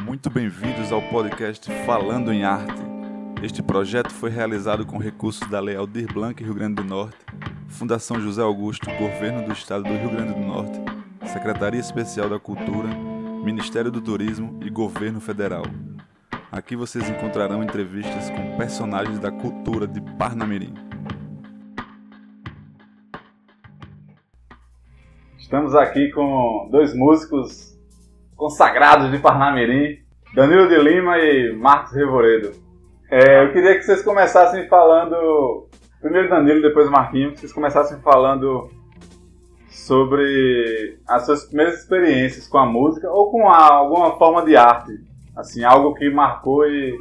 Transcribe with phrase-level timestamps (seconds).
[0.00, 2.80] Muito bem-vindos ao podcast Falando em Arte.
[3.42, 7.18] Este projeto foi realizado com recursos da Lei Aldir Blanc Rio Grande do Norte,
[7.68, 10.80] Fundação José Augusto, Governo do Estado do Rio Grande do Norte,
[11.26, 12.88] Secretaria Especial da Cultura,
[13.44, 15.64] Ministério do Turismo e Governo Federal.
[16.50, 20.72] Aqui vocês encontrarão entrevistas com personagens da cultura de Parnamirim.
[25.38, 27.71] Estamos aqui com dois músicos
[28.36, 29.98] consagrados de Parnamirim,
[30.34, 32.52] Danilo de Lima e Marcos Revoredo.
[33.10, 35.68] É, eu queria que vocês começassem falando,
[36.00, 38.70] primeiro Danilo, depois Marquinhos, que vocês começassem falando
[39.68, 44.92] sobre as suas primeiras experiências com a música ou com a, alguma forma de arte,
[45.36, 46.96] assim, algo que marcou e,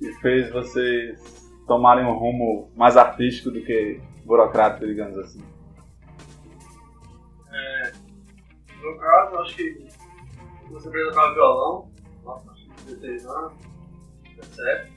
[0.00, 5.42] e fez vocês tomarem um rumo mais artístico do que burocrático, digamos assim.
[7.50, 7.92] É,
[8.82, 9.87] no caso, acho que
[10.68, 11.90] comecei a tocar violão,
[12.26, 13.52] acho que 16 anos,
[14.36, 14.92] 17.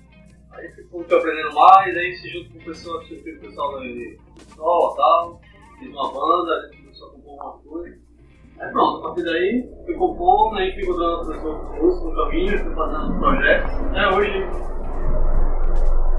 [0.51, 4.97] Aí fui aprendendo mais, aí se junto com o pessoal, o pessoal da escola e
[4.97, 5.41] tal,
[5.79, 7.97] fiz uma banda, a gente começou a compor uma coisa.
[8.59, 12.75] Aí pronto, a partir daí fui compondo, aí fui encontrando pessoas músicas no caminho, fui
[12.75, 13.71] fazendo projetos.
[13.71, 14.45] Até hoje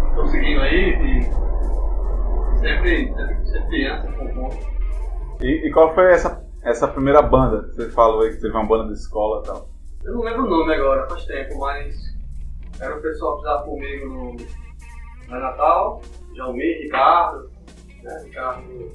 [0.08, 1.22] estou seguindo aí e
[2.58, 4.56] sempre, sempre, sempre criança compondo.
[5.42, 8.92] E, e qual foi essa essa primeira banda, você falou aí que teve uma banda
[8.92, 9.68] de escola e tal.
[10.04, 11.96] Eu não lembro o nome agora, faz tempo, mas
[12.80, 14.36] era o pessoal que estava comigo no,
[15.28, 16.00] no Natal,
[16.34, 17.50] Jalmir, Ricardo,
[18.02, 18.92] né, Ricardo,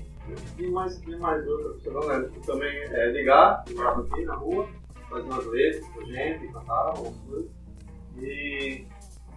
[0.58, 4.26] e mais, e mais outra pessoa, não lembro, que também é ligar, que morava aqui
[4.26, 4.68] na rua,
[5.10, 7.52] fazia umas letras com a gente, cantava, algumas coisas.
[8.20, 8.86] E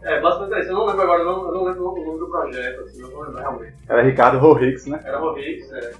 [0.02, 0.70] é, basicamente isso.
[0.70, 3.10] Eu não lembro agora, eu não, eu não lembro o nome do projeto, assim, eu
[3.10, 3.76] não lembro realmente.
[3.88, 5.00] Era Ricardo Rorix, né?
[5.04, 5.92] Era Rorix, é.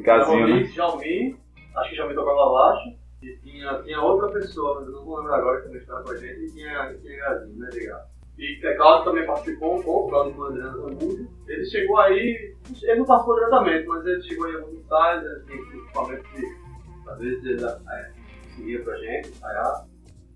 [0.00, 0.74] Gazinho, Era Rorix, né?
[0.74, 1.36] Jalmir,
[1.76, 5.18] acho que já me tocava baixo, e tinha, tinha outra pessoa, mas eu não vou
[5.18, 8.12] lembrar agora que também estava com a gente, e tinha, tinha Gazinho, né, ligado?
[8.38, 11.30] E Teclado também participou um pouco, lá do Adriano da música.
[11.46, 15.56] Ele chegou aí, ele não participou diretamente, mas ele chegou aí alguns ensaios, ele tem
[15.80, 18.12] equipamento que às vezes ele é,
[18.56, 19.86] seguia pra gente, ensaiar.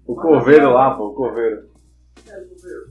[0.06, 1.68] O Corveiro lá, pô, o Corveiro.
[2.28, 2.86] É, o Corveiro.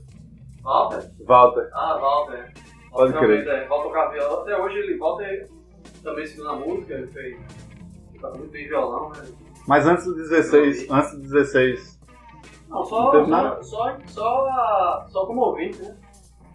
[0.62, 1.10] Walter?
[1.24, 1.70] Walter.
[1.72, 2.52] Ah, Walter.
[2.90, 3.44] Pode Walter crer.
[3.44, 5.48] realmente, É, Walter tocava violão, até hoje ele, Walter
[6.02, 7.36] também seguiu na música, ele fez,
[8.22, 9.24] muito bem violão, né?
[9.66, 12.00] Mas antes do 16, antes do 16,
[12.68, 15.96] Não, só, Não só, só, só, como ouvinte, né?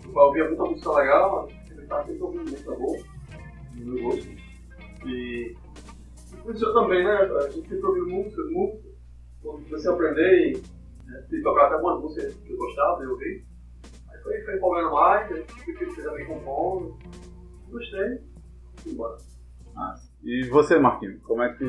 [0.03, 2.97] Eu ouvia muita música legal, ele tá sempre ouvindo música boa,
[3.75, 4.29] no meu gosto.
[5.05, 5.55] E
[6.45, 7.11] eu também, né?
[7.11, 8.89] A gente sempre ouviu música, música.
[9.41, 10.63] Quando comecei a aprender e
[11.05, 13.45] né, fui tocar até algumas músicas que eu gostava de ouvir.
[14.09, 16.97] Aí foi, foi empolgando mais, fui fui também compondo.
[17.69, 18.22] Gostei,
[18.78, 19.17] fui embora.
[20.24, 21.66] E você, Marquinhos, como é que.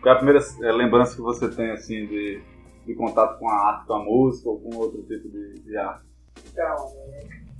[0.00, 2.42] Qual é a primeira eh, lembrança que você tem, assim, de,
[2.84, 6.04] de contato com a arte, com a música ou com outro tipo de, de arte?
[6.50, 6.76] Então,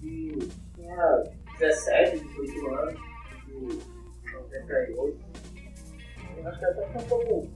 [0.01, 0.39] que
[0.75, 1.23] tinha
[1.59, 3.01] 17, 18 anos,
[3.47, 5.19] de 98.
[6.37, 7.49] Eu acho que até foi um pouco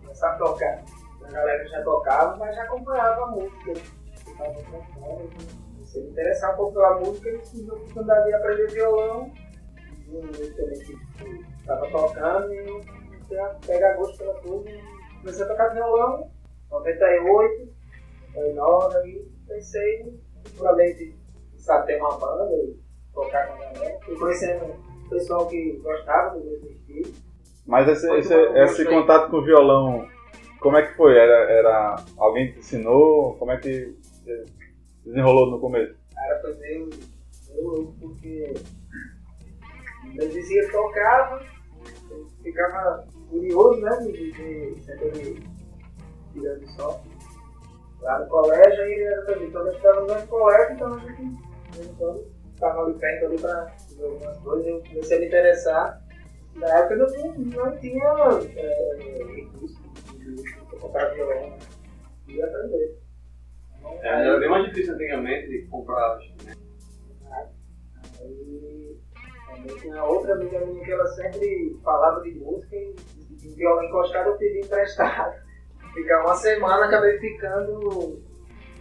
[0.00, 0.84] começar a tocar.
[1.24, 3.72] A galera já tocava, mas já acompanhava a música.
[4.26, 5.30] Eu tava cantando,
[5.96, 9.32] interessar um pouco pela música e tive a oportunidade de aprender violão.
[10.14, 14.70] E um músico também que estava tocando e eu comecei a pegar gosto pela coisa
[14.70, 14.80] e
[15.20, 16.30] comecei a tocar violão.
[16.70, 17.68] 98,
[18.34, 21.14] 99, aí pensei futuramente
[21.56, 22.76] sabe ter uma banda e
[23.12, 23.98] tocar com a galera.
[24.04, 27.12] Fui conhecendo um pessoal que gostava do mesmo estilo.
[27.66, 30.06] Mas esse, esse, esse contato com o violão,
[30.60, 31.16] como é que foi?
[31.16, 33.34] Era, era alguém que te ensinou?
[33.36, 33.96] Como é que
[35.04, 35.94] desenrolou no começo?
[36.14, 36.90] Cara, foi meio,
[37.48, 38.52] meio louco porque
[40.16, 41.44] eu dizia que tocava,
[42.42, 45.42] ficava curioso, né, de ver sempre ele
[46.32, 47.04] tirando som.
[48.00, 49.48] Lá no colégio, aí ele era também.
[49.48, 53.74] Então, eu estava no colégio, então a gente, de quando, estava ali perto ali para
[53.96, 54.66] ver algumas coisas.
[54.66, 56.04] Eu comecei a me interessar.
[56.56, 57.32] Na época não tinha,
[57.62, 58.04] não tinha
[58.56, 58.96] é,
[59.34, 59.82] recurso
[60.68, 61.58] para comprar violão né?
[62.28, 62.98] e aprender.
[63.78, 66.58] Então, É, era bem mais difícil antigamente de comprar instrumento.
[68.20, 68.93] Aí
[69.54, 72.94] também tinha outra amiga minha que ela sempre falava de música e
[73.36, 75.34] de violão encostado eu pedi emprestado.
[75.92, 78.20] Ficar uma semana, acabei ficando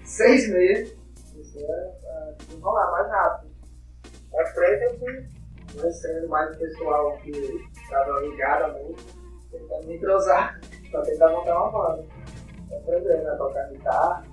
[0.03, 0.97] seis meses.
[1.35, 3.53] Isso era pra enrolar mais rápido.
[4.31, 5.27] Pra frente eu fui
[5.75, 9.13] conhecendo mais o pessoal que estava ligado à música,
[9.51, 10.59] tentando me entrosar
[10.91, 12.05] pra tentar montar uma banda.
[12.75, 14.23] Aprendendo a tocar guitarra,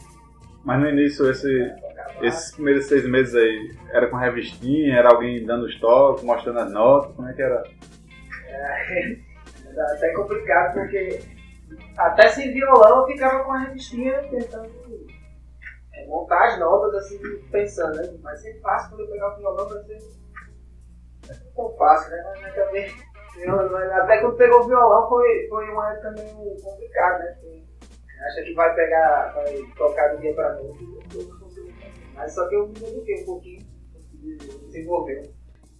[0.64, 1.74] Mas no início, esse,
[2.22, 4.94] esses primeiros seis meses aí, era com revistinha?
[4.94, 7.14] Era alguém dando os toques, mostrando as notas?
[7.14, 7.62] Como é que era?
[9.70, 11.20] Era até complicado porque
[11.96, 14.68] até sem violão eu ficava com a revistinha tentando
[15.94, 17.18] é, montar as notas assim,
[17.52, 18.18] pensando, né?
[18.20, 19.98] Vai ser fácil quando eu pegar o violão, vai ser
[21.54, 22.22] tão fácil, né?
[22.26, 22.92] Mas acabei.
[23.92, 27.38] Até quando pegou o violão foi, foi uma época meio complicada, né?
[27.40, 27.69] Porque
[28.20, 30.86] acha que vai pegar, vai tocar do dia pra noite,
[32.14, 33.60] mas só que eu me eduquei um pouquinho,
[34.66, 35.30] desenvolver.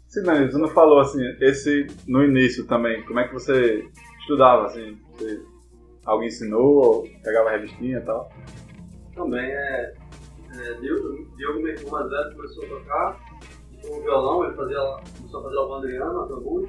[0.07, 3.85] Sim, Dani, você não falou assim, esse no início também, como é que você
[4.21, 5.41] estudava, assim, você,
[6.05, 8.29] alguém ensinou, ou pegava revistinha e tal?
[9.15, 9.95] Também é,
[10.55, 13.21] é Diogo, Diogo meu irmão mais velho começou a tocar,
[13.83, 14.79] com o violão, ele fazia,
[15.17, 16.69] começou a fazer o Vandriano, a tambor,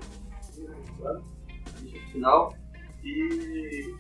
[2.11, 2.53] final,
[3.03, 3.95] e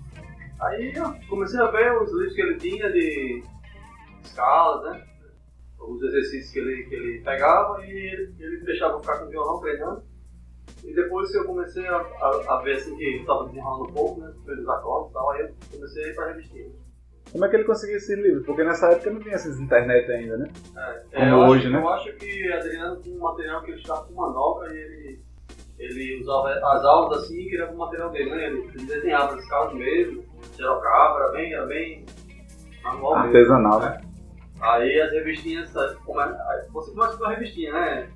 [0.61, 3.43] aí eu comecei a ver os livros que ele tinha de
[4.23, 5.03] escalas, né?
[5.79, 9.29] os exercícios que ele, que ele pegava e ele, ele me deixava ficar com o
[9.29, 10.03] violão treinando.
[10.83, 14.21] E depois que eu comecei a, a, a ver assim, que estava desenrolando um pouco,
[14.21, 16.71] né, pelos acordes e tal, aí eu comecei a ir para a revistinha.
[17.31, 18.45] Como é que ele conseguia esses livros?
[18.45, 20.51] Porque nessa época não tinha essas internet ainda, né?
[20.75, 21.79] É, Como é, hoje, acho, né?
[21.81, 25.19] Eu acho que Adriano tinha um material que ele estava com manobra e ele,
[25.79, 28.47] ele usava as aulas assim e queria o material dele, né?
[28.47, 30.23] Ele, ele desenhava as causas mesmo,
[30.55, 32.05] xerocava, era bem, era bem
[32.83, 34.01] manual Artesanal, mesmo, né?
[34.61, 38.09] Aí as revistinhas, você gosta de uma revistinha, né?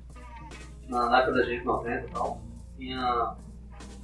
[0.88, 2.40] Na, na época da gente 90 e tal,
[2.76, 3.36] tinha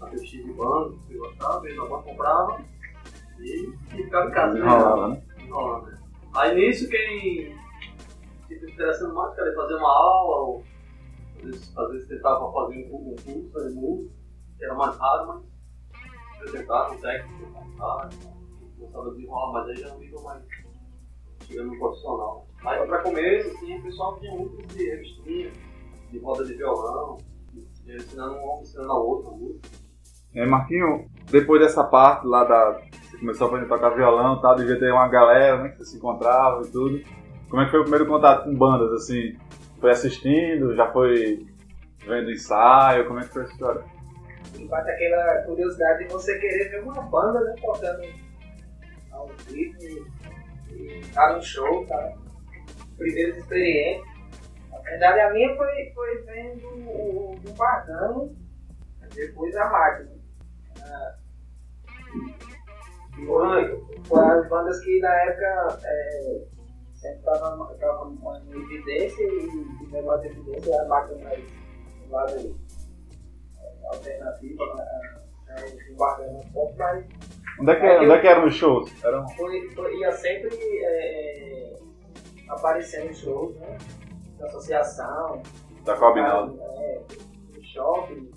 [0.00, 2.60] a revistinha de banda, que você gostava, e a comprava
[3.38, 4.58] e, ficava em casa.
[4.58, 5.22] Enrolava, né?
[5.38, 5.98] Enrolando, né?
[6.34, 7.56] Aí nisso quem
[8.48, 10.64] se interessando mais, queria fazer uma aula, ou
[11.36, 14.14] às vezes, às vezes tentava fazer um, um curso de música,
[14.58, 15.51] que era mais raro, mas
[16.42, 18.10] apresentava um técnico, tá?
[18.78, 20.42] gostava de desenrolar, mas aí já não nível mais
[21.46, 22.46] chegando no profissional.
[22.62, 25.50] Mas para começo, assim, o pessoal tinha muito de revistinha,
[26.10, 27.18] de roda de violão,
[27.86, 29.68] ensinando um ensinando a música.
[30.34, 32.80] É, Marquinho, depois dessa parte lá da.
[33.02, 35.68] Você começou a aprender a tocar violão e tal, devia ter uma galera, né?
[35.70, 37.02] Que você se encontrava e tudo.
[37.50, 39.36] Como é que foi o primeiro contato com bandas, assim?
[39.78, 40.74] Foi assistindo?
[40.74, 41.46] Já foi
[42.06, 43.06] vendo ensaio?
[43.06, 43.84] Como é que foi essa história?
[44.69, 47.54] Bate aquela curiosidade de você querer ver uma banda, né?
[47.60, 48.02] Tocando
[49.10, 50.10] ao vivo
[51.12, 52.12] tá no show, tá?
[52.96, 54.06] Primeiras experiências.
[54.70, 57.54] Na verdade, a minha foi, foi vendo o, o
[59.14, 60.10] depois a máquina.
[60.81, 61.14] Ah,
[63.26, 66.44] foi, foi as bandas que na época é,
[66.94, 72.71] sempre estavam em evidência e, e mesmo as evidências a máquina mais do lado é,
[73.87, 74.87] alternativo, né?
[75.90, 77.05] o Bardano um pouco, mas
[77.61, 79.05] Onde é que, é, onde é que eram os shows?
[79.05, 79.29] Eram...
[79.31, 81.76] Foi, foi, ia sempre é,
[82.49, 83.79] aparecendo shows, né?
[84.38, 85.43] Da associação.
[85.84, 86.58] Da Combinado.
[86.61, 87.02] É,
[87.52, 88.31] do shopping.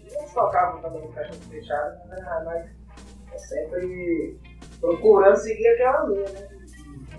[0.00, 2.42] Eles tocavam também no caixa fechado, né?
[2.44, 2.70] mas
[3.32, 4.38] é sempre
[4.80, 6.48] procurando seguir aquela linha, né?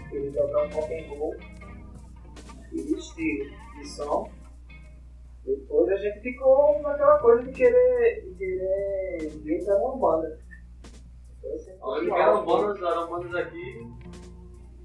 [0.10, 1.36] Querer tocar um rock and roll,
[2.62, 4.30] aquele estilo de som.
[5.48, 10.38] Depois a gente ficou naquela coisa de querer, de querer vir pra uma banda.
[11.80, 13.88] Olha que eram bandas, eram bandas aqui.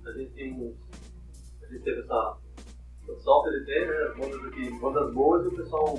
[0.07, 0.77] A gente tem.
[1.63, 2.37] A gente teve essa.
[3.19, 4.15] sorte de ter, né?
[4.17, 5.99] Bandas aqui, bandas boas e o pessoal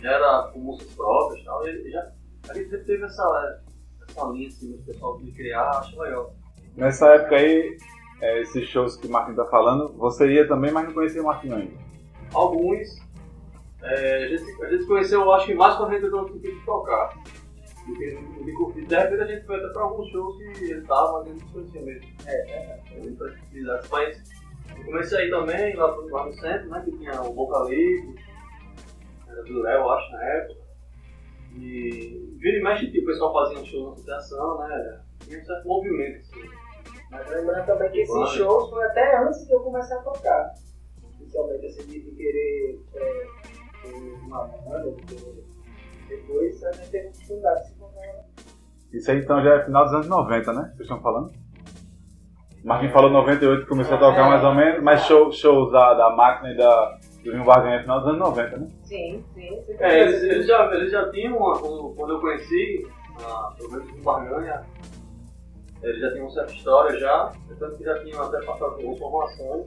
[0.00, 1.68] já era com músicas próprias e tal.
[1.68, 2.12] E já,
[2.48, 3.62] a gente sempre teve essa,
[4.08, 6.32] essa linha assim, o pessoal de criar, acho legal.
[6.76, 7.76] Nessa época aí,
[8.22, 11.24] é, esses shows que o Martin tá falando, você ia também, mas não conhecia o
[11.24, 11.76] Martin ainda?
[12.32, 13.09] Alguns.
[13.82, 16.64] É, a, gente, a gente conheceu, acho que mais quando a gente não tinha que
[16.64, 17.14] tocar.
[17.84, 18.18] Porque
[18.86, 21.44] de repente a gente foi até para alguns shows que ele tava, mas a gente
[21.44, 22.08] não conhecia mesmo.
[22.26, 23.80] É, é, é.
[23.90, 24.22] Mas
[24.76, 26.82] eu comecei aí também, lá, lá no centro, né?
[26.84, 28.14] Que tinha o Boca Livre,
[29.28, 30.60] era do Léo, acho, na época.
[31.56, 35.00] E vira e mexe, tipo, o pessoal fazia um show na associação, né?
[35.20, 36.50] Tinha um certo movimento, assim.
[37.10, 40.54] Mas lembrando também que esses shows foi até antes de eu começar a tocar.
[41.18, 43.26] Inicialmente, assim, de querer é,
[43.88, 44.94] uma banda,
[46.08, 48.24] depois a gente teve oportunidade de se encontrar.
[48.92, 50.62] Isso aí então já é final dos anos 90, né?
[50.62, 51.32] Vocês estão falando?
[52.62, 55.94] O Marquinhos falou 98 que começou a tocar mais ou menos, mas show, shows da,
[55.94, 58.68] da máquina e da, do Vinho Barganha é final dos anos 90, né?
[58.82, 59.62] Sim, sim.
[59.66, 62.86] sim é, eles, eles, já, eles já tinham, uma, quando eu conheci,
[63.56, 64.62] pelo menos o Vinho Barganha,
[65.82, 69.66] eles já tinham uma certa história já, tanto que já tinham até passado por formações.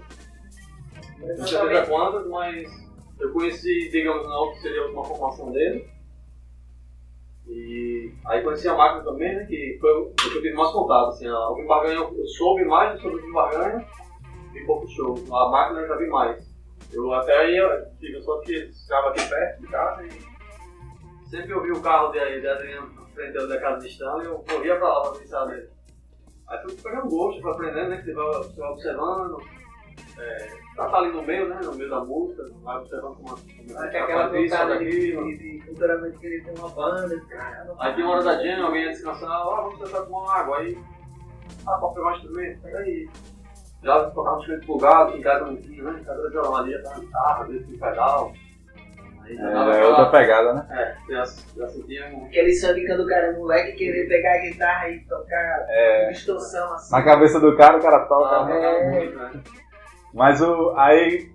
[1.19, 5.87] Não sei até quantas, mas eu conheci, digamos, não, que seria uma formação dele.
[7.47, 9.45] E aí conheci a máquina também, né?
[9.45, 11.09] Que foi o que eu tive mais contato.
[11.09, 13.85] Assim, o Vim Barganha eu soube mais sobre o Vim Barganha
[14.55, 15.15] e pouco show.
[15.31, 16.53] A máquina eu já vi mais.
[16.91, 21.81] Eu até ia, digo, só que estava aqui perto de casa e sempre vi o
[21.81, 25.45] carro de, de Adriano frente da casa de Stanley, eu corria pra lá pra pensar
[25.45, 25.69] dele.
[26.47, 27.97] Aí fui pegando gosto, fui aprendendo, né?
[27.97, 29.37] Que você vai, você vai observando,
[30.19, 31.59] é, tá, tá ali no meio, né?
[31.63, 34.79] No meio da música, vai observando como é tem que aquela faz isso, vontade faz
[34.79, 37.21] de, de, de futuramente querer ter uma banda.
[37.29, 40.33] Cara, Aí tem uma hora da jam, alguém ia descansar, ah, vamos tentar tomar uma
[40.37, 40.57] água.
[40.59, 40.77] Aí,
[41.67, 42.61] ah, pode pegar um instrumento?
[42.61, 43.09] Peraí.
[43.83, 45.99] Já tocava um instrumento plugado, em casa não tinha, né?
[45.99, 48.33] Em casa violão, já tava guitarra, às vezes com pedal.
[49.25, 50.67] Aí É, aquela- outra pegada, né?
[50.71, 51.23] É, já,
[51.57, 52.25] já sentia um...
[52.25, 56.73] Aquele sangue quando o cara é moleque querer pegar a guitarra e tocar É, distorção
[56.73, 56.93] assim.
[56.93, 58.35] na cabeça do cara, o cara toca.
[58.35, 58.79] Ah, né?
[58.79, 58.89] É.
[58.89, 59.31] muito, né?
[60.13, 61.31] Mas o, aí,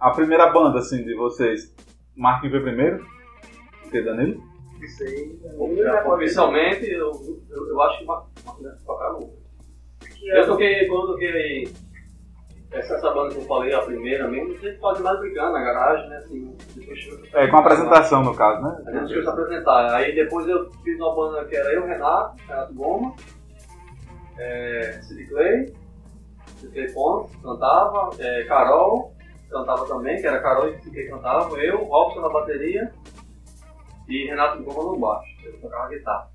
[0.00, 1.74] a primeira banda, assim, de vocês,
[2.16, 3.04] Marquinhos foi primeiro?
[3.86, 4.42] O que, Danilo?
[4.80, 5.40] Não sei.
[6.06, 7.12] Oficialmente, eu,
[7.50, 8.04] eu, eu acho que
[9.12, 9.42] muito.
[10.18, 11.72] Que Eu toquei, quando eu toquei
[12.72, 15.60] essa, essa banda que eu falei, a primeira mesmo, a gente fazia mais brincando na
[15.60, 16.16] garagem, né?
[16.16, 16.56] Assim,
[17.34, 18.82] É, com a apresentação, no caso, né?
[18.86, 19.94] A gente se apresentar.
[19.94, 23.14] Aí depois eu fiz uma banda que era eu, Renato, Renato Goma,
[24.38, 25.72] é, Cid Clay,
[26.68, 29.12] Clay Pontes, cantava, é, Carol,
[29.50, 32.92] cantava também, que era Carol e Clay cantava, eu, Robson na bateria
[34.08, 35.32] e Renato Goma no baixo.
[35.44, 36.30] Eu tocava guitarra.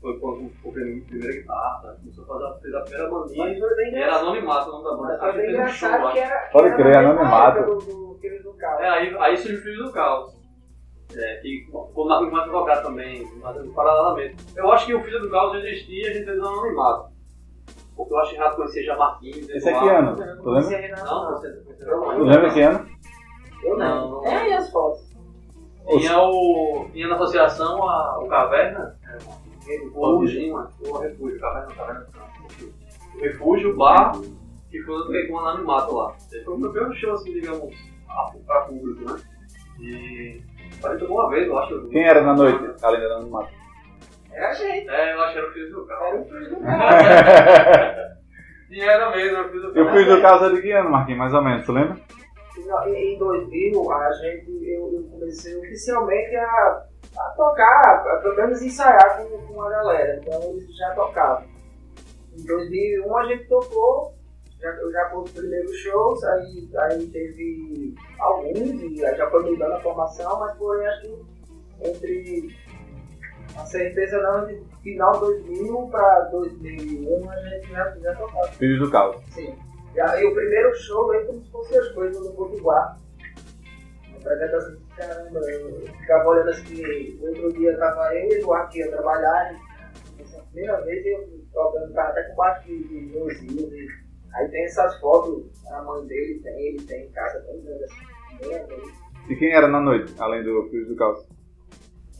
[0.00, 3.46] Foi quando comprei minha primeira guitarra, começou a fazer fez a primeira bandinha.
[3.46, 5.08] Mas foi bem E era anonimato o nome da banda.
[5.08, 6.12] Mas foi bem um engraçado lá.
[6.12, 6.48] que era.
[6.50, 7.58] Pode crer, anonimato.
[7.58, 8.80] época Do, do, Filhos do Caos.
[8.80, 10.40] É, aí, aí surgiu o Filho do Caos.
[11.14, 14.36] É, que na mais advogado também, fazendo paralelamente.
[14.56, 17.09] Eu acho que o Filho do Caos já existia e a gente fez um anonimato.
[18.00, 19.48] Porque eu acho que Renato conhecia já Marquinhos.
[19.50, 20.16] Esse é que ano?
[20.16, 21.04] Tu Não lembra?
[21.04, 22.14] Não, você não.
[22.14, 22.86] Tu lembra que ano?
[23.62, 24.24] Eu Não.
[24.24, 25.10] É aí as fotos.
[25.86, 30.54] Tinha, o, tinha na associação a, o Caverna, o Refúgio,
[30.86, 32.06] o Refúgio, Caverna, Caverna,
[33.16, 34.12] o Refúgio, o bar,
[34.70, 36.14] que foi que com um anonimato lá.
[36.16, 37.74] Esse foi o meu primeiro show, assim, digamos,
[38.08, 39.20] a- pra público, né?
[39.80, 40.40] E
[40.80, 41.88] parei tocou uma vez, eu acho.
[41.88, 43.59] Quem era na noite, além da Anonimato?
[44.32, 44.88] Era a gente.
[44.88, 46.02] É, eu acho que era o Filho do Caos.
[46.08, 48.10] Era o Filhos do Caos.
[48.70, 49.98] E era mesmo, era o Filho do Eu Caos.
[49.98, 51.96] fiz do caso de que ano, Marquinhos, mais ou menos, tu lembra?
[52.86, 56.84] Em em 2000, a gente, eu, eu comecei oficialmente a,
[57.18, 60.20] a tocar, a, pelo menos ensaiar com, com a galera.
[60.22, 61.44] Então eles já tocavam.
[62.38, 64.14] Em 2001 a gente tocou,
[64.60, 69.42] já, eu já pus os primeiros shows, aí, aí teve alguns, e aí já foi
[69.50, 71.18] mudando a formação, mas foi acho que
[71.82, 72.56] entre
[73.56, 78.48] a certeza não, de final 2000 para 2001 a gente já, já tocava.
[78.52, 79.22] Filhos do Caos.
[79.30, 79.54] Sim.
[79.94, 82.98] E aí o primeiro show aí como se fossem as coisas no Potiguar.
[84.16, 88.78] Apresentação de caramba, eu ficava olhando assim, outro dia tava eu e o Eduardo que
[88.78, 89.54] ia trabalhar,
[90.18, 93.88] e essa primeira vez eu tocando, tava até com baixo de, de luzinhas, e
[94.34, 98.10] aí tem essas fotos, a mãe dele tem, ele tem em casa, grande assim.
[99.30, 101.26] E quem era na noite, além do Filhos do Caos?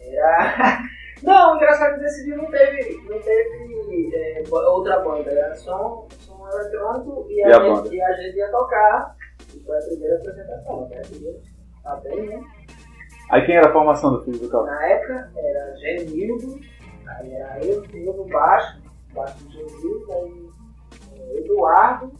[0.00, 0.80] Era.
[1.22, 6.48] Não, engraçado que nesse dia não teve, não teve é, outra banda, era som, som
[6.48, 7.94] eletrônico e, E a gente, banda?
[7.94, 9.16] e a gente ia tocar.
[9.54, 10.98] E foi a primeira apresentação, né?
[10.98, 11.38] A primeira,
[11.82, 12.40] Tá bem, né?
[13.30, 14.66] Aí quem era a formação do Filhos do Caos?
[14.66, 16.58] Na época era Genildo,
[17.06, 17.82] aí era eu,
[18.14, 18.82] no baixo,
[19.14, 20.50] baixo do Genildo, aí
[21.18, 22.12] é, Eduardo,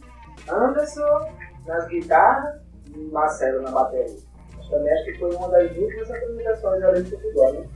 [0.49, 1.29] Anderson
[1.67, 2.61] nas guitarras
[2.95, 4.31] e Marcelo na bateria.
[4.69, 7.67] Também acho que foi uma das últimas apresentações ali do futebol, né?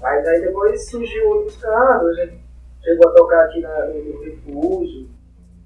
[0.00, 2.40] Mas aí depois surgiu outros cantos, a gente
[2.82, 5.08] chegou a tocar aqui na, no, Refúgio.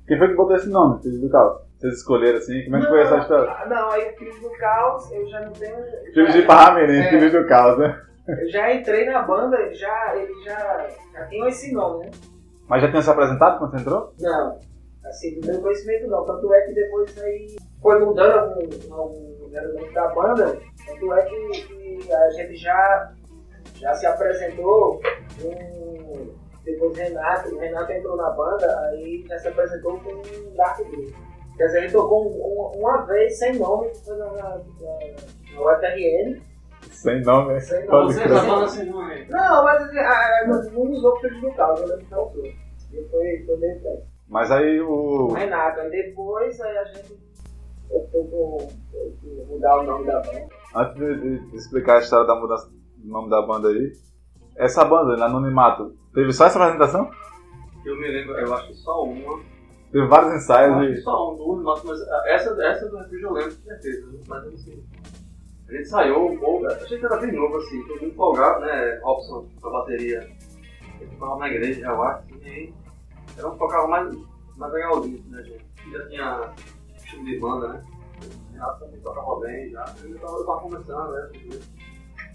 [0.06, 1.62] Quem foi que botou esse nome, Filhos do Caos?
[1.78, 2.64] Vocês escolheram assim?
[2.64, 3.50] Como é que foi essa história?
[3.50, 5.76] Ah, Não, aí o Filhos do Caos, eu já não tenho.
[6.12, 7.10] Filhos de Parramirim, É.
[7.10, 8.00] Filhos do Caos, né?
[8.26, 12.10] Eu já entrei na banda, ele já, ele já, já tinha esse nome, né?
[12.68, 14.14] Mas já tinha se apresentado quando você entrou?
[14.18, 14.58] Não,
[15.04, 16.24] assim, do meu conhecimento não.
[16.24, 21.62] Tanto é que depois aí foi mudando algum, algum elemento da banda, tanto é que,
[22.06, 23.12] que a gente já,
[23.76, 25.00] já se apresentou
[25.40, 26.34] com
[26.64, 31.12] depois Renato, o Renato entrou na banda, aí já se apresentou com um Dark Blue.
[31.56, 32.36] Quer dizer, ele tocou um-
[32.76, 36.40] um- uma vez sem nome, que foi na, na, na, UFRN,
[36.90, 37.60] Sem nome, né?
[37.60, 38.12] sem nome.
[38.12, 39.26] Você essa banda sem nome.
[39.28, 42.48] Não, mas assim, não não usou filho do caso, eu lembro que.
[42.96, 44.02] E foi, foi meio péssimo.
[44.28, 44.90] Mas aí O
[45.28, 45.32] o.
[45.34, 47.14] Renato, aí depois aí a gente
[47.88, 48.68] por
[49.48, 50.48] mudar o nome da banda.
[50.74, 53.92] Antes de, explicar a história da mudança do nome da banda aí,
[54.56, 57.10] essa banda, na Anonimato, teve só essa apresentação?
[57.84, 59.40] Eu me lembro, eu acho que só uma.
[59.92, 61.02] Teve vários Eu ensaios acho que e.
[61.02, 64.06] só um, duas, mas mas essa, essa do refúgio eu lembro com certeza.
[64.26, 64.84] Mas eu não sei.
[65.68, 69.00] A gente ensaiou um pouco, a gente era bem novo assim, todo mundo empolgado, né?
[69.02, 70.28] Robson com a bateria.
[71.00, 72.74] Ele tocava na igreja, eu acho, assim, e aí
[73.36, 74.16] era um que tocava mais,
[74.56, 75.64] mais legalzinho, assim, né, gente?
[75.90, 76.54] Já tinha
[77.22, 77.84] de banda, né?
[78.52, 79.84] Renato também tocava bem já.
[80.02, 81.30] Eu tava, começando, né?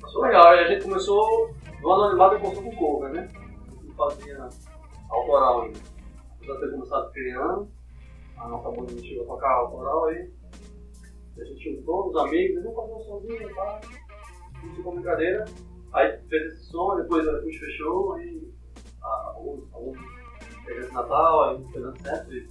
[0.01, 3.29] Mas foi legal, aí a gente começou no anonimato e começou com cover, né?
[3.83, 4.49] Não fazia
[5.09, 5.79] autoral ainda.
[6.37, 7.67] apesar de ter começado criando,
[8.37, 10.31] a nossa banda chegou a tocar o coral aí.
[11.39, 13.79] A gente juntou os amigos, vamos fazer um somzinho, pá.
[14.63, 15.45] Isso ficou brincadeira.
[15.93, 18.53] Aí fez esse som, depois a gente fechou, aí
[19.01, 19.97] a- alguns,
[20.65, 22.47] teve esse Natal, aí dando certo, e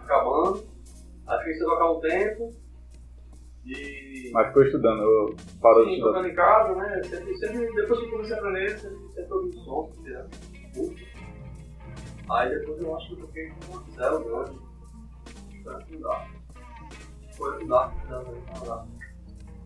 [0.00, 0.64] acabando.
[1.26, 2.50] Aí fiquei sem tocar um tempo.
[3.64, 4.30] E.
[4.32, 6.12] Mas ficou estudando, eu parou de Sim, estudar.
[6.12, 7.02] tocando em casa, né?
[7.04, 10.26] Sempre, sempre, depois que eu comecei a aprender, sempre, sempre ouvi som, né?
[12.30, 14.58] Aí depois eu acho que eu toquei com uma célula grande.
[15.62, 16.30] Foi ajudar.
[17.36, 17.94] Foi ajudar,
[18.52, 18.86] ajudar.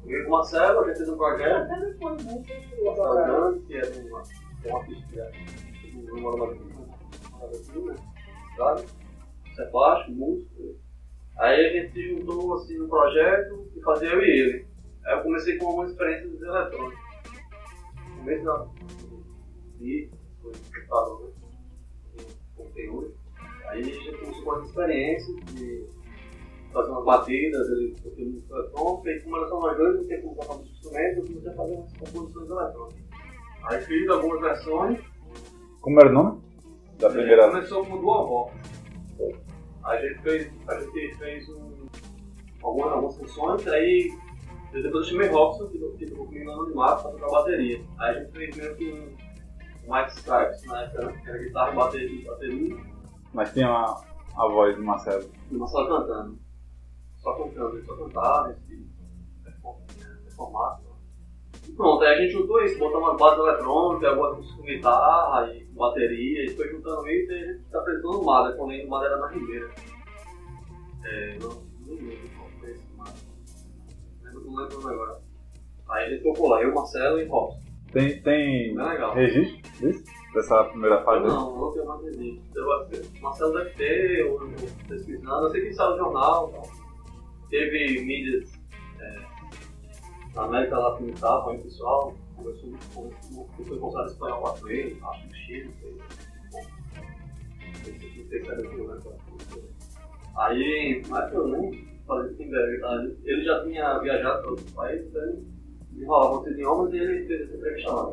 [0.02, 1.72] Toquei com uma célula, já fiz um projeto.
[1.72, 2.42] Até depois, né?
[2.80, 4.22] Uma célula grande, que é uma,
[4.62, 5.30] que é uma pista que é
[6.12, 6.80] uma normativa,
[7.32, 7.96] uma normativa, né?
[8.56, 8.84] Sabe?
[9.50, 10.87] Isso é plástico, música.
[11.38, 14.66] Aí a gente se juntou assim no projeto e fazia eu e ele.
[15.06, 16.98] Aí eu comecei com algumas experiências eletrônicas.
[18.08, 18.66] No começo da.
[19.80, 20.10] E
[20.42, 21.32] foi computador,
[22.16, 22.24] né?
[22.56, 23.14] Conteúdo.
[23.68, 25.86] Aí a gente começou com as experiências de
[26.72, 30.20] fazer umas batidas, ele toquei música eletrônica, e como era só nós dois, não tem
[30.20, 33.08] como tocar muitos instrumentos, eu comecei a fazer umas composições eletrônicas.
[33.64, 35.00] Aí fiz algumas versões.
[35.80, 36.42] Como era o nome?
[36.98, 37.50] Da primeira.
[37.50, 38.52] Começou com dual voz.
[39.88, 41.86] A gente fez, a gente fez um,
[42.62, 44.10] algumas, algumas funções, aí
[44.72, 47.82] depois eu chamei Robson, que tocou comigo no Anonimato, pra tocar bateria.
[47.98, 49.16] Aí a gente fez meio que um,
[49.86, 51.20] um Mike Stripes na época, né?
[51.22, 52.76] que era guitarra e bateria, bateria
[53.32, 54.04] Mas tem uma,
[54.36, 55.30] a voz do Marcelo.
[55.50, 56.38] uma só cantando.
[57.16, 60.87] Só cantando, ele só cantava, esse formato.
[61.68, 65.54] E pronto, aí a gente juntou isso, botou umas bases eletrônicas, algumas músicas com guitarra
[65.54, 68.88] e bateria, e foi juntando isso e a gente tá apresentando o Mada, quando o
[68.88, 69.70] Mada era na Ribeira.
[71.04, 71.48] É, não,
[71.86, 73.14] não lembro qual foi esse Mada.
[74.24, 75.20] Lembro, não lembro agora.
[75.90, 77.68] Aí ele tocou lá, eu, Marcelo e Robson.
[77.92, 79.14] Tem, tem legal.
[79.14, 80.04] registro disso?
[80.34, 81.26] Dessa primeira fase?
[81.26, 82.60] Não, não tenho mais registro.
[82.60, 84.38] Eu acho que Marcelo deve ter, eu
[84.86, 86.48] pesquisando, eu sei que saiu no jornal.
[86.48, 86.70] Tal.
[87.48, 88.52] Teve mídias
[89.00, 89.27] é,
[90.38, 94.12] na América Latina e tal, com o pessoal, conversou muito com com- foi postado em
[94.12, 95.74] espanhol acho que Chile, não
[97.74, 99.16] sei se não sei se era aquilo, né, cara.
[100.36, 103.04] Aí, mas eu nem falei assim, velho, tá?
[103.24, 105.44] ele já tinha viajado para outros países, então ele
[105.96, 108.12] enrolava outros idiomas e ele fez essa entrevista lá.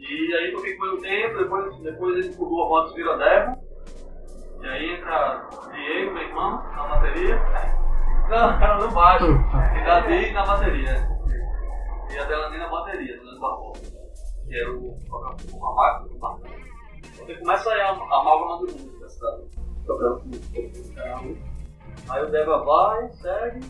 [0.00, 3.62] E aí toquei com ele um tempo, depois, depois ele pulou a moto vira demo.
[4.62, 7.36] E aí entra Diego, meu irmão, na bateria.
[8.30, 9.26] Não, cara no baixo.
[9.26, 11.13] E Davi na bateria.
[12.10, 13.82] E a Delani na bateria, Delani Barbosa.
[14.46, 14.96] Que era o
[15.52, 16.50] o Mamaco, o Marcão.
[17.16, 19.42] Você começa aí a amálgama do mundo da cidade.
[19.86, 21.24] Tocando com o canal.
[22.08, 23.60] Aí o Deva vai, segue.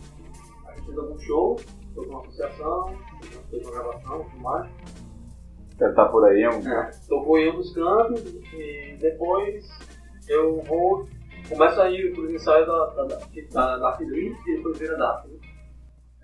[0.67, 1.55] A gente fez algum show,
[1.93, 2.97] tocou uma associação,
[3.49, 4.71] fez uma gravação, tudo mais.
[5.77, 6.67] Deve estar por aí, é um.
[6.67, 9.65] É, tocou em um dos cantos e depois
[10.27, 11.07] eu vou.
[11.49, 15.34] Começo a ir para os ensaios da, da, da, da Dream e depois vira né?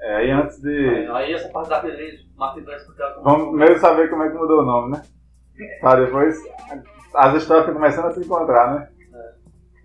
[0.02, 1.08] É, aí antes de.
[1.12, 3.24] Aí essa parte da Dream, Martin vai explicar como.
[3.24, 5.04] Vamos primeiro saber como é que mudou o nome, né?
[5.80, 6.36] Pra depois.
[7.14, 8.90] As histórias estão começando a se encontrar, né?
[9.14, 9.32] É.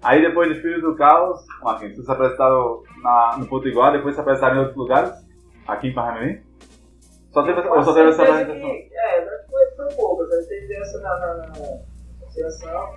[0.02, 4.20] Aí depois de Filho do Caos, Marquinhos, vocês se apresentaram na, no Potiguar, depois se
[4.20, 5.12] apresentaram em outros lugares?
[5.66, 6.40] Aqui em Parnamirim?
[7.33, 8.61] Só teve, ou só teve essa apresentação?
[8.70, 10.33] que- É, foi, foi poucas.
[10.33, 11.52] Aí teve essa na, na, na
[12.22, 12.88] associação,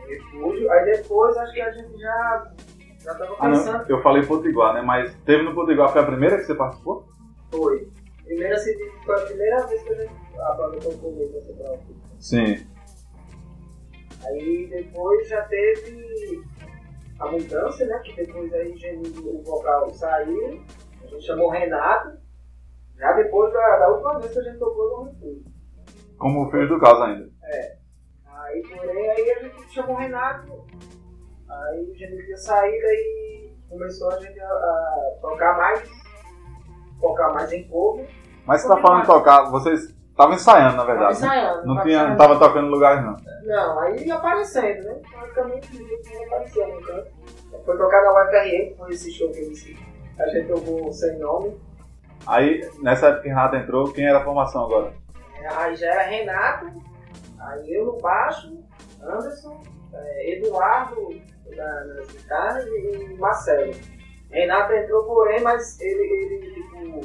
[0.00, 0.72] no refúgio.
[0.72, 2.46] Aí depois acho que a gente já,
[3.06, 3.90] já tava Ah, pensando.
[3.90, 4.82] eu falei Potiguar, né?
[4.82, 7.06] Mas teve no Potiguar, foi a primeira que você participou?
[7.50, 7.88] Foi.
[8.24, 8.72] Primeira, assim,
[9.04, 11.78] foi a primeira vez que a, gente, a banda tocou mesmo essa prova.
[12.18, 12.66] Sim.
[14.24, 16.42] Aí depois já teve
[17.20, 17.98] a mudança, né?
[18.04, 18.74] Que depois aí
[19.22, 20.60] o vocal saiu,
[21.02, 22.18] a gente chamou o Renato,
[22.98, 25.44] já depois da, da última vez que a gente tocou no refúgio.
[26.18, 27.30] Como o Filho do Caos ainda.
[28.26, 30.64] Aí porém aí a gente chamou o Renato,
[31.48, 33.26] aí o Geninho tinha saído aí
[33.68, 35.82] começou a gente a, a tocar mais,
[37.00, 38.08] tocar mais em cover.
[38.46, 41.20] Mas você tá falando de tocar, vocês estavam ensaiando, na Tava verdade.
[41.20, 41.26] né?
[41.26, 41.66] ensaiando.
[41.66, 43.16] Não, tava tinha, não tava tocando em lugares, não.
[43.44, 45.00] Não, aí ia aparecendo, né?
[45.10, 47.10] Praticamente ia aparecendo no canto.
[47.64, 49.76] Foi tocar na UFRN, foi esse show que eu disse.
[50.18, 51.60] A gente tocou sem nome.
[52.26, 54.92] Aí, nessa época que Renato entrou, quem era a formação agora?
[55.56, 56.66] Aí já era Renato,
[57.38, 58.58] aí eu no baixo,
[59.00, 59.60] Anderson,
[59.92, 61.08] eh, Eduardo
[61.54, 63.72] na, nas guitarras e Marcelo.
[64.30, 67.00] Renato entrou porém, mas ele, ele tipo,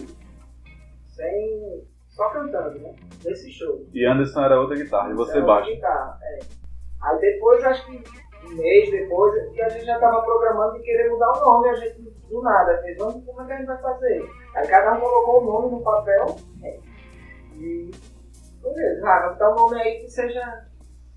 [1.07, 1.87] sem.
[2.09, 2.95] só cantando, né?
[3.23, 3.85] Nesse show.
[3.93, 5.69] E Anderson era outra guitarra, e você Era baixo.
[5.69, 6.39] guitarra, é.
[7.03, 8.03] Aí depois, acho que
[8.45, 11.73] um mês depois, que a gente já estava programando de querer mudar o nome, a
[11.75, 14.29] gente do nada, fez, vamos, como é que a gente vai fazer?
[14.55, 16.79] Aí cada um colocou o nome no papel é,
[17.55, 17.91] e
[18.61, 20.65] beleza, ah, vamos dar um nome aí que seja,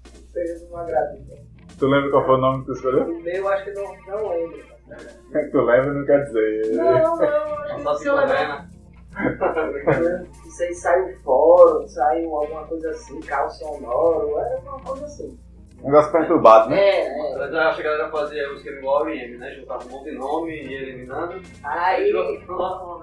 [0.03, 1.19] que seja uma agrado.
[1.79, 3.03] Tu lembra qual foi o nome que tu escolheu?
[3.05, 4.65] O meu acho que não, não lembro.
[5.51, 6.77] Tu lembra não quer dizer.
[6.77, 8.69] Não, não, acho que Só se eu lembrar.
[8.69, 10.27] né?
[10.47, 15.39] Isso aí saiu fórum, saiu alguma coisa assim, carro sonoro, era uma coisa assim.
[15.85, 16.81] Um negócio perturbado, né?
[16.81, 17.39] É, é.
[17.39, 19.55] Mas eu acho que a galera fazia o esquema igual ao IM, né?
[19.55, 21.43] Juntava um monte de nome e ia eliminando.
[21.63, 22.11] Aí,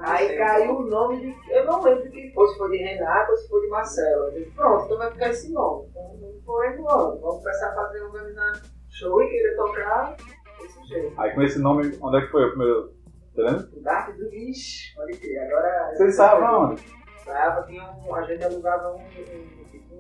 [0.02, 1.52] aí caiu o nome de.
[1.52, 4.24] Eu não lembro de quem foi, se foi de Renato ou se foi de Marcelo.
[4.24, 5.90] Eu disse, pronto, então vai ficar esse nome.
[5.90, 7.20] Então não foi no ano.
[7.22, 10.16] Vamos começar a fazer organizar show e querer tocar
[10.60, 11.22] desse jeito.
[11.22, 12.94] Aí com esse nome, onde é que foi o primeiro?
[13.36, 13.70] Lembra?
[13.78, 15.40] O Dark do Ixi, pode crer.
[15.40, 15.92] Agora.
[15.98, 16.84] Você sabe aonde?
[17.16, 19.94] Estava, tinha um, a gente alugava um, um, tipo,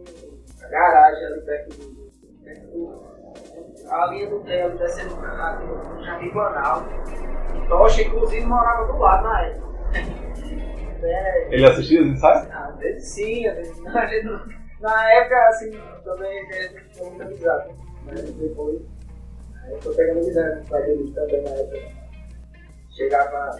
[0.58, 2.01] uma garagem ali perto do,
[3.90, 6.90] a linha do ali descendo pra- no Jardim Planalto.
[7.68, 9.72] Tocha, inclusive, morava do lado na época.
[11.04, 12.52] É, Ele assistia os ensaios?
[12.52, 13.92] às vezes sim, às vezes não.
[13.98, 14.46] A gente não-
[14.82, 15.72] Na época, assim,
[16.04, 17.70] também a gente tinha muita amizade.
[18.06, 18.82] Mas depois,
[19.64, 22.02] aí eu tô pegando amizade com ele também na época.
[22.90, 23.52] Chegava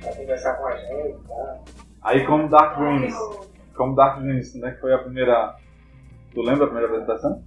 [0.00, 1.58] pra conversar com a gente, tá?
[2.02, 3.14] Aí como Dark Dreams.
[3.76, 5.56] Como Dark Dreams, onde é que foi a primeira.
[6.32, 7.42] Tu lembra a primeira apresentação?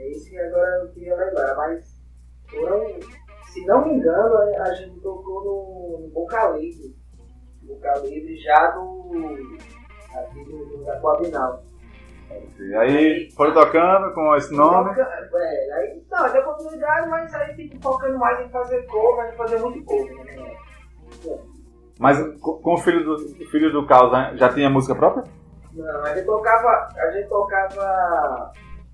[0.00, 2.00] É isso que agora eu queria lembrar, mas
[2.50, 2.86] foram,
[3.52, 6.96] se não me engano, a a gente tocou no, no Boca Livre.
[7.62, 9.10] Boca Livre já do.
[10.16, 11.62] aqui do, da Coabinal.
[12.58, 14.98] E aí foram tocando com esse nome.
[14.98, 19.58] É, aí não, deu oportunidade, mas aí fico focando mais em fazer cover, em fazer
[19.58, 20.56] muito cover, né?
[21.98, 25.24] Mas com o filho do, o filho do Caos né, já tinha música própria?
[25.74, 28.52] Não, a gente tocava, a gente tocava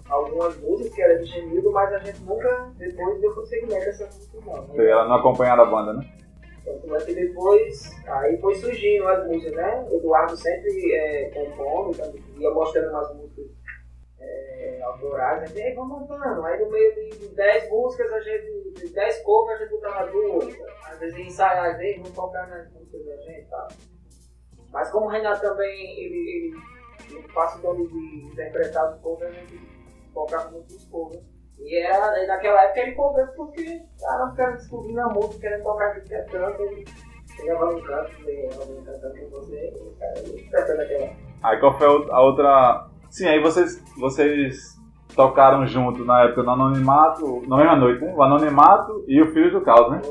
[0.08, 4.38] algumas músicas que era de Genildo, mas a gente nunca depois deu prosseguimento dessa música
[4.44, 4.66] não.
[4.68, 4.90] né?
[4.90, 6.12] Ela não acompanhava a banda, né?
[6.64, 9.86] Tanto é que depois, aí foi surgindo as músicas, né?
[9.88, 13.46] O Eduardo sempre é, compondo, então, ia mostrando umas músicas
[14.18, 16.44] é, autorais, a gente "Ei, vamos montando.
[16.44, 20.56] Aí no meio de 10 músicas, a gente, de 10 covers, a gente botava duas.
[20.90, 23.68] Às vezes ia ensaiar, às vezes vamos tocar nas músicas da gente e tal.
[24.72, 29.30] Mas como o Renato também, ele, ele, ele passa o nome de interpretar os covers,
[29.30, 29.75] a gente
[30.16, 31.22] focava muito nos covers.
[31.58, 36.08] E era, naquela época ele cobrou porque tava ficando descobrindo a música, querendo tocar aqui
[36.08, 36.84] cantando, ele
[37.34, 38.10] chegava no canto,
[38.60, 41.10] alguém cantando com você, e o cara ia cantando aquela.
[41.42, 42.88] Aí qual foi a outra.
[43.10, 44.76] Sim, aí vocês, vocês
[45.14, 48.14] tocaram junto na época no Anonimato, na mesma noite, né?
[48.14, 50.02] O Anonimato e o Filho do Caos, né?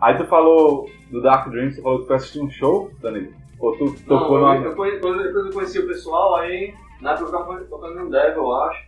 [0.00, 3.32] Aí tu falou do Dark Dreams, tu falou que tu assistiu um show, Danilo?
[3.58, 4.76] Ou tu tocou não, no.
[4.76, 8.54] quando depois eu conheci o pessoal, aí na época eu tava tocando no Devil, eu
[8.54, 8.85] acho.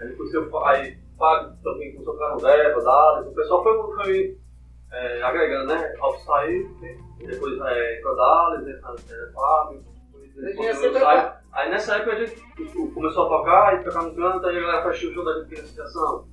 [0.00, 3.94] Aí depois eu, aí Fábio também começou a tocar no Devil, Dallas, o pessoal foi,
[3.94, 4.38] foi
[4.92, 5.94] é, agregando, né?
[6.00, 6.66] Ao sair,
[7.20, 9.84] e depois é, entrou Dallas, entrou é, Fábio,
[10.36, 10.82] depois.
[11.52, 12.40] Aí nessa época a gente
[12.94, 15.56] começou a tocar, aí tocar no canto, aí a galera fazia o show da gente
[15.56, 16.28] na associação.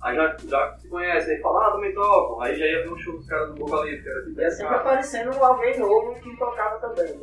[0.00, 2.40] Aí já, já se conhece, aí fala, ah, também toco.
[2.40, 4.34] Aí já ia ver um show dos caras do Boca Livre, que era aqui Ia
[4.36, 7.16] perto de sempre aparecendo alguém novo que tocava também.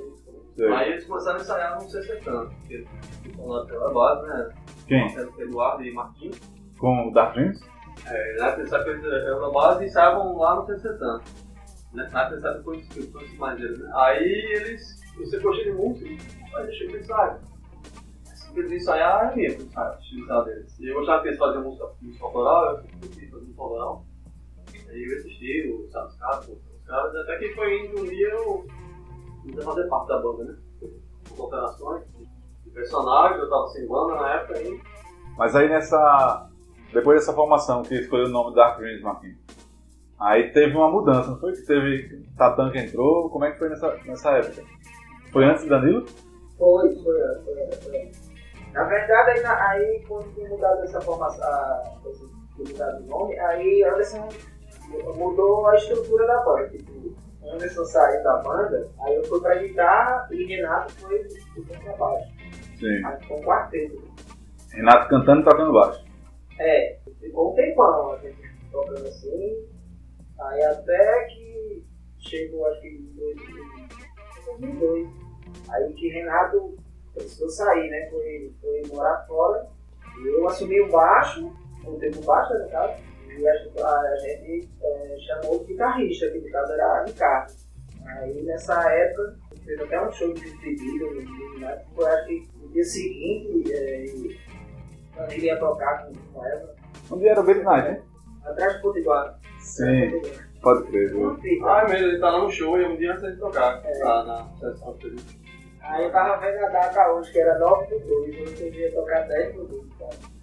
[0.58, 0.76] né?
[0.76, 2.86] Aí eles começaram a ensaiar no CC tanto, porque
[3.26, 4.50] estão lá pela base, né?
[4.88, 5.08] Quem?
[5.40, 6.40] Eduardo e Marquinhos.
[6.78, 7.60] Com o Dark Dreams?
[8.06, 8.50] É, na
[8.90, 11.24] eles eram da base e ensaiavam lá no tanto.
[11.94, 12.10] Né?
[12.12, 13.90] Na conheci eu conheci mais eles, né?
[13.96, 16.10] Aí eles, você gostou de música,
[16.56, 17.40] aí pro ensaio.
[18.26, 20.80] Se eles ensaiar, é minha pro ensaio, o ensaio deles.
[20.80, 24.06] E eu gostava que eles faziam música, música autoral, eu sempre curti fazer música autoral.
[24.90, 28.30] Aí eu assisti, o sabe, os caras, os caras, até que foi indo um dia
[28.30, 28.68] eu
[29.42, 30.58] comecei fazer parte da banda, né?
[31.30, 32.35] Com operações, de
[32.76, 34.80] personagem, eu tava sem banda na época aí.
[35.38, 36.48] Mas aí nessa.
[36.94, 39.38] Depois dessa formação que escolheu o nome Dark Dreams, Marquinhos.
[40.20, 41.54] Aí teve uma mudança, não foi?
[41.54, 42.24] Que teve.
[42.38, 44.64] Tatanka entrou, como é que foi nessa, nessa época?
[45.32, 46.06] Foi antes do Danilo?
[46.58, 47.04] Foi, foi,
[47.44, 48.12] foi, foi.
[48.72, 53.08] Na verdade, aí, na- aí quando tinha mudado essa formação, a, esse- tinha mudado o
[53.08, 54.30] nome, aí Anderson
[55.16, 56.70] mudou a estrutura da banda.
[56.70, 57.14] Tipo,
[57.54, 61.20] Anderson saiu da banda, aí eu fui pra guitarra e Renato foi
[61.54, 62.35] pro contrabaixo.
[62.80, 63.06] Sim.
[63.06, 64.02] Aí ficou um quarteto.
[64.72, 66.06] Renato cantando e tocando baixo.
[66.60, 68.38] É, ficou um tempão a gente
[68.72, 69.66] tocando assim.
[70.40, 71.84] Aí até que
[72.20, 73.16] chegou acho que em
[74.58, 75.08] 2002.
[75.70, 76.76] Aí que Renato
[77.14, 78.08] precisou sair, né?
[78.10, 79.68] Foi, foi morar fora.
[80.22, 81.52] E eu assumi o baixo,
[81.86, 82.94] o tempo baixo, no caso,
[83.30, 87.54] e a, gente- a gente é, chamou o guitarrista, que no caso era Ricardo.
[88.06, 91.84] Aí nessa época, fez até um show de despedida, no- né?
[91.96, 94.38] foi acho que no dia seguinte, é, e
[95.32, 96.76] ele ia tocar com, com ela,
[97.12, 98.02] Um dia era o Baby Night, né?
[98.46, 99.40] atrás do Potiguar.
[99.60, 100.22] Sim,
[100.62, 101.10] pode crer.
[101.12, 101.32] viu?
[101.66, 104.00] Ah, mesmo, ele tá lá no show e um dia antes de tocar, É.
[104.00, 105.20] tá na sessão dele.
[105.82, 108.92] Aí eu tava vendo a data hoje, que era 9 do 2, hoje eu ia
[108.94, 110.35] tocar 10 do 2, cara.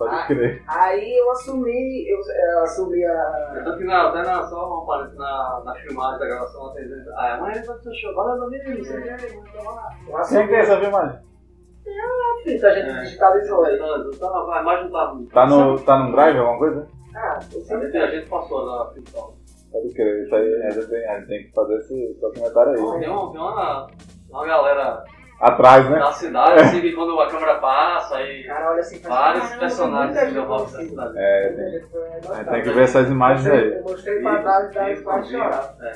[0.00, 0.26] Pode Ah.
[0.26, 0.62] crer.
[0.66, 3.60] Aí eu assumi, eu, eu assumi a.
[3.62, 7.06] Tanto que na, até na, só uma parede na, na filmagem da gravação, tem gente,
[7.16, 9.90] ah, mas vai ser show, olha no vídeo, não sei o que, então lá.
[10.08, 11.18] Eu Quem é que tem essa filmagem?
[11.20, 13.00] a fita, a gente É.
[13.02, 13.76] digitalizou aí.
[13.76, 15.16] Então, a imagem tá.
[15.34, 16.88] Tá no, tá no drive alguma coisa?
[17.14, 19.34] Ah, eu gente, a gente passou na ficção.
[19.70, 23.00] Pode crer, isso aí a gente tem, a gente tem que fazer esse documentário aí.
[23.00, 23.86] Tem uma, tem uma,
[24.30, 25.04] uma galera
[25.40, 25.98] Atrás, né?
[25.98, 30.18] da cidade, assim, que quando a câmera passa, aí Cara, olha assim, vários caramba, personagens
[30.18, 31.14] que eu gente falo da cidade.
[31.18, 32.44] É, Muita tem, gente foi a gente gostar.
[32.44, 33.72] tem que ver essas imagens aí.
[33.76, 35.74] Eu mostrei pra dar e quase chorar.
[35.80, 35.92] É,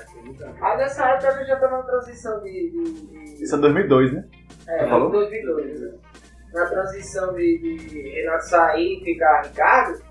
[0.62, 2.70] Aí nessa época a gente já tava na transição de.
[2.70, 4.24] de, de Isso é 2002, né?
[4.66, 5.10] é, Você falou?
[5.10, 5.80] 2002.
[5.80, 5.92] né?
[6.54, 10.02] Na transição de, de Renato sair e ficar Ricardo,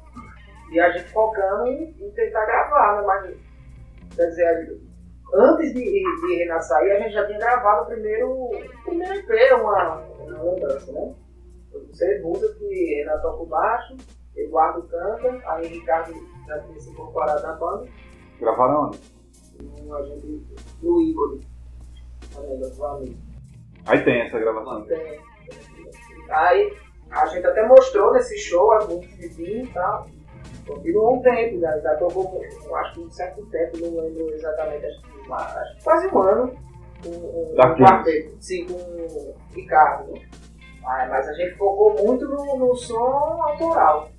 [0.72, 3.04] e a gente focando em, em tentar gravar, né?
[3.08, 4.78] Mas, quer dizer,
[5.34, 9.14] antes de, de, de Renato sair, a gente já tinha gravado o primeiro, o primeiro
[9.16, 11.14] EP, uma, uma lembrança, né?
[11.92, 13.98] Seis músicas que Renato toca o baixo,
[14.36, 16.14] Eduardo canta, aí Ricardo
[16.48, 17.88] já tinha se incorporado na banda.
[18.40, 19.00] Gravaram onde?
[19.82, 20.46] Um agente
[20.82, 21.48] no ícone.
[22.36, 23.18] Olha, do amigo.
[23.86, 24.84] Aí tem essa gravação.
[24.86, 25.20] Tem.
[26.30, 26.78] Aí
[27.12, 28.70] a gente até mostrou nesse show
[29.00, 30.08] que vinham e tal.
[30.66, 32.42] Continuou um tempo, já, já tocou,
[32.76, 34.86] acho que um certo tempo, não lembro exatamente,
[35.24, 36.64] acho que, uma- acho que quase um ano.
[37.04, 37.84] Com, com o Kings.
[37.84, 40.12] quarteto, sim, com o Ricardo.
[40.14, 40.22] né?
[40.86, 42.96] Ah, mas a gente focou muito no, no som
[43.42, 44.10] autoral.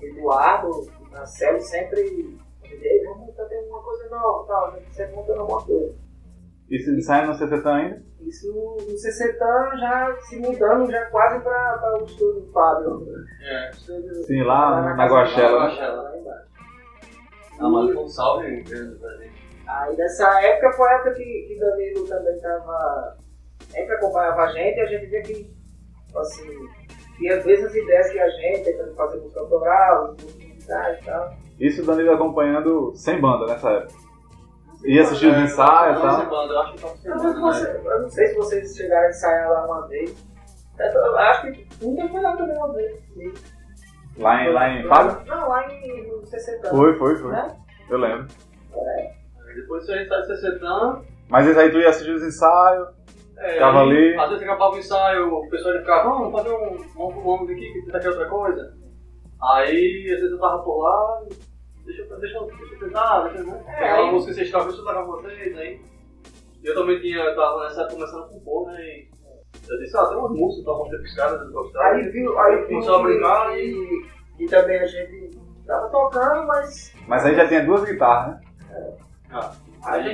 [0.00, 0.70] Eduardo,
[1.10, 2.00] Marcelo sempre.
[2.64, 5.94] "Ei, Vamos fazer alguma coisa nova, tal, a gente sempre montando alguma coisa.
[6.70, 8.02] Isso sai no CCT ainda?
[8.20, 13.06] Isso no CCTAN já se mudando já quase para o estúdio do Fábio.
[13.42, 13.70] É.
[13.70, 15.88] Estúdio- Sim, lá na casa Guaxela, do né?
[15.88, 16.48] Lá embaixo.
[17.60, 19.37] Ah, mas um salve grande pra gente.
[19.68, 23.16] Aí nessa época foi a época que, que Danilo também estava.
[23.70, 25.54] Sempre acompanhava a gente e a gente via que,
[26.16, 26.58] assim,
[27.18, 31.34] tinha as mesmas ideias que a gente, tentando fazer música autoral, música e tal.
[31.60, 34.08] Isso o Danilo acompanhando sem banda nessa época.
[34.84, 36.20] Ia assistir os ensaios e tal.
[36.20, 37.80] sem banda, eu acho que tá sem Eu não, banda, sei né?
[37.80, 40.26] se eu não sei se vocês chegaram a ensaiar lá uma vez.
[40.78, 42.96] Eu acho que nunca foi lá também uma vez.
[44.16, 45.26] Lá em, lá em Fábio?
[45.26, 46.70] Não, lá em no CCTAN.
[46.70, 47.32] Foi, foi, foi.
[47.32, 47.56] Né?
[47.90, 48.28] Eu lembro.
[49.60, 52.88] Depois a gente sai de CCTAN, Mas aí tu ia assistir os ensaios.
[53.38, 54.14] é, Ficava ali.
[54.16, 57.72] Às vezes acabava o ensaio, o pessoal ia ficar, vamos fazer um, vamos, vamos aqui,
[57.84, 58.76] que tá aqui outra coisa.
[59.40, 61.22] Aí, às vezes eu tava por lá,
[61.84, 63.64] deixa, eu- deixa, deixa eu tentar, deixa eu ver.
[63.68, 65.80] É, Aquela aí- música que vocês estavam, deixa eu tocar com vocês, aí.
[66.64, 69.08] Eu também tinha, eu tava nessa época começando a compor, né, e
[69.70, 71.86] eu disse, ah, tem umas músicas, então mostrei pros caras, eles gostaram.
[71.96, 73.70] Aí viu, aí viu Começou a brincar e,
[74.40, 74.44] e...
[74.44, 78.40] e também a gente tava tocando, mas Mas aí já tinha duas guitarras, né?
[78.70, 79.68] a gente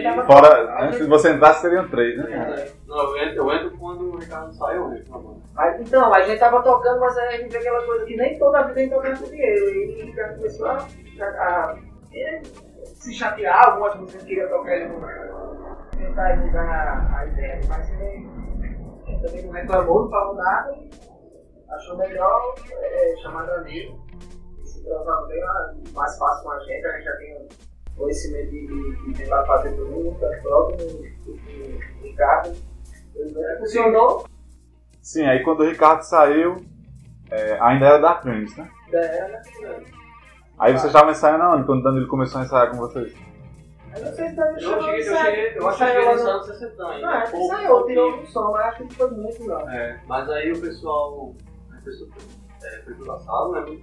[0.06, 2.32] Aí- Fora, antes de você entrar, seriam três, né?
[2.32, 2.72] É.
[2.86, 5.40] Não, eu entro, eu entro quando o Ricardo sai, eu entro banda.
[5.54, 8.58] Mas então, a gente tava tocando, mas a gente vê aquela coisa que nem toda
[8.58, 9.68] a vida a gente toca com dinheiro.
[9.70, 11.78] E o Ricardo começou a, a, a-
[12.14, 12.42] é,
[12.84, 15.00] se chatear, algumas músicas que queria tocar ele não
[15.96, 17.60] tentar mudar a, a ideia.
[17.68, 18.28] Mas ele,
[19.06, 20.90] ele também não reclamou, não falou nada e
[21.70, 24.04] achou melhor é, chamar Danilo.
[24.60, 27.48] E se transar bem ah, mais fácil com a gente, a gente já tem
[27.96, 32.54] conhecimento de, de, de tentar fazer tudo muito próprio, o o Ricardo.
[33.14, 34.24] Ele Funcionou,
[35.04, 36.56] Sim, aí quando o Ricardo saiu,
[37.30, 38.70] é, ainda era Dark Dreams, né?
[38.90, 39.42] era.
[40.58, 41.66] Aí vocês estavam ensaiando aonde?
[41.66, 43.14] Quando o Danilo começou a ensaiar com vocês?
[43.94, 46.28] Eu não sei se tá Eu cheguei, eu cheguei, eu acho que eu cheguei nesse
[46.28, 47.06] ano de 60 ainda.
[47.06, 49.70] Não, é que saiu, tirou um som, mas acho que não foi muito, não.
[49.70, 51.34] É, mas aí o pessoal,
[51.70, 52.10] a pessoa
[52.62, 53.78] é, foi pro sala, né?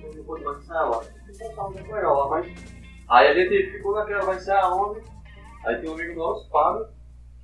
[0.00, 0.98] Não não pôde mais ensaiar lá.
[0.98, 2.77] Um salão muito legal lá, mas.
[3.08, 5.00] Aí a gente ficou naquela, vai ensaiar onde?
[5.64, 6.86] Aí tem um amigo nosso, Fábio,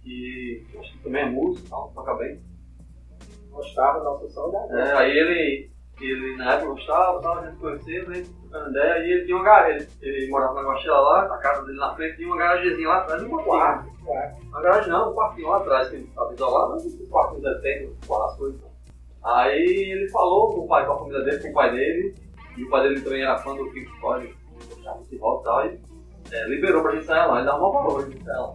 [0.02, 2.40] que acho que também é músico e tal, toca bem.
[3.50, 7.58] Gostava do nosso som da É, aí ele, ele na época gostava, tal, a gente
[7.58, 8.22] conheceu, né?
[8.40, 11.64] Trocando ideia, e ele tinha uma garagem, ele, ele morava na Guaxela lá, a casa
[11.64, 13.44] dele na frente tinha uma garagemzinha lá atrás, um quartinho.
[13.46, 14.04] quarto.
[14.04, 14.42] quarto.
[14.42, 18.38] Uma garagem não, um quartinho lá atrás, que estava isolado, mas um quartinho detendo, quase
[18.38, 18.74] coisa.
[19.24, 22.14] Aí ele falou com o pai, com a família dele, com o pai dele,
[22.56, 24.36] e o pai dele também era fã do Pink Floyd,
[25.08, 25.80] de rock e tal, e
[26.32, 28.54] é, liberou pra gente sair lá, ele dava uma valor pra gente sair lá.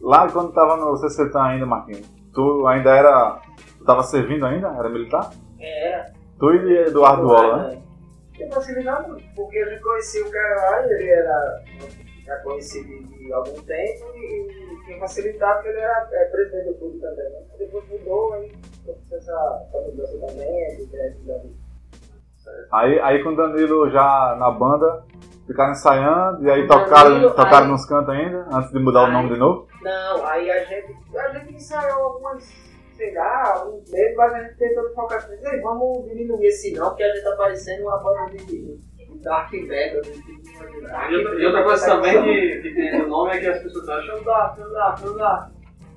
[0.00, 3.40] Lá quando tava no CCT ainda, Marquinhos, tu ainda era.
[3.78, 4.68] Tu tava servindo ainda?
[4.68, 5.30] Era militar?
[5.58, 6.12] É.
[6.38, 7.82] Tu e Eduardo Ola, né?
[8.36, 11.64] Tem facilidade, porque a gente conhecia o cara lá, ele era
[12.24, 16.74] já conhecido de, de algum tempo e, tinha facilidade porque ele era é, presidente do
[16.74, 17.40] clube também, né?
[17.58, 18.52] Depois mudou, aí
[18.86, 21.56] essa, essa mudança também, ideia de Davi.
[22.72, 25.04] Aí, aí com o Danilo já na banda,
[25.48, 29.02] ficaram ensaiando e aí O tocaram, Danilo, tocaram aí- nos cantos ainda, antes de mudar
[29.02, 29.66] o Aí- nome de novo.
[29.82, 34.56] Não, aí a gente, a gente ensaiou algumas sei lá, um mês, mas a gente
[34.56, 38.26] tentando focar assim, "Ei, vamos diminuir esse não, porque a gente tá parecendo uma banda
[38.36, 38.76] de
[39.22, 40.02] Dark Metal.
[41.10, 44.24] E outra, coisa também que, que tem no nome é que as pessoas acham o
[44.24, 45.50] Dark, o Dark, o Dark.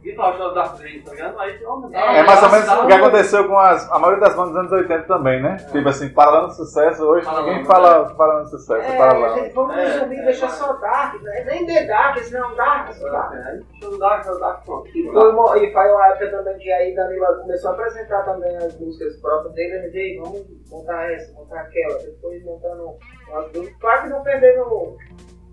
[0.03, 1.39] E é o Dark tá ligado?
[1.39, 1.59] Aí,
[1.93, 4.57] É, É mais ou menos o que aconteceu com as, a maioria das bandas dos
[4.59, 5.57] anos 80 também, né?
[5.71, 7.67] Tipo assim, Paralelo no Sucesso, hoje Paralelo, ninguém né?
[7.67, 9.35] fala Paralelo no Sucesso, É, Paralelo.
[9.35, 11.43] gente, vamos É, resumir, é, deixar mas- só Dark, né?
[11.45, 13.33] nem The Dark, senão Dark, só Dark.
[13.33, 14.87] Aí, deixa eu dar, deixa eu dar, pronto.
[14.87, 18.57] E foi, uma, e foi uma época também que aí Danilo começou a apresentar também
[18.57, 22.95] as músicas próprias dele, ele disse, vamos montar essa, montar aquela, depois montando
[23.29, 23.77] umas dúvidas.
[23.79, 24.97] Claro que não perdendo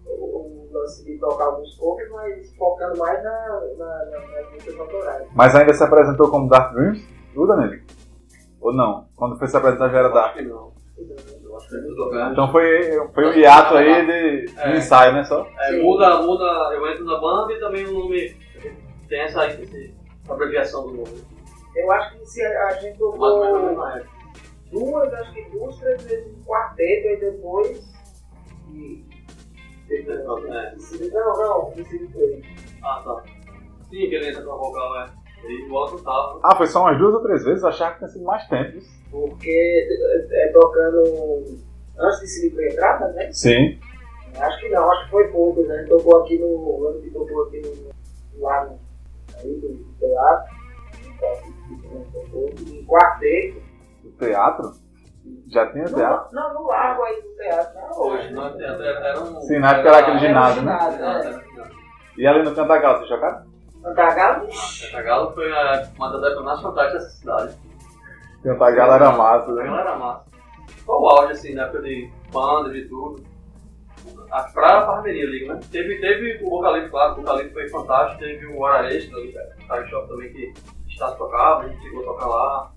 [0.08, 5.28] o, lance de tocar alguns covers, mas focando mais na, na, na, nas músicas autorais.
[5.34, 7.06] Mas ainda se apresentou como Dark Dreams?
[7.34, 7.82] Tu, Danilo?
[8.60, 9.06] Ou não?
[9.16, 10.36] Quando foi se apresentar já era Dark?
[10.42, 10.72] não.
[11.42, 12.32] Eu acho que é dos lugares.
[12.32, 14.76] Então foi, foi um hiato aí de, de É.
[14.76, 15.24] ensaio, né?
[15.24, 15.46] Só?
[15.60, 16.44] É, muda, muda,
[16.74, 18.36] eu entro na banda e também o nome
[19.08, 19.64] tem essa, essa
[20.28, 21.24] abreviação do nome.
[21.76, 24.06] Eu acho que se a, gente tocou época.
[24.72, 27.92] duas, acho que duas, três vezes um quarteto, aí depois.
[28.72, 29.04] E,
[29.90, 30.12] É.
[30.14, 31.72] não, não,
[32.12, 32.42] foi.
[32.82, 33.22] Ah, tá.
[33.88, 35.06] Sim, que ele entra com a vocal, é.
[35.44, 36.40] Ele volta o tava.
[36.42, 37.64] Ah, foi só umas duas ou três vezes?
[37.64, 38.78] Achava que tinha sido mais tempo.
[39.10, 39.88] Porque
[40.30, 41.44] é, tocando
[41.98, 43.32] antes de se entrar também?
[43.32, 43.78] Sim.
[44.36, 45.84] Acho que não, acho que foi pouco, né?
[45.88, 46.88] Tocou aqui no.
[46.88, 48.42] ano que tocou aqui no.
[48.42, 48.78] lá no.
[49.38, 50.56] aí do, do teatro.
[51.06, 53.62] Então, Tocou em quarteto.
[54.04, 54.72] O teatro?
[55.48, 56.28] Já tinha teatro?
[56.34, 58.34] Não, no lago aí do teatro, não Hoje, hoje.
[58.34, 59.40] nós era, era um.
[59.40, 60.78] Sim, na época era aquele era- ginásio, né?
[60.92, 61.42] ginásio, né?
[62.18, 63.46] E ali no Cantagalo, vocês chocaram?
[63.82, 67.56] Cantagalo, Essa galo foi a- uma das épocas mais fantásticas dessa cidade.
[68.42, 69.64] Cantagalo era massa, né?
[69.64, 70.24] galera era massa.
[70.84, 73.22] Foi o auge, assim, na época de banda, de tudo.
[74.30, 75.58] A pra Parmeria ali, né?
[75.72, 78.18] Teve, teve o vocalista, claro, o vocalista foi fantástico.
[78.20, 79.18] Teve o Hora Extra.
[79.66, 80.52] Tag Shop também que
[80.88, 82.70] está tocava, a gente chegou a tocar lá.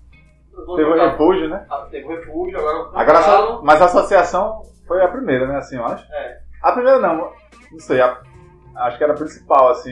[0.76, 1.66] Teve o refúgio, né?
[1.70, 5.56] Ah, Teve o refúgio, agora o Agora, mas a associação foi a primeira, né?
[5.56, 6.04] Assim, eu acho.
[6.12, 6.38] É.
[6.62, 7.32] A primeira não,
[7.70, 8.00] não sei.
[8.00, 8.20] a-
[8.76, 9.90] acho que era a principal, assim,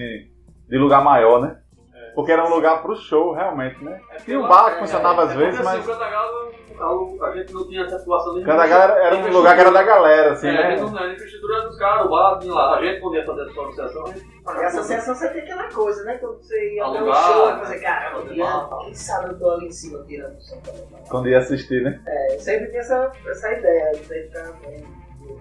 [0.68, 1.58] de lugar maior, né?
[1.94, 2.10] É.
[2.14, 4.00] Porque era um lugar pro show, realmente, né?
[4.12, 7.24] É Tinha um porque bar que funcionava é, às é vezes, assim, mas- o Cantagalo,
[7.24, 9.82] a- gente não tinha essa situação de Cantagalo era, era um lugar que era da
[9.82, 10.90] galera, assim, é, a gente né?
[10.90, 12.78] não a infraestrutura era dos caras, o bar, lá.
[12.78, 14.04] A gente podia fazer a sua associação,
[14.46, 16.18] a E associação você tem aquela coisa, né?
[16.18, 17.52] Quando você ia ver um show, né?
[17.52, 20.60] vai fazer, caramba, quem sabe eu tô ali em cima tirando o som.
[21.08, 22.00] Quando ia assistir, né?
[22.06, 24.86] É, eu sempre tinha essa, essa ideia de ficar vendo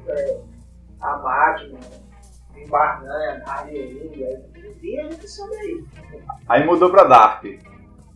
[0.08, 0.38] é,
[1.02, 1.80] a máquina,
[2.56, 5.84] embarganha, a reunião, aí dia a gente sobe aí.
[6.48, 7.44] Aí mudou pra Dark.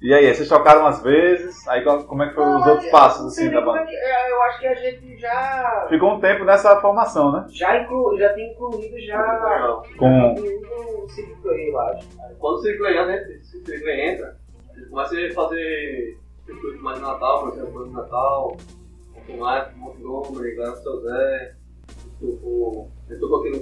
[0.04, 3.26] E aí, vocês tocaram umas vezes, aí como é que foram os outros eu passos,
[3.28, 3.86] assim, da banda?
[3.90, 7.46] é é, Eu acho que a gente já, Ficou um tempo nessa formação, né?
[7.50, 10.32] já, inclu, já tem incluído já, Com...
[10.34, 10.68] incluído
[11.06, 12.08] o CD Play, eu acho.
[12.38, 12.58] Quando o
[13.40, 14.38] o Circle entra,
[14.76, 18.58] ele começa a fazer circuito mais de Natal, por exemplo, de Natal,
[19.26, 21.56] com mais Montgomery, Grande São José,
[22.22, 23.62] ele tocou aqui no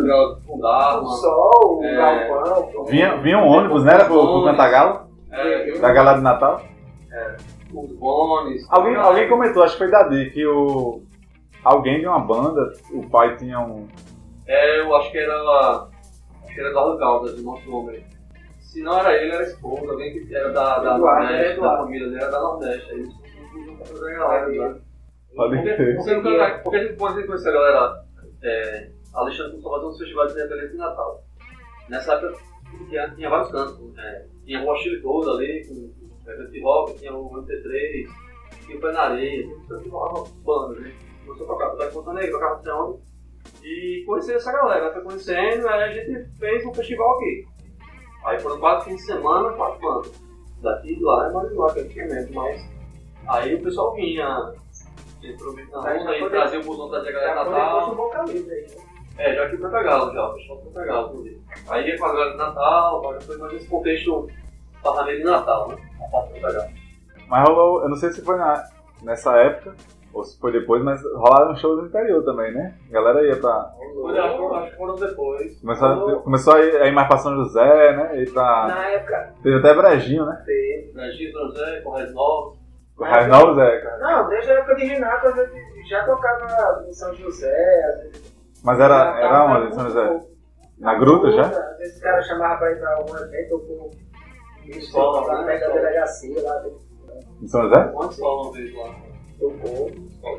[0.00, 2.28] Legal com O Dharma, sol, o É.
[2.28, 2.84] galpão.
[2.84, 3.94] Vinha, vinha um ônibus, né?
[3.94, 5.05] Era pro, pro Cantagalo,
[5.36, 6.62] é, da galera de Natal.
[7.72, 8.66] os Bones.
[8.70, 11.02] Alguém, alguém comentou, acho que foi Dadi, que o...
[11.64, 13.88] Alguém de uma banda, o pai tinha um...
[14.46, 15.34] É, eu acho que era.
[16.44, 18.06] Acho que era Eduardo Caldas, de Montgomery.
[18.60, 21.60] Se não era ele, era a esposa, alguém que era da, da Eduardo, Nordeste, é
[21.60, 22.92] da família dele, era da Nordeste.
[22.92, 24.80] Aí eles não fazer a galera, né?
[25.34, 25.96] Pode Porque, crer.
[25.96, 28.04] porque, porque a gente pode conhecer a galera.
[28.42, 31.24] É, Alexandre começou a fazer uns festivais de de Natal.
[31.88, 32.38] Nessa época
[32.88, 33.98] tinha, tinha vários cantos.
[33.98, 38.08] É, tinha o Chile todo ali, com evento de rock, tinha o MT3,
[38.64, 39.90] tinha o Pé na Areia, tinha tanto de
[40.44, 40.94] banda, né?
[41.24, 43.02] Começou a tocar, tocar em Ponta Negra, tocava onde.
[43.62, 47.44] E conheci essa galera, foi conhecendo, aí a gente fez um festival aqui.
[48.24, 50.12] Aí foram quatro fins de semana, quatro bandas.
[50.62, 52.70] Daqui de lá é mais de lá, que aqui mesmo, mas.
[53.28, 54.52] Aí o pessoal vinha,
[55.22, 58.24] entrou meio na Aí onda, aí trazia o busão trazer a galera Natal.
[58.28, 58.66] aí, né?
[59.18, 61.40] É, já aqui pra Cagalo, já, o foi pra Cagalo, inclusive.
[61.68, 64.28] Aí ia com a galera de Natal, agora foi mais nesse contexto
[64.82, 65.76] parrameiro de Natal, né?
[66.06, 66.70] A parte do Cagalo.
[67.28, 68.62] Mas rolou, eu não sei se foi na,
[69.02, 69.74] nessa época,
[70.12, 72.74] ou se foi depois, mas rolaram shows no interior também, né?
[72.90, 73.72] A galera ia pra...
[74.00, 75.60] Foi, acho, que- foram depois.
[75.60, 78.20] Começou, a- começou a ir, a ir mais pra São José, né?
[78.22, 78.66] Ir pra...
[78.68, 80.42] Na época, Teve até Brejinho, né?
[80.44, 80.92] teve.
[80.94, 82.58] Regis São José, Correios Novos.
[82.98, 83.98] Raiz Novos é, cara.
[83.98, 88.35] Não, desde a época de Renato, a gente já tocava em São José, às vezes.
[88.66, 90.26] Mas era, era onde, em São José?
[90.78, 91.42] Na gruta já?
[91.46, 93.90] Às vezes o cara chamava pra ir pra algum evento ou com
[94.64, 95.46] Escola, lá né?
[95.46, 96.62] perto da delegacia, lá
[97.40, 97.88] Em São José?
[97.94, 98.94] Quantos falam vez lá?
[99.38, 99.90] tocou.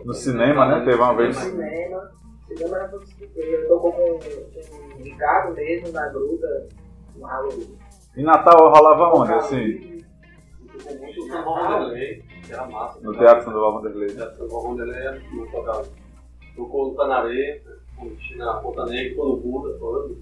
[0.03, 0.83] No cinema, né?
[0.83, 1.37] Teve uma No vez.
[1.37, 2.11] cinema.
[2.47, 6.67] Cinema era muito Ele tocou com, o Ricardo mesmo, na gruta,
[7.15, 7.77] no Halloween.
[8.17, 10.03] Em Natal rolava onde, assim?
[10.77, 12.99] tocou muito o Sambão Vanderlei, que era massa.
[13.01, 14.07] No Teatro Sandoval Vanderlei.
[14.07, 15.87] O Sambão Vanderlei era muito tocado.
[16.57, 16.95] Tocou no
[18.37, 20.17] Na Ponta Negra, tocou no Buda, todo.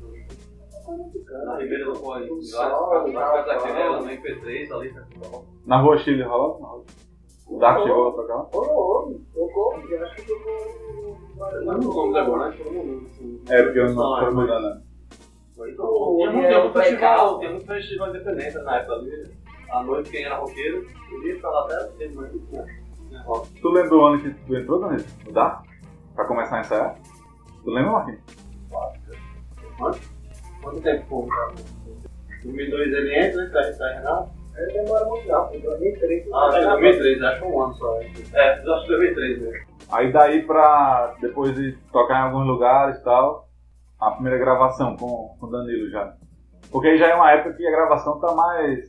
[1.45, 5.45] Na Ribeira do em várias casas da Querela, no MP3 ali, festival.
[5.65, 6.59] Na Rua Chile rolou?
[6.61, 6.85] Na Rua-
[7.47, 8.41] O Dark chegou a tocar?
[8.45, 11.17] Tocou, tocou, eu acho que tocou.
[11.37, 12.57] Não lembro o nome agora, né?
[12.71, 13.41] Mundo, assim.
[13.49, 14.63] É, porque eu não é, mudando.
[14.63, 14.81] né?
[15.57, 19.31] O Tinha muito, Oriel tinha muito festival, tinha muito festival independente na época ali.
[19.71, 22.31] À noite, quem era roqueiro, podia ficar lá até ter mais.
[23.61, 25.03] Tu lembra do ano que tu entrou, Danilo?
[25.25, 25.65] No Dark?
[26.15, 26.95] Pra começar a ensaiar?
[27.65, 28.21] Tu lembra, Marquinhos?
[30.61, 31.27] Quanto tempo foi?
[32.43, 33.49] 2002 ele entra, né?
[33.49, 34.29] Tá, tá Renato?
[34.55, 36.27] Aí demora muito não, foi 2003.
[36.31, 37.99] Ah, acho que 2003, acho um ano só.
[38.33, 39.65] É, acho que 2003 mesmo.
[39.91, 43.49] Aí daí pra depois de tocar em alguns lugares e tal,
[43.99, 46.15] a primeira gravação com, com o Danilo já.
[46.71, 48.79] Porque aí já é uma época que a gravação tá mais.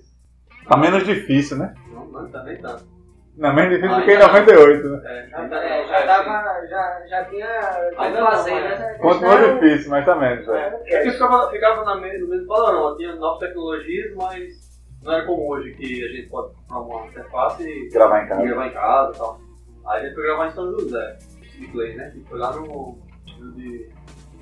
[0.69, 1.75] tá menos difícil, né?
[1.93, 2.96] Não, não tá nem tanto.
[3.37, 4.33] Não é menos difícil Ah, do que em ainda não.
[4.35, 5.03] 98, né?
[5.05, 8.99] É, Já, ainda é, não, já é, tava, já, já tinha Ainda não, fazer, né?
[9.01, 10.49] Continua Questão- difícil, mas tá menos.
[10.49, 10.81] É.
[10.87, 15.13] É, É que ficava, ficava na me- no mesmo padrão, tinha novas tecnologias, mas não
[15.13, 18.43] era como hoje que a gente pode comprar uma interface e Gravar em casa.
[18.43, 19.41] gravar em casa e tal.
[19.89, 21.19] Aí a gente foi gravar em São José,
[21.59, 22.11] de Play, né?
[22.15, 23.91] Que foi lá no estúdio de,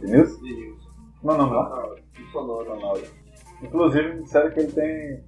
[0.01, 0.43] Denilson?
[0.45, 0.85] de News.
[1.23, 1.95] Meu nome lá?
[2.13, 2.71] De Sonora.
[3.63, 5.25] Inclusive me disseram que ele tem.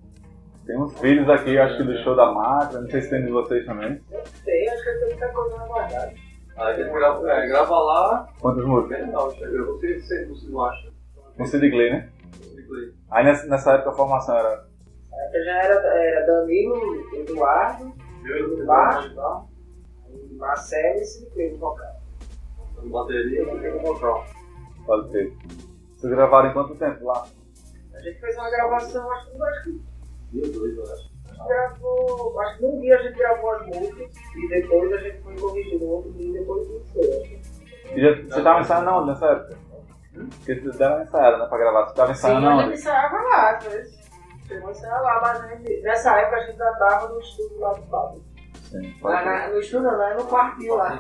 [0.67, 3.31] Tem uns vídeos aqui, acho que do show da máquina, não sei se tem de
[3.31, 4.01] vocês também.
[4.45, 6.12] Tem, acho que tem muita coisa na guardada.
[6.57, 8.99] Aí a gente grava, é, grava lá, Quantas músicas?
[8.99, 9.12] chega.
[9.64, 10.89] Você, você, você não acha?
[11.39, 12.11] Um CD Clay, né?
[13.11, 14.67] Aí nessa, nessa época a formação era.
[15.12, 17.93] Aí já era, era Danilo, Eduardo,
[18.25, 19.14] Eu, eu, Baixo.
[19.14, 22.01] eu, Marcelo e Silvio no vocal.
[22.83, 24.25] eu, bateria e no vocal.
[24.85, 25.33] Pode ser.
[25.95, 27.25] Vocês gravaram em quanto tempo lá?
[27.95, 29.81] A gente fez uma gravação, acho que, acho que
[30.43, 31.11] Dia dois, eu acho.
[31.47, 35.37] gravou, acho que num dia a gente gravou as músicas e depois a gente foi
[35.37, 36.66] corrigir no outro dia e depois
[37.97, 39.59] já, você tava ensaiando onde nessa época?
[40.14, 41.87] Porque vocês deram ensaiada, né, pra gravar.
[41.87, 42.74] Você tava Sim, ensaiando a gente onde?
[42.74, 44.07] ensaiava lá, às vezes.
[44.47, 47.59] Chegou a ensaiar lá, mas a gente, nessa época a gente já tava no estúdio
[47.61, 48.24] lá do Pablo.
[48.70, 50.99] Sim, Lá na- no estúdio não, no quartinho lá.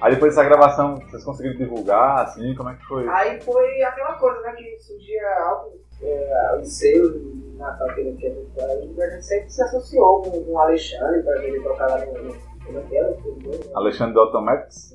[0.00, 3.08] Aí depois dessa gravação, vocês conseguiram divulgar, assim, como é que foi?
[3.08, 7.14] Aí foi aquela coisa, né, que surgia algo, é, os selos
[7.58, 10.52] Natal que a gente tinha feito aí, e a gente sempre se associou com, com
[10.52, 12.12] o Alexandre pra ele tocar lá no.
[12.24, 13.10] no como é que era?
[13.10, 14.94] No- Alexandre do Automatics?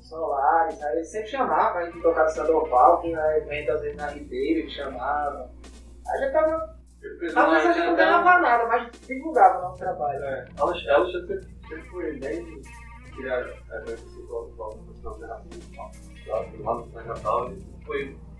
[0.00, 3.96] Solares, aí ele sempre chamava a gente tocar no Sandoval, que na evento às vezes
[3.96, 5.50] na Ribeira, ele chamava.
[6.06, 6.76] A gente tava.
[7.02, 7.18] Às
[7.50, 10.22] vezes a gente não ganhava nada, mas divulgava o nosso trabalho.
[10.22, 12.62] É, Alex- Alexandre sempre, sempre foi bem
[13.16, 15.90] criar é, esse pessoal do Natal,
[16.60, 18.31] lá no Natal, ele foi muito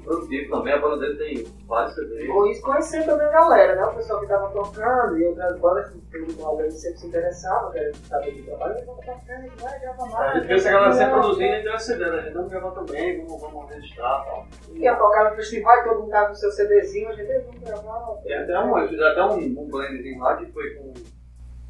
[0.00, 2.26] produtivo também, a banda dele tem vários CDs.
[2.28, 3.84] Com isso conhecendo também a galera, né?
[3.84, 8.32] O pessoal que tava tocando e outras bandas que o sempre se interessava, querendo saber
[8.32, 10.34] do trabalho, ele tava tocando, vai, grava A mais.
[10.34, 13.26] gente fez a galera sempre produzindo e deu essa ideia, a gente vamos gravar também,
[13.26, 14.46] vamos, vamos registrar e tal.
[14.74, 17.60] Ia tocar no festival e todo mundo tava com seu CDzinho, a gente "Ei, vamos
[17.60, 18.16] gravar.
[18.24, 20.92] E até um, eles fizeram até um, um blendzinho lá que foi com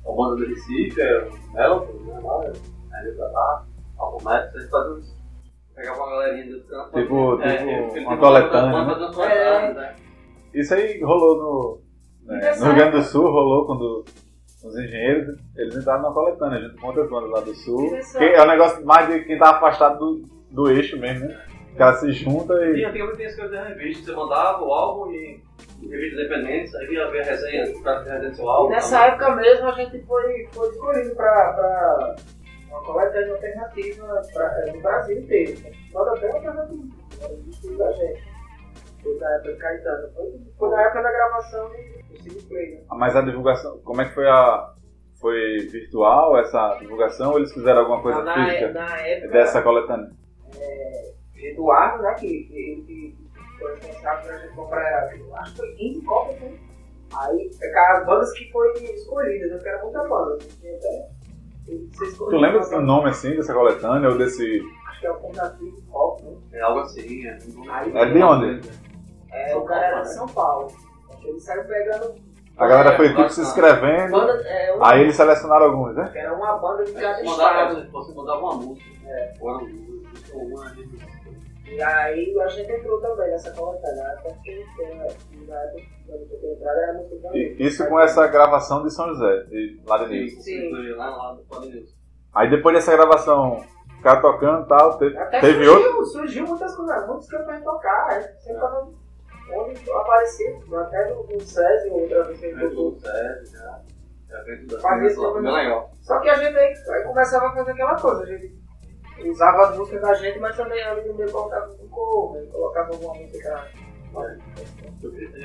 [0.04, 2.40] a banda do Recife, é, o Melton, né, lá,
[2.94, 3.66] aí ele tá lá,
[3.98, 5.11] Alco Max, eles uns.
[5.82, 7.00] Pegava uma galerinha do campo.
[7.00, 8.94] Tipo- é, tipo ele uma tem coletânea, né?
[9.12, 9.96] coletâneas, né?
[10.54, 11.36] Isso aí rolou
[12.26, 14.04] no, né, no Rio Grande do Sul, rolou quando
[14.64, 17.90] os engenheiros, eles entraram na coletânea, junto com outras bandas lá do Sul.
[18.16, 20.22] Que é um negócio mais de quem tá afastado do,
[20.52, 21.44] do eixo mesmo, né?
[21.72, 22.84] O cara se junta E e...
[22.84, 25.42] antigamente tinha as coisas da revista, você mandava o álbum e
[25.80, 28.68] revistas independentes, aí ia ver a resenha, o cara que resenha seu álbum.
[28.70, 29.10] Nessa também.
[29.10, 32.16] época mesmo a gente foi, foi escolhido pra, pra
[32.72, 35.60] uma coletânea alternativa pra, no Brasil inteiro.
[35.92, 36.82] Toda bem alternativa.
[37.20, 38.22] Era o disco da gente.
[39.02, 40.12] Foi da época do Caetano.
[40.14, 42.80] Foi, foi da época da gravação do Play, né?
[42.90, 44.72] Mas a divulgação, como é que foi a...
[45.20, 50.10] Foi virtual essa divulgação ou eles fizeram alguma coisa na, física na época, dessa coletânea?
[51.36, 53.16] Eduardo, né, que, que ele que
[53.58, 56.58] foi responsável pra gente comprar, acho que foi 15 cópias, né?
[57.14, 60.38] Aí, as bandas que foram escolhidas, eu quero muita banda.
[60.38, 61.08] tinha até-
[61.66, 64.62] Tu lembra o nome assim dessa coletânea ou desse...
[64.88, 66.36] Acho que é o Fundativo Pop, né?
[66.52, 67.38] É algo assim, é.
[67.70, 68.68] Aí, É de onde?
[69.30, 70.68] É, o cara era de São Paulo.
[71.24, 72.14] Ele saiu pegando
[72.56, 76.10] A galera É, foi tipo se inscrevendo, banda, é, uma, aí eles selecionaram alguns, né?
[76.14, 77.90] era uma banda de cada Você mandava, estado.
[77.92, 78.90] você mandava uma música.
[79.06, 79.32] É.
[79.40, 79.68] Ou era uma
[81.66, 84.04] E aí a gente entrou também nessa coletânea.
[84.08, 85.04] Até porque foi na
[85.46, 87.56] na época quando eu tinha entrado era música E também.
[87.58, 90.40] Isso com essa gravação de São José, de lá de Nilson.
[90.40, 90.90] Sim.
[90.96, 91.96] Lá, lá do Padre Nilson.
[92.34, 93.64] Aí depois dessa gravação,
[94.02, 96.04] cara tocando e tal, teve, Até teve surgiu, outro.
[96.06, 98.06] surgiu muitas coisas, eu pra tocar.
[98.08, 98.88] a gente Sempre tava
[99.54, 103.82] onde aparecia, até no, no SESI, outra vez que do SESI, já.
[104.80, 105.90] Fazia isso legal.
[106.00, 108.61] Só que a gente aí, aí começava a fazer aquela coisa, a gente
[109.30, 113.14] usava as músicas da gente, mas também ali no meio colocava um cover, colocava alguma
[113.14, 113.68] música.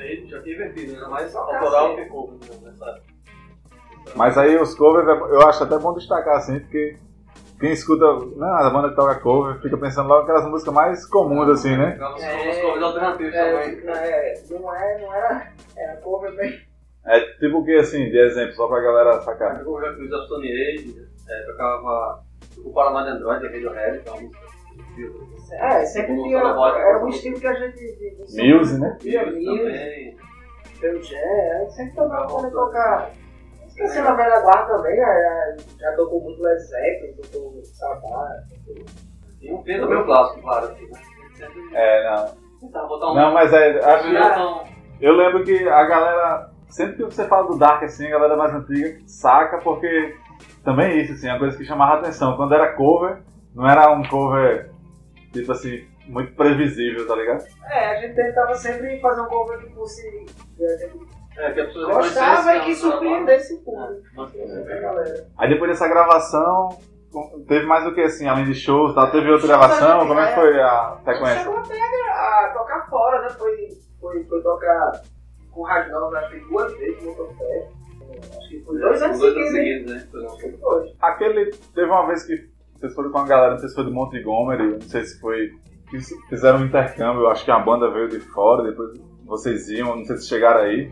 [0.00, 1.06] Aí já tinha invertido, né?
[1.08, 3.00] Mas Só autoral ficou né, nessa.
[4.14, 6.96] Mas aí os covers, eu acho até bom destacar assim, porque
[7.60, 8.06] quem escuta
[8.36, 11.98] né, a banda que toca cover fica pensando logo aquelas músicas mais comuns, assim, né?
[12.20, 12.50] É.
[12.50, 13.84] os covers alternativos É, também.
[13.84, 15.52] não, é, não, é, não era.
[15.76, 16.58] Era cover bem.
[17.06, 19.60] É tipo o que, assim, de exemplo, só pra galera sacar.
[19.60, 22.22] Eu já fiz a Stone Age, é, tocava
[22.64, 24.48] o Paraná de Android, a Radiohead, que é uma música.
[25.52, 26.38] É, sempre tinha.
[26.38, 28.16] Era um estilo que a gente.
[28.18, 28.98] Muse, né?
[29.02, 30.16] Muse.
[30.80, 33.10] Pearl Jam, a gente sempre tocava quando tocar.
[33.66, 38.44] Esqueci na velha guarda também, já, já, já tocou muito Led Zeppelin, tocou Sabbath.
[39.40, 40.66] E um tem também o clássico, claro.
[40.66, 41.00] Assim, né?
[41.74, 42.26] É, não.
[42.62, 43.14] um.
[43.14, 44.64] Não, mas é, acho que combinação.
[45.00, 48.52] Eu lembro que a galera, sempre que você fala do Dark assim, a galera mais
[48.52, 50.16] antiga saca, porque
[50.64, 52.36] também é isso, assim, é uma coisa que chamava a atenção.
[52.36, 53.22] Quando era cover,
[53.54, 54.70] não era um cover,
[55.32, 57.44] tipo assim, muito previsível, tá ligado?
[57.64, 60.02] É, a gente tentava sempre fazer um cover que fosse.
[60.56, 61.06] que a gente
[61.36, 64.02] É, que a pessoa gostava e que é um surpreendesse o público.
[64.20, 65.26] A galera.
[65.38, 66.68] Aí depois dessa gravação,
[67.46, 69.10] teve mais do que assim, além de shows, tá?
[69.10, 71.38] teve outra gravação, como é que foi a A gente sequência?
[71.42, 73.28] chegou até a, tocar fora, né?
[73.30, 73.68] Foi,
[74.00, 75.02] foi, foi tocar
[75.52, 77.77] com o acho que duas vezes no Motofest.
[78.10, 79.92] Acho que foi dois anos anos seguidos.
[79.92, 80.08] né?
[80.14, 80.92] Um- né?
[81.00, 82.48] Aquele, teve uma vez que
[82.78, 85.50] vocês foram com a galera, não sei se foi de Montgomery, não sei se foi,
[86.28, 90.16] fizeram um intercâmbio, acho que a banda veio de fora, depois vocês iam, não sei
[90.16, 90.90] se chegaram aí,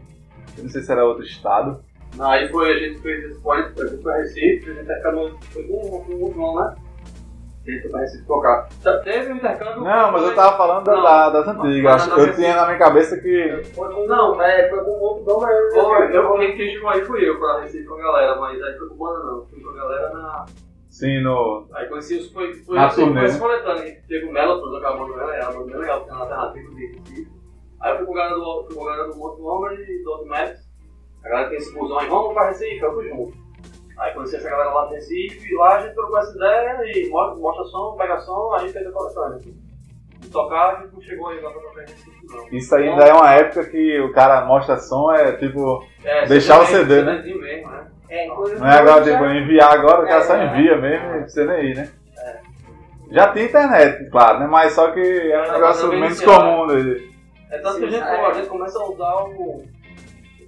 [0.59, 1.81] eu não sei se era outro estado.
[2.17, 5.63] Não, Aí foi, a gente fez esse point, foi pra Recife, a gente intercambiou, foi
[5.65, 6.75] com com o João, né?
[7.91, 8.69] Foi Recife tocar.
[8.81, 9.83] Já teve um intercâmbio.
[9.83, 11.03] Não, mas eu foi- tava falando da- Não.
[11.03, 13.63] da- das antigas, Não, não, eu tinha na minha cabeça que...
[13.75, 14.41] Foi Não.
[14.43, 15.49] é, foi com o outro Doma.
[15.75, 18.79] Foi, eu, quem, quem chegou aí fui eu pra Recife com a galera, mas aí
[18.79, 20.45] foi com banda não, fui com a galera na.
[20.89, 21.67] Sim, no...
[21.75, 22.33] Aí conheci os.
[22.33, 25.27] Foi, foi Na turnê, foi esse coletâneo, teve o Melo pra tocar a banda bem
[25.27, 27.29] legal, a banda bem legal, que tem uma alternativa de Recife.
[27.83, 30.03] Aí eu fui com a galera do, fui com a galera do Monte Montgomery e
[30.03, 30.67] do Outro Maps.
[31.25, 33.46] A galera tem esse busão aí, vamos pra Recife, eu fui junto.
[33.99, 37.09] Aí conheci essa galera lá do Recife, e lá a gente trocou essa ideia e
[37.09, 39.41] mostra, mostra som, pega som, a gente fez a coletânea.
[40.23, 42.49] E tocar, a gente não chegou aí lá pra tocar em Recife, não.
[42.59, 45.83] Isso ainda é uma época que o cara mostra som, é tipo...
[46.05, 47.17] É, Deixar o CD CD, né?
[47.17, 47.87] CDzinho mesmo, né?
[48.09, 48.61] É, inclusive.
[48.61, 50.45] Não é agora, já- tipo, enviar agora, o cara só É.
[50.47, 51.91] envia mesmo, e você nem ir, né?
[53.11, 54.47] Já tinha internet, claro, né?
[54.49, 56.41] Mas só que é um Mas negócio menos inicial.
[56.41, 56.67] comum.
[56.67, 57.01] né?
[57.53, 58.27] É tanto que a gente, é.
[58.27, 59.65] a gente começa a usar o, o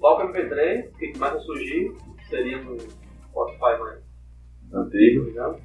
[0.00, 2.76] Balco MP3, que começa a surgir, que seria no
[3.30, 3.98] Spotify mais
[4.72, 5.24] Antigo.
[5.24, 5.60] digamos.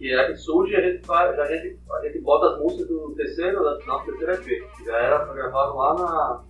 [0.00, 3.14] E é que surge e a gente, a, gente, a gente bota as músicas do
[3.14, 4.44] terceiro, da nosso terceiro EP.
[4.76, 6.44] que Já era gravado lá na.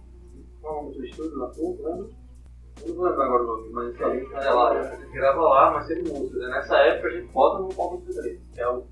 [0.61, 1.83] Qual é o do estúdio na PUC?
[1.83, 4.70] Eu não vou lembrar agora o nome, mas ali é lá.
[4.72, 6.43] A gente grava lá, mas sempre músicas.
[6.43, 8.41] E nessa época a gente bota no Balco MP3.
[8.55, 8.85] que É o.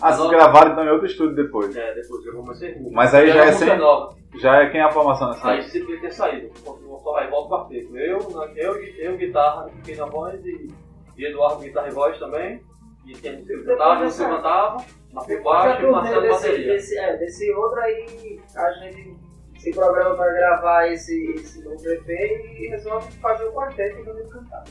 [0.00, 1.74] Ah, vocês gravaram então em outro estúdio depois.
[1.76, 2.90] É, depois eu comecei música.
[2.94, 4.14] Mas aí já é música sem- nova.
[4.40, 6.50] Já é quem é a formação nessa Aí você devia ter saído.
[6.58, 7.96] Só aí volta o quarteto.
[7.96, 10.68] Eu, na- eu, eu, guitarra, fiquei na voz e,
[11.16, 12.60] e Eduardo guitarra e voz também.
[13.06, 16.72] E quem você cantava, você cantava, Marquei Depois da baixo e Marcelo desse, bateria.
[16.72, 19.16] desse, é, desse outro aí, a gente
[19.58, 24.28] se programa para gravar esse, esse novo EP e resolve fazer o quarteto e também
[24.28, 24.64] cantar.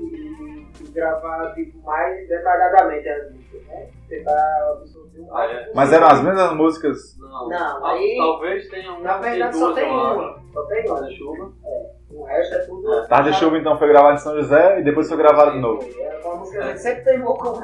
[0.00, 3.88] E, e gravar tipo, mais detalhadamente as músicas, né?
[4.08, 5.70] Tentar absorver um Ah, é.
[5.74, 7.18] Mas eram as mesmas músicas.
[7.18, 9.00] Não, Não, Ah, aí- talvez tenha um.
[9.02, 10.14] Na verdade só tem lá.
[10.14, 10.42] uma.
[10.52, 10.94] Só tem uma.
[10.96, 11.52] Tarde de chuva.
[12.12, 13.06] O resto é tudo.
[13.08, 15.88] Tarde de Chuva então foi gravado em São José e depois foi gravado de novo.
[16.00, 17.60] Era uma música que a gente sempre teimou com.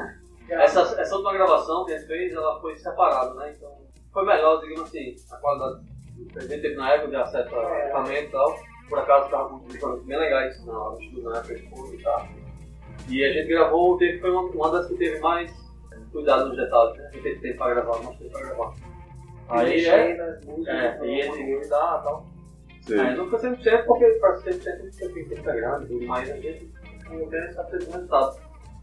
[0.49, 3.53] Essa, essa última gravação que a gente fez, ela foi separada, né?
[3.57, 3.69] Então
[4.13, 5.81] foi melhor, digamos assim, a qualidade
[6.31, 7.83] que a gente teve na época de acesso a É.
[7.83, 8.55] equipamento e tal.
[8.89, 11.93] Por acaso estava com equipamentos bem legais na hora do estudo na época de fogo
[11.93, 12.27] e tal.
[13.09, 15.51] E a gente gravou, teve, foi uma, uma das que teve mais
[16.11, 17.07] cuidado nos detalhes, né?
[17.07, 18.73] A gente teve tempo para gravar, mais tempo para gravar.
[19.49, 20.75] Aí é, nas músicas.
[20.75, 22.25] é, e esse e tal, tal.
[22.81, 22.99] Sim.
[22.99, 26.29] Aí não fica 100% porque para 100% você tem que ter grande e tudo mais,
[26.29, 26.71] a gente
[27.09, 28.39] não tem essa resultado.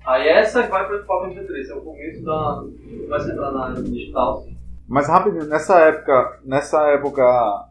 [0.07, 2.65] Aí essa vai para o Pop MP3, é o começo da.
[3.09, 4.47] vai se entrar na digital.
[4.87, 7.71] Mas rapidinho, nessa época, nessa época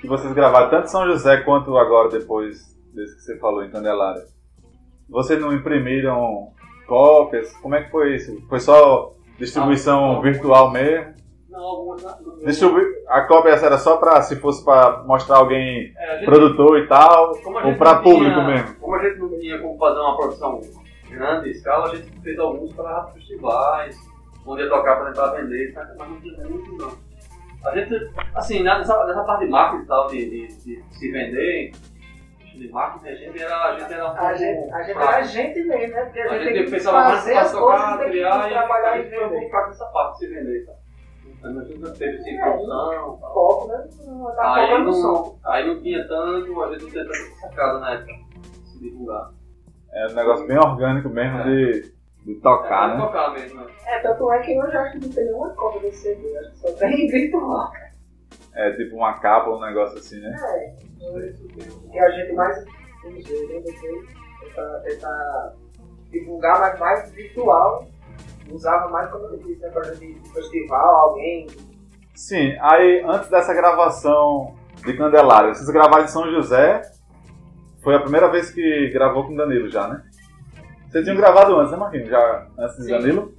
[0.00, 2.58] que vocês gravaram tanto São José quanto agora depois
[2.94, 4.22] desse que você falou em Candelária,
[5.08, 6.48] vocês não imprimiram
[6.86, 7.52] cópias?
[7.58, 8.40] Como é que foi isso?
[8.48, 11.14] Foi só distribuição Ah, virtual mesmo?
[11.48, 12.02] Não, algumas.
[12.20, 12.78] no- Distribu
[13.08, 17.32] a cópia era só pra, se fosse pra mostrar alguém É, gente- produtor e tal,
[17.44, 18.76] ou não público tinha- mesmo?
[18.76, 20.60] Como a gente não tinha como fazer uma produção
[21.10, 23.96] grande escala, a gente fez alguns para festivais,
[24.46, 27.09] onde ia tocar para tentar vender, mas não tinha muito não.
[27.64, 31.72] A gente, assim, nessa, nessa parte de marketing e tal, de, de, de se vender,
[32.56, 35.22] de marketing, a gente era, a gente era um A gente, a gente era a
[35.22, 36.04] gente mesmo, né?
[36.04, 38.06] Porque a, A gente gente tem que pensava mais fazer pra as coisas, tocar, tem
[38.06, 39.50] que criar e trabalhar e gente foi um pouco vender.
[39.50, 40.72] fraco nessa parte de se vender, tá?
[41.42, 42.42] A gente não teve assim, É.
[42.42, 43.18] produção.
[43.18, 43.88] Foco, né?
[44.06, 45.38] Não tá Aí som.
[45.42, 48.12] não, aí não tinha tanto, a gente não tinha tanta sacada na época
[48.64, 49.30] se divulgar.
[49.92, 51.92] É um negócio bem orgânico mesmo de,
[52.24, 53.00] de tocar, é, né?
[53.00, 53.70] tocar mesmo, né?
[53.86, 56.50] É, tanto é que hoje eu acho que não tem nenhuma cópia desse CD, acho
[56.50, 57.78] que só tem grito rock.
[58.54, 60.36] É tipo uma capa, um negócio assim, né?
[60.42, 60.74] É,
[61.90, 62.64] que a gente mais
[63.02, 63.60] vamos ver, né?
[64.40, 65.54] Tentar, tentar
[66.10, 67.86] divulgar, mas mais virtual.
[68.50, 69.70] Usava mais como eu disse, né?
[69.70, 71.46] Pra gente de festival, alguém.
[72.14, 74.54] Sim, aí antes dessa gravação
[74.84, 76.82] de Candelária, vocês gravaram em São José,
[77.82, 80.02] foi a primeira vez que gravou com Danilo já, né?
[80.90, 82.08] Vocês tinham gravado antes, né, Marquinhos?
[82.08, 82.90] Já antes de Sim.
[82.90, 83.32] Danilo?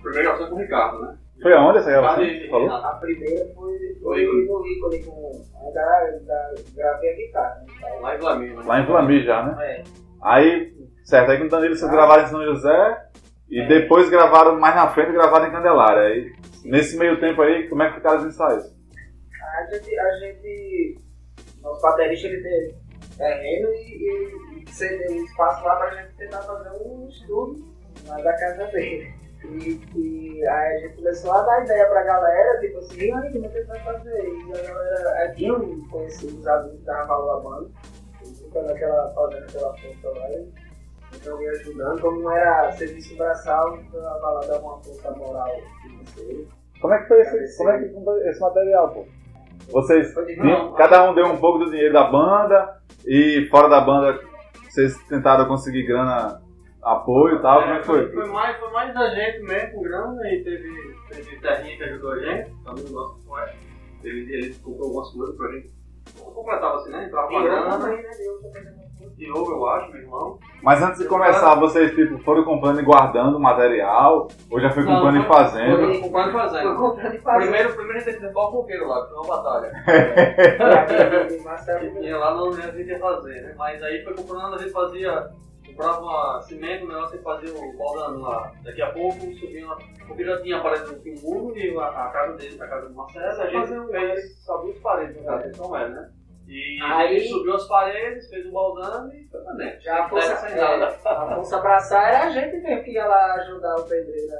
[0.00, 1.18] Primeira gravação com o Ricardo, né?
[1.42, 2.24] Foi aonde essa gravação?
[2.24, 2.70] Você falou?
[2.70, 5.32] A primeira foi, Foi foi no ícone com.
[5.56, 7.64] a Da, da, gravei a guitarra.
[7.66, 7.98] Né?
[8.00, 8.62] Lá em Flamir, né?
[8.64, 9.56] Lá em Flami já, né?
[9.64, 9.84] É.
[10.22, 10.72] Aí,
[11.02, 13.02] certo, aí com o Danilo vocês gravaram em São José
[13.50, 16.02] e depois gravaram mais na frente gravaram em Candelária.
[16.02, 16.32] Aí,
[16.64, 18.64] nesse meio tempo aí, como é que ficaram os ensaios?
[18.64, 21.00] A gente, a gente.
[21.62, 22.74] Nosso baterista ele teve
[23.16, 27.64] terreno e, e cedeu um espaço lá pra gente tentar fazer um estúdio
[28.06, 29.14] lá da casa dele.
[29.44, 33.46] E, e aí a gente começou a dar ideia pra galera, tipo assim, aí, como
[33.46, 34.28] é que a gente vai fazer?
[34.28, 37.70] E a galera, a tinha um conhecido, os amigos que estavam valor a banda,
[38.36, 40.68] ficando naquela, fazendo aquela força lá, e
[41.14, 45.56] então ia ajudando, como não era serviço braçal, então a balada dava uma força moral
[45.82, 46.44] financeira.
[46.80, 49.06] Como é que foi esse, como é que foi esse material, pô?
[49.70, 50.14] Vocês,
[50.76, 54.18] cada um deu um pouco do dinheiro da banda e fora da banda
[54.78, 56.40] vocês tentaram conseguir grana,
[56.82, 58.12] apoio e tal, como é que foi?
[58.12, 62.12] Foi mais, foi mais da gente mesmo com grana e teve, teve Terrinha que ajudou
[62.12, 63.42] a gente, amigo nosso que foi.
[64.04, 65.72] Ele, ele comprou algumas coisas pra gente.
[66.16, 67.06] Completava assim, né?
[67.06, 68.77] Entrava com a E eu grana.
[69.08, 69.14] Né?
[69.16, 70.38] Diogo, eu acho, meu irmão.
[70.62, 74.28] Mas antes de começar, vocês tipo, foram comprando e guardando material?
[74.50, 75.76] Ou já foi Não, comprando e foi- fazendo?
[75.76, 76.76] Foi comprando e Foi fazendo.
[76.76, 77.40] comprando e fazendo.
[77.42, 79.72] Primeiro, primeiro a gente teve o coqueiro lá, que foi uma batalha.
[81.28, 83.54] E que tinha lá no a gente ia fazer, né?
[83.56, 85.28] Mas aí foi comprando, a gente fazia,
[85.66, 88.52] comprava uma cimento, o negócio e fazia o baldando lá.
[88.64, 89.76] Daqui a pouco subia uma.
[90.06, 92.94] Porque já tinha parede no um muro e a, a casa dele, a casa do
[92.94, 95.52] Marcelo, a gente Fazia um- fez só duas paredes, né?
[95.58, 96.08] Não era, né?
[96.48, 99.80] E Aí- ele subiu as paredes, fez o baldando e foi pra dentro.
[99.82, 103.76] Já a força, é, a força abraçar era a gente mesmo que ia lá ajudar
[103.76, 104.32] o pedreiro.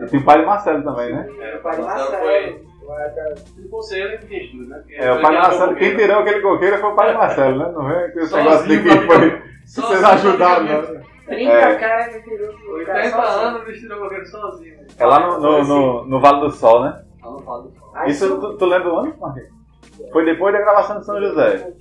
[0.00, 1.28] E tem o pai de Marcelo também, né?
[1.40, 3.34] É, o pai Marcelo Marcelo.
[3.58, 4.76] E que tudo, né?
[4.78, 7.72] Porque É, o pai Marcelo, quem tirou aquele coqueiro foi o pai Marcelo, né?
[7.72, 9.30] Não vem com esse negócio de que praticamente.
[9.40, 9.54] foi.
[9.66, 11.02] Só- Vocês ajudaram, né?
[11.26, 11.74] 30 É.
[11.76, 13.46] caras que tirou Foi o cara 30 sozinho.
[13.46, 14.74] anos vestindo o coqueiro sozinho.
[14.98, 17.02] É lá no, no, no, no Vale do Sol, né?
[17.22, 18.04] Ah, não fala do sol.
[18.06, 19.48] Isso tu, tu lembra o ano, Marquinhos?
[20.12, 21.72] Foi depois da gravação de São José.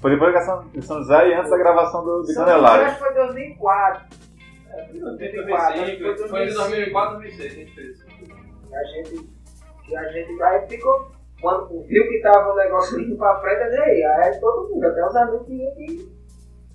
[0.00, 2.54] Foi depois da gravação de São José e antes da gravação do, de São José,
[2.56, 2.86] Candelária.
[2.86, 4.04] acho que foi 2004.
[4.70, 7.98] É, Foi em 2004, acho que 2005, foi em 2004, 2006 a gente fez.
[8.70, 9.30] E a gente,
[9.88, 11.10] e a gente aí ficou,
[11.40, 15.16] quando viu que tava o negócio indo pra frente, aí, aí todo mundo, até os
[15.16, 16.08] amigos tinham que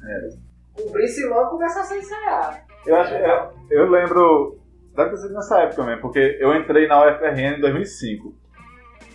[0.08, 0.82] É.
[0.84, 2.66] cobrir-se logo e começasse a ensaiar.
[2.86, 4.58] Eu, acho, eu, eu lembro,
[4.96, 8.34] deve ter sido nessa época mesmo, porque eu entrei na UFRN em 2005.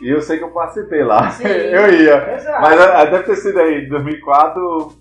[0.01, 1.30] E eu sei que eu participei lá.
[1.30, 1.45] Sim.
[1.49, 2.34] eu ia.
[2.34, 2.61] Exato.
[2.62, 4.92] Mas ah, deve ter sido aí, 2004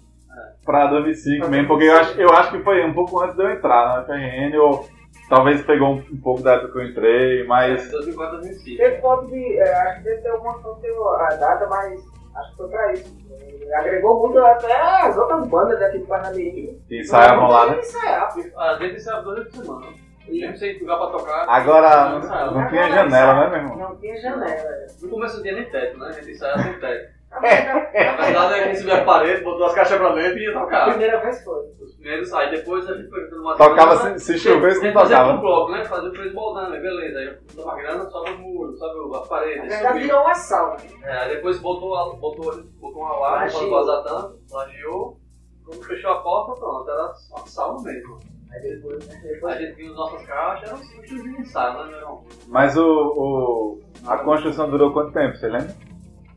[0.66, 3.52] pra 2005 mesmo, porque eu acho, eu acho que foi um pouco antes de eu
[3.52, 4.88] entrar na UFRN, ou
[5.30, 8.78] talvez pegou um, um pouco da época que eu entrei, mas 2004, 2005.
[8.78, 9.58] Teve foto de.
[9.60, 12.00] é, acho que deve ter alguma foto eu- a data, mas
[12.36, 13.24] acho que foi pra isso.
[13.62, 16.80] E Agregou muito até as outras bandas daqui do Parnamirim.
[16.88, 17.80] que ensaiavam lá, né?
[17.80, 18.30] Ensaiar.
[18.58, 19.86] A gente ensaiava duas vezes por semana.
[20.28, 21.46] Mesmo sem lugar pra tocar.
[21.50, 23.78] Agora não não tinha janela, né, meu irmão?
[23.78, 24.46] Não tinha janela.
[24.52, 24.88] é.
[25.02, 26.08] No começo não tinha nem teto, né?
[26.08, 27.14] A gente ensaiava sem teto.
[27.32, 30.44] A primeira- Na verdade, a gente subia a parede, botou as caixas pra dentro e
[30.44, 30.90] ia a tocar.
[30.90, 31.64] primeira vez foi.
[31.82, 34.94] Os primeiros, depois a gente foi entrando uma Tocava se, se chovesse, a não gente
[34.94, 35.34] fazia tocava.
[35.34, 35.84] pro bloco, né?
[35.86, 37.20] Fazia o preço moldando, aí beleza.
[37.20, 40.78] Aí botou uma grana, sobe o muro, sobe as Na paredes, verdade, virou uma sala.
[41.04, 43.72] É, aí depois botou, a- botou, botou uma laje Lajeou.
[43.72, 45.18] vazar tanto, lajeou.
[45.66, 48.20] Quando fechou a porta, pronto, era uma sala mesmo.
[48.54, 51.74] Aí depois, né, A depois gente viu as nossas caixas, era um simples de ensaio,
[51.80, 52.24] né, meu irmão?
[52.48, 55.74] Mas o, o- a construção durou quanto tempo, você lembra?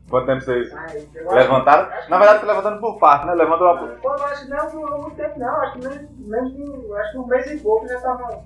[0.09, 1.89] Quanto tempo vocês acho levantaram?
[2.09, 3.33] Na verdade, foi levantando por parte, né?
[3.33, 3.87] Levanta uma...
[3.97, 5.49] Pô, eu acho que não durou muito tempo, não.
[5.61, 6.93] Acho que menos, menos de.
[6.93, 8.41] Acho que um mês e pouco já tava.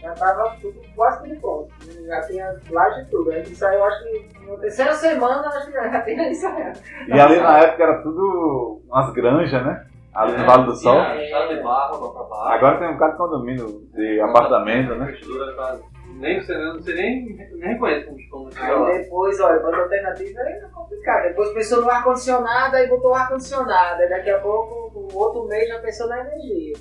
[0.00, 1.68] Já tava tudo, quase tudo pronto.
[2.06, 3.30] Já tinha laje e tudo.
[3.30, 6.78] A gente saiu, acho que na terceira semana, acho que já tinha ensaiado.
[7.06, 9.86] E ali na época era tudo umas granjas, né?
[10.14, 10.94] Ali no Vale do Sol.
[10.96, 12.48] Barra lá pra baixo.
[12.52, 15.06] Agora tem um bocado de condomínio de apartamento, A né?
[15.06, 15.78] textura tá.
[16.14, 21.22] Nem você, não, você nem, nem reconhece como, Aí depois, olha, banda alternativa é complicado.
[21.28, 23.98] Depois pensou no ar-condicionado, aí botou o ar-condicionado.
[24.08, 26.74] Daqui a pouco, no outro mês, já pensou na energia.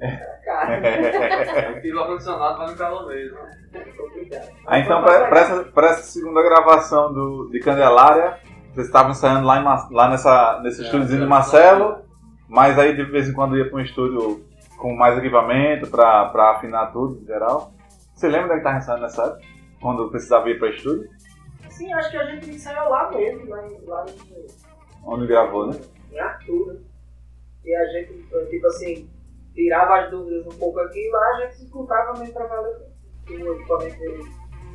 [0.00, 1.70] é.
[1.74, 3.38] Eu tiro o ar-condicionado, vai no calor mesmo.
[3.74, 4.48] É complicado.
[4.66, 5.40] Aí então, pra
[5.86, 8.38] essa, segunda gravação do, de Candelária,
[8.74, 12.05] vocês estavam ensaiando lá, lá nessa, nesse É, estúdiozinho de é, Marcelo,
[12.48, 14.44] mas aí de vez em quando ia para um estúdio
[14.76, 17.72] com mais equipamento pra afinar tudo em geral.
[18.14, 19.42] Você lembra da guitarra ensaiando nessa época?
[19.80, 21.08] Quando precisava ir para estúdio?
[21.70, 24.46] Sim, acho que a gente ensaiou lá mesmo, lá em, lá em,
[25.04, 25.78] Onde gravou, né?
[26.12, 26.78] em Arthur?
[27.64, 28.12] E a gente,
[28.48, 29.10] tipo assim,
[29.54, 32.76] tirava as dúvidas um pouco aqui e lá a gente se escutava mesmo pra valer
[33.26, 33.98] com o equipamento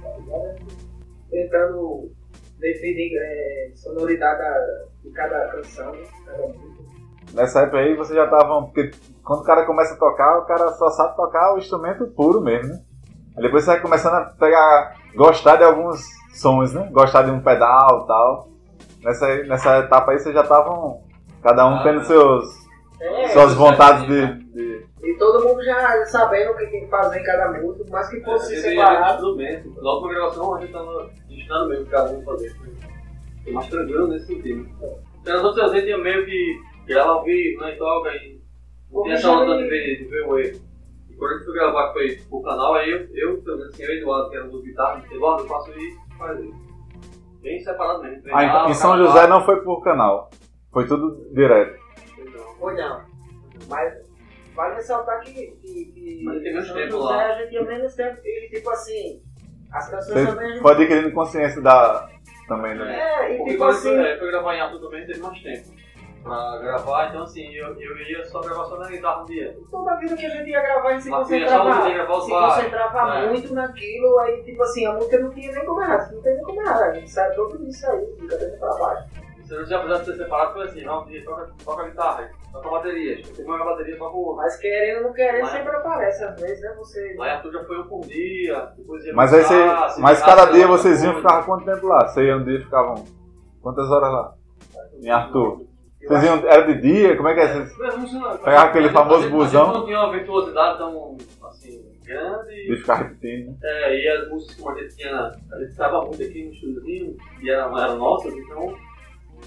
[0.02, 0.66] tá?
[1.30, 2.12] Tentando
[2.60, 6.04] definir é, sonoridade da- de cada canção, né?
[6.26, 6.71] cada música.
[7.34, 8.66] Nessa época aí vocês já estavam.
[8.66, 8.92] Porque
[9.24, 12.74] quando o cara começa a tocar, o cara só sabe tocar o instrumento puro mesmo,
[12.74, 12.82] né?
[13.38, 14.96] Aí depois você vai começando a pegar.
[15.16, 16.02] gostar de alguns
[16.34, 16.90] sons, né?
[16.92, 18.48] Gostar de um pedal e tal.
[19.04, 21.02] Nessa, nessa etapa aí vocês já estavam.
[21.42, 22.04] Cada um Ah, tendo né?
[22.04, 22.46] seus,
[23.02, 26.68] É, suas isso vontades é de, assim, de- E todo mundo já sabendo o que
[26.68, 29.18] tem que fazer em cada música, mas que fosse Esse separado.
[29.24, 29.64] tudo bem.
[29.82, 32.56] Na gravação a gente tava ensinando mesmo o que cada um fazer.
[33.44, 34.70] Foi mais tranquilo nesse sentido.
[35.22, 36.60] Então, nas outras vezes tinha meio que
[36.94, 37.74] grava ao vivo, né?
[37.74, 38.42] E toca e.
[38.92, 40.60] Não tinha essa onda de ver, de ver o erro.
[41.10, 43.74] E quando a gente foi gravar que foi pro canal, aí eu, eu pelo menos
[43.74, 46.72] assim, eu e Eduardo, que era do guitarra, Eduardo, eu faço isso e faz isso.
[47.42, 48.22] Bem separado mesmo.
[48.34, 50.30] Ah, então, em São José não foi por canal.
[50.72, 51.80] Foi tudo direto.
[52.60, 53.02] Ou não.
[53.68, 53.94] Mas
[54.54, 57.26] vale ressaltar que, que, que Mas tem menos São tempo José lá.
[57.26, 59.22] a gente tinha menos tempo e tipo assim,
[59.72, 60.62] as canções também gente.
[60.62, 62.10] pode ir querendo consciência da.
[62.48, 63.00] também, né?
[63.00, 65.42] É, e Porque tipo quando assim, eu fui, fui gravar em Arthur também teve mais
[65.42, 65.82] tempo
[66.24, 69.58] pra gravar, então assim, eu, eu ia só gravar só na guitarra um dia.
[69.70, 71.94] toda vida que a gente ia gravar, a gente se Mas tinha só um concentrava,
[71.94, 72.56] gravar se bares.
[72.56, 73.30] concentrava É.
[73.30, 76.44] muito naquilo, aí tipo assim, a música não tinha nem como errar, não tem nem
[76.44, 79.10] como errar, a gente sabe tudo isso aí, fica dentro pra baixo.
[79.44, 82.70] Se eu já precisasse ser separado, foi assim, não, um dia toca, toca guitarra, toca
[82.70, 84.36] bateria, tem uma bateria, toca o outro.
[84.38, 87.14] Mas querendo ou não querendo, Mas- sempre aparece, às vezes, né, você...
[87.16, 90.00] Em Arthur já foi um por dia, depois ia Mas aí você.
[90.00, 92.08] Mas cada dia vocês iam ficar quanto tempo lá?
[92.08, 93.04] Você ia um dia e ficavam.
[93.62, 94.34] Quantas horas lá?
[95.02, 95.66] Em Arthur?
[96.08, 96.38] Vocês iam.
[96.48, 97.16] Era de dia?
[97.16, 97.48] Como é que é?
[97.48, 99.74] Vocês Pegava aquele famoso busão.
[99.74, 102.68] Não tinha uma virtuosidade tão, assim, grande.
[102.68, 103.58] de ficar repetindo, né?
[103.64, 107.18] É, e as músicas como a gente tinha, a gente estava muito aqui no estúdiozinho,
[107.42, 108.76] e eram, eram nossas, então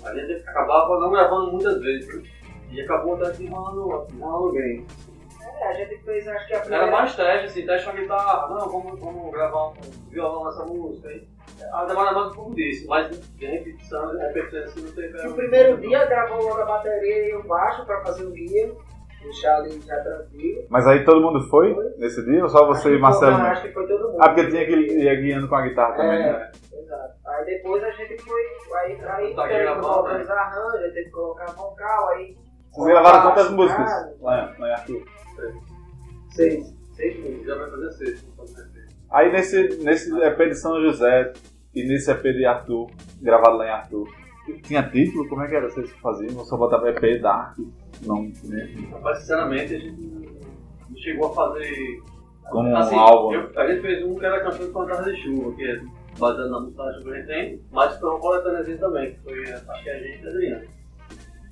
[0.05, 2.23] a gente acabava não gravando muitas vezes, né?
[2.71, 4.87] E acabou até que enrolando, enrolando bem.
[5.61, 6.91] É, a gente fez, acho que a Era primeira...
[6.91, 9.75] mais teste, assim, teste com a guitarra, não, vamos, vamos gravar um
[10.11, 11.27] violão nessa música aí.
[11.73, 15.23] A demora mais um pouco disso, mas de repetição, de repetição assim, não teve.
[15.23, 18.73] No primeiro dia gravou logo a bateria e o baixo pra fazer o guia,
[19.23, 20.65] deixar ali já tranquilo.
[20.69, 23.33] Mas aí todo mundo foi nesse dia ou só você e Marcelo?
[23.33, 23.53] foi- mesmo?
[23.53, 24.17] Acho que foi todo mundo.
[24.21, 26.33] Ah, porque tinha que ir guiando com a guitarra também, É.
[26.33, 26.53] né?
[26.73, 27.15] Exato.
[27.27, 28.43] Aí depois a gente foi.
[28.81, 30.23] Aí, aí Tá teve que colocar né?
[30.23, 32.37] os arranjos, teve que colocar vocal, aí.
[32.73, 34.21] Vocês gravaram quantas músicas?
[34.21, 35.03] Lá, lá em Arthur.
[36.31, 36.75] Seis.
[36.93, 37.47] Seis músicas.
[37.47, 38.25] Já vai fazer.
[39.11, 41.33] Aí nesse, nesse EP de São José
[41.75, 44.09] e nesse EP de Arthur, gravado lá em Arthur,
[44.63, 45.29] tinha título?
[45.29, 45.71] Como é que era?
[45.71, 46.37] Vocês faziam?
[46.37, 47.57] Ou só botava EP Dark?
[48.05, 48.75] Não, né?
[49.03, 52.03] Mas sinceramente a gente não chegou a fazer.
[52.51, 53.33] Como um assim, álbum.
[53.35, 55.81] eu- a gente fez um que era canção de Fantasma de Chuva, que é
[56.19, 59.21] baseado na música da Chuva que a gente tem, mas foi uma coletâneazinha também, que
[59.23, 60.65] foi acho que a gente e a Adriana.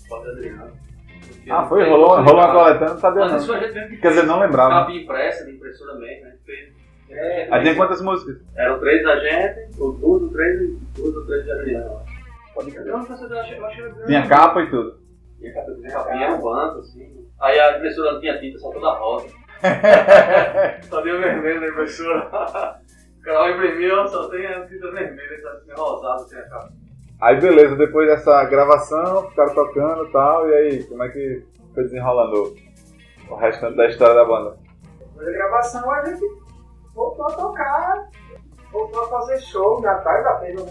[0.08, 0.72] Pode Adriana.
[1.50, 1.88] Ah, foi?
[1.88, 2.52] Rolou, rolou gravada.
[2.52, 3.54] coletânea, não sabia Mas não.
[3.54, 4.70] a gente Quer dizer, não lembrava.
[4.70, 6.72] Cabia impressa, de impressora mesmo, a gente fez.
[7.10, 8.36] É, Aí tinha quantas músicas?
[8.56, 11.90] Eram três da gente, ou duas, ou três, e duas ou três de acho.
[12.54, 12.86] Pode crer.
[12.86, 14.98] Eu não sei se eu acho eu acho que era Tinha capa e tudo.
[15.38, 17.26] Tinha capa, tinha capinha no banco, assim.
[17.40, 19.28] Aí a impressora não tinha tinta, só toda rosa.
[20.88, 22.80] Só deu vermelho na impressora.
[23.22, 26.72] O canal imprimiu, só tem a tinta vermelha, só tinha rosado, tinha capa.
[27.22, 31.84] Aí beleza, depois dessa gravação, ficaram tocando e tal, e aí, como é que foi
[31.84, 32.56] desenrolando
[33.30, 34.58] o restante da história da banda?
[34.98, 36.24] Depois da gravação a gente
[36.92, 38.10] voltou a tocar,
[38.72, 40.64] voltou a fazer show, na tarde já fez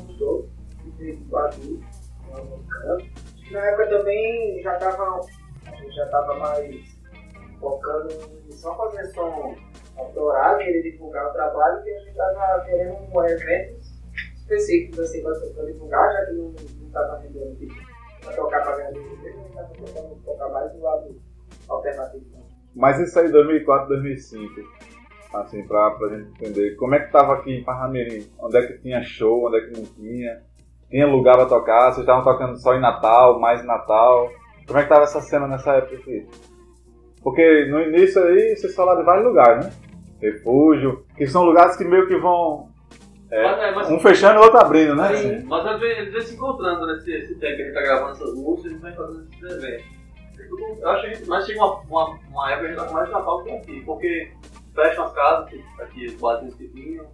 [0.98, 1.82] de aqui,
[2.28, 3.52] em alguns cantos.
[3.52, 5.22] Na época também já tava,
[5.68, 6.76] a gente já tava mais
[7.62, 8.10] focando
[8.46, 9.56] em só fazer som
[9.98, 13.81] autoral, querer divulgar o trabalho, que a gente tava querendo um eventos
[14.52, 17.74] específicos assim pra divulgar, já que não, não tava rendendo tipo,
[18.22, 21.16] pra tocar pra ganhar dinheiro, a gente tava tentando tocar mais do lado
[21.70, 22.26] alternativo.
[22.76, 24.62] Mas isso aí, 2004, 2005,
[25.34, 28.30] assim, pra, pra gente entender, como é que tava aqui em Parnamirim?
[28.40, 30.42] Onde é que tinha show, onde é que não tinha?
[30.90, 31.92] Tinha lugar pra tocar?
[31.92, 34.30] Vocês estavam tocando só em Natal, mais Natal?
[34.68, 36.28] Como é que tava essa cena nessa época aqui?
[37.22, 39.74] Porque no início aí vocês falaram de vários lugares, né?
[40.22, 42.71] Refúgio, que são lugares que meio que vão.
[43.32, 45.16] É, Mas, é, mas- um fechando e o outro abrindo, né?
[45.16, 48.36] Sim, mas às vezes se encontrando nesse esse tempo que a gente tá gravando essas
[48.36, 50.02] músicas, a gente vai fazendo esses eventos.
[50.82, 53.10] Eu acho que mas chega uma, uma, uma época que a gente tá com mais
[53.10, 54.34] Natal que aqui, porque
[54.76, 57.08] fecham as casas, aqui barzinhos que tinham,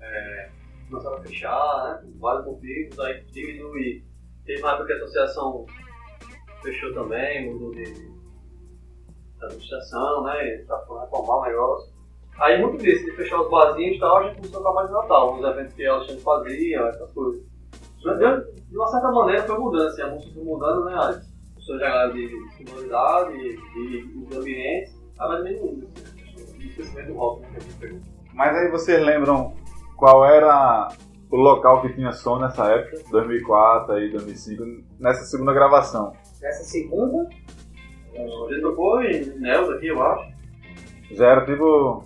[0.00, 0.48] é,
[0.88, 2.10] começaram a fechar, né?
[2.18, 4.04] Vários conflitos, aí diminui.
[4.46, 5.66] Teve uma época que a associação
[6.62, 8.10] fechou também, mudou de, de
[9.42, 10.64] administração, né?
[10.66, 11.95] Tá falando reformar o negócio.
[12.40, 14.90] Aí muito disso, de fechar os barzinhos e tal, a gente começou a tocar mais
[14.90, 17.42] no Natal, os eventos que a Alexandre fazia, essas coisas.
[18.04, 21.34] Mas, de uma certa maneira foi mudando, assim, a música foi mudando, né, Alex?
[21.54, 22.30] Pessoas já de
[22.68, 26.02] sonoridade, de, de ambientes, tá mais ou menos isso,
[26.42, 28.00] assim, o crescimento do rock, né, que a gente pegou.
[28.34, 29.54] Mas aí vocês lembram
[29.96, 30.88] qual era
[31.30, 33.02] o local que tinha som nessa época?
[33.10, 34.62] 2004 aí, 2005,
[35.00, 36.12] nessa segunda gravação.
[36.40, 37.28] Nessa segunda,
[38.14, 40.36] A gente tocou em Neus aqui, eu acho.
[41.12, 42.04] Já era tipo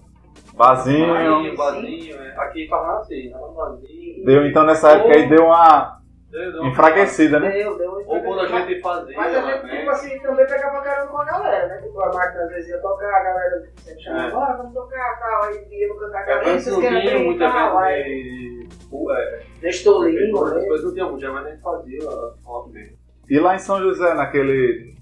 [0.60, 1.06] barzinho.
[1.08, 2.34] Barzinho, barzinho, é.
[2.36, 4.24] aqui em assim, um barzinho.
[4.24, 5.98] Deu, então nessa época aí deu uma
[6.30, 7.50] Deu- deu uma- enfraquecida, né?
[7.50, 9.78] deu, deu um Ou quando a gente fazia, Mas a gente, né?
[9.78, 11.76] tipo assim, também pegava caramba com a galera, né?
[11.78, 14.30] Tipo, a máquina às vezes ia tocar, a galera sempre chamava, É.
[14.30, 17.24] bora, vamos tocar, tal, aí ia cantar, É, galera, antes vocês não querem tinha abrir,
[17.26, 18.68] muito tal, aí de...
[19.12, 20.68] É, Nestolinho, Essas né?
[20.68, 21.98] coisas não tinha muito, geralmente a gente fazia
[22.44, 22.96] rock mesmo.
[23.28, 24.94] E lá em São José, naquele.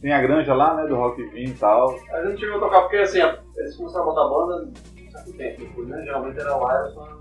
[0.00, 0.86] Tinha a granja lá, né?
[0.86, 1.94] Do Rock Vinho e tal.
[2.12, 3.20] A gente chegou a tocar porque assim,
[3.56, 4.72] eles começaram a botar banda
[5.36, 6.02] depois, né?
[6.04, 7.20] Geralmente era lá, era só.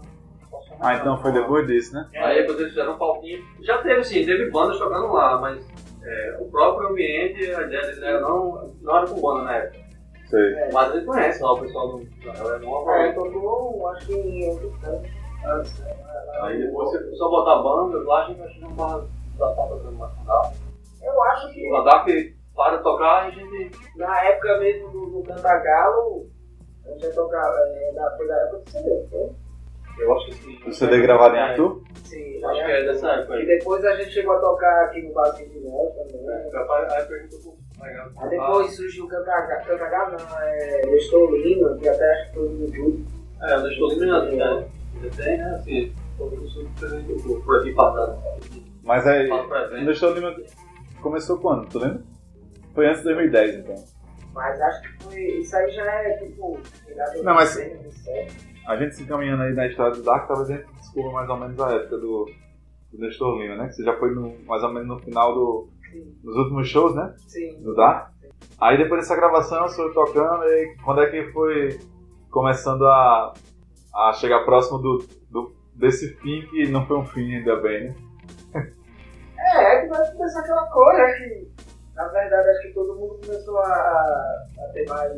[0.50, 2.10] só som Ah, então foi depois disso, né?
[2.16, 3.44] Aí depois eles fizeram um palquinho.
[3.62, 5.66] Já teve sim, teve bandas tocando lá, mas
[6.04, 9.82] é, o próprio ambiente, a ideia deles era não, não era com banda na época.
[10.30, 10.56] Sei.
[10.72, 12.08] Mas a gente conhece lá o pessoal do
[12.62, 12.98] Nova.
[12.98, 15.10] É, tocou, acho que em outro canto.
[16.42, 20.24] Aí depois você a botar bandas lá, a gente não não tava tocando mais com
[20.26, 20.54] Dark.
[21.02, 22.08] Eu acho que O Dark
[22.56, 23.72] para de tocar a gente.
[23.98, 26.30] na época mesmo do, do Cantagalo,
[26.92, 29.30] a gente ia tocar, é, da, foi da época do CD, foi?
[30.00, 30.60] Eu acho que sim.
[30.68, 31.82] O CD gravado em É, Arthur?
[32.06, 35.14] Sim, Acho que é dessa época E depois a gente chegou a tocar aqui no
[35.14, 36.26] Barzinho de Nós também.
[36.26, 36.50] né?
[36.92, 37.62] Aí perguntou pro.
[38.18, 43.06] Aí depois surgiu o Cantagalo não, é Estolino, que até acho que foi no YouTube.
[43.42, 44.68] É, eu estou lembrando, né?
[45.04, 45.56] Já tem, né?
[45.56, 48.18] Assim, por aqui passando.
[48.84, 49.30] Mas aí.
[49.30, 49.84] O.
[49.84, 50.36] Nestor Lima
[51.02, 51.68] começou quando?
[51.70, 52.02] Tu lembra?
[52.74, 53.76] Foi antes de 2010, então.
[54.34, 55.20] Mas acho que foi.
[55.40, 56.60] Isso aí já é tipo.
[57.24, 58.52] Não, mas- 2007.
[58.68, 61.38] A gente se encaminhando aí na história do Dark, talvez a gente descubra mais ou
[61.38, 62.30] menos a época do,
[62.92, 63.68] do Nestor Lima, né?
[63.68, 66.96] Que você já foi no, mais ou menos no final do, Sim, dos últimos shows,
[66.96, 67.14] né?
[67.28, 67.60] sim.
[67.62, 68.12] Do Dark.
[68.60, 71.80] Aí depois dessa gravação, você foi tocando, e quando é que foi
[72.30, 73.34] começando a,
[73.96, 77.96] a chegar próximo do, do, desse fim, que não foi um fim ainda bem, né?
[79.38, 81.52] É, é que vai começar aquela coisa, que.
[82.02, 83.66] Na verdade, acho que todo mundo começou a,
[84.60, 85.14] a ter mais.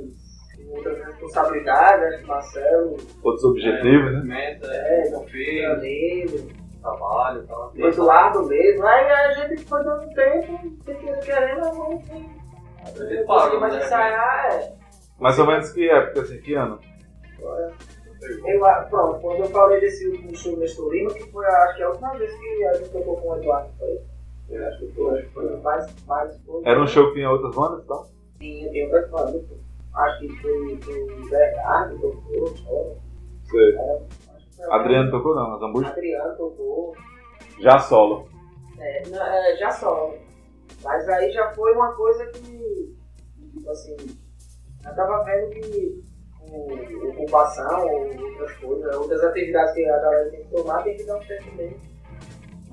[0.69, 4.17] outras responsabilidades, acho que Marcelo, Outros objetivos, né?
[4.17, 6.47] Movimento, É, é, meu filho,
[6.81, 7.71] trabalho e tal.
[7.75, 8.85] o Eduardo mesmo.
[8.85, 12.07] Aí a gente foi dando tempo, querer querendo, não A gente
[12.85, 13.85] conseguiu parou, mais né?
[13.85, 14.73] ensaiar, é.
[15.19, 16.79] Mais ou menos que época, assim, que ano?
[18.45, 21.83] Eu, ah, pronto, quando eu falei desse último show Nestor Lima, que foi acho que
[21.83, 23.99] a última vez que a gente tocou com o Eduardo, foi?
[24.49, 26.65] Eu acho que foi, acho que foi mais, mais coisas.
[26.65, 28.07] Era um show que tinha outras bandas e tal?
[28.39, 29.43] Tinha, outras bandas.
[29.95, 32.95] Acho que foi, foi o Bernardo tocou, só.
[33.49, 33.73] Sei.
[33.73, 35.89] Foi Adriano tocou não, Zambuja?
[35.89, 36.95] Adriano tocou.
[37.59, 38.27] Já solo.
[38.79, 40.13] É, não, é, já só.
[40.83, 42.95] Mas aí já foi uma coisa que,
[43.53, 43.95] tipo assim,
[44.85, 46.03] eu tava vendo que
[47.09, 51.25] ocupação, outras coisas, outras atividades que a galera tem que tomar, tem que dar um
[51.25, 51.92] tempo mesmo.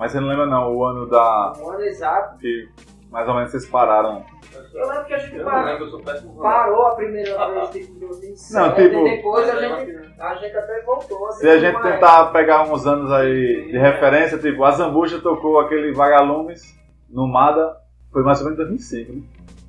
[0.00, 1.52] Mas você não lembra não, o ano da.
[1.58, 2.38] Um ano exato.
[2.38, 2.68] que
[3.10, 4.24] mais ou menos vocês pararam.
[4.72, 6.40] Eu lembro que a gente parou, lembro, eu sou péssimo.
[6.40, 10.56] parou a primeira vez tipo, em 2007, Não, tipo- e depois a gente, a gente
[10.56, 11.28] até voltou.
[11.28, 15.60] assim, Se a gente tentar pegar uns anos aí de referência, tipo, a Zambuja tocou
[15.60, 16.62] aquele Vagalumes
[17.10, 17.76] no Mada,
[18.10, 19.22] foi mais ou menos 2005, né?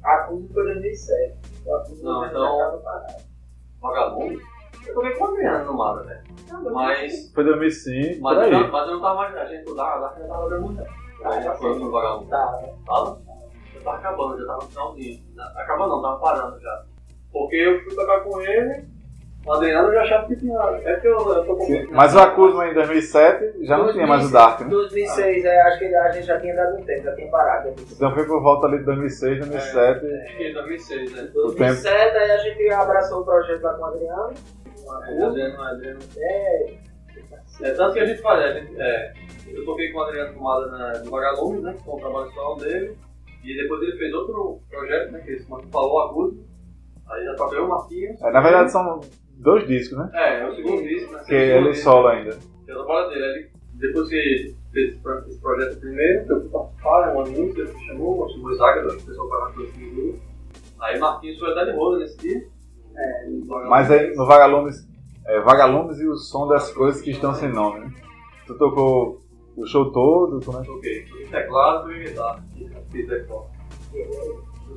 [0.05, 1.33] A Cuba foi 2007.
[1.67, 3.17] A Não, já então- tava parada.
[3.81, 4.39] Vagabundo.
[4.87, 6.21] Eu toquei com o Adriano no Mara, velho.
[6.49, 7.31] Não, Mas.
[7.33, 8.71] Foi 2005, Mas por eu, aí.
[8.71, 9.37] mas eu não tava mais.
[9.37, 10.81] A gente lá, lá já tava dando.
[11.23, 12.29] Ah, Aí já foi no vagabundo.
[12.29, 13.21] Tá, Tava?
[13.75, 15.23] Já tava acabando, já tava no finalzinho.
[15.55, 16.83] Acabando não, tava parando já.
[17.31, 18.85] Porque eu fui tocar com ele,
[19.45, 20.59] o Adriano já achava que tinha.
[20.83, 24.27] É que eu, eu tô com Mas o Acusma em 2007 já não tinha mais
[24.27, 24.67] o Dark, né?
[24.69, 27.63] 2006, é, acho que a gente já tinha dado um tempo, já tinha parado.
[27.65, 27.91] 2006.
[27.95, 30.05] Então foi por volta ali de 2006, 2007.
[30.05, 31.29] Acho que em 2006, né?
[31.33, 34.33] 2007, aí a gente abraçou o projeto lá com o Adriano.
[34.97, 35.99] Adriano, Adriano.
[36.17, 36.73] É,
[37.61, 39.13] É tanto que a gente faz, a gente, é,
[39.47, 41.75] eu toquei com o Adriano Tomada na, no Vagalumes, né?
[41.85, 42.97] Com o trabalho solo dele.
[43.43, 45.19] E depois ele fez outro projeto, né?
[45.19, 46.43] Que mano falou acústico.
[47.09, 48.21] Aí já toquei o Marquinhos.
[48.21, 48.99] É, na verdade são
[49.37, 50.09] dois discos, né?
[50.13, 51.23] É, é o segundo disco, né?
[51.27, 52.37] Que ele solo ainda.
[52.65, 53.25] Que é da banda dele.
[53.25, 57.13] Ele, depois que ele fez esse pro- esse projeto primeiro, que eu fui participar, né?
[57.13, 58.55] Um anúncio, ele me chamou, chamou o
[58.97, 59.27] que o pessoal
[59.63, 60.19] esse grupo.
[60.79, 62.47] Aí Marquinhos foi até de roda nesse dia.
[62.95, 63.27] É,
[63.69, 64.87] Mas aí no Vagalumes,
[65.25, 67.93] é, Vagalumes e o som das coisas que estão sem nome, né?
[68.45, 69.21] Tu tocou
[69.55, 71.05] o show todo, como é que Toquei.
[71.29, 72.43] Teclado, toquei guitarra.
[72.91, 73.45] Fiz teclado.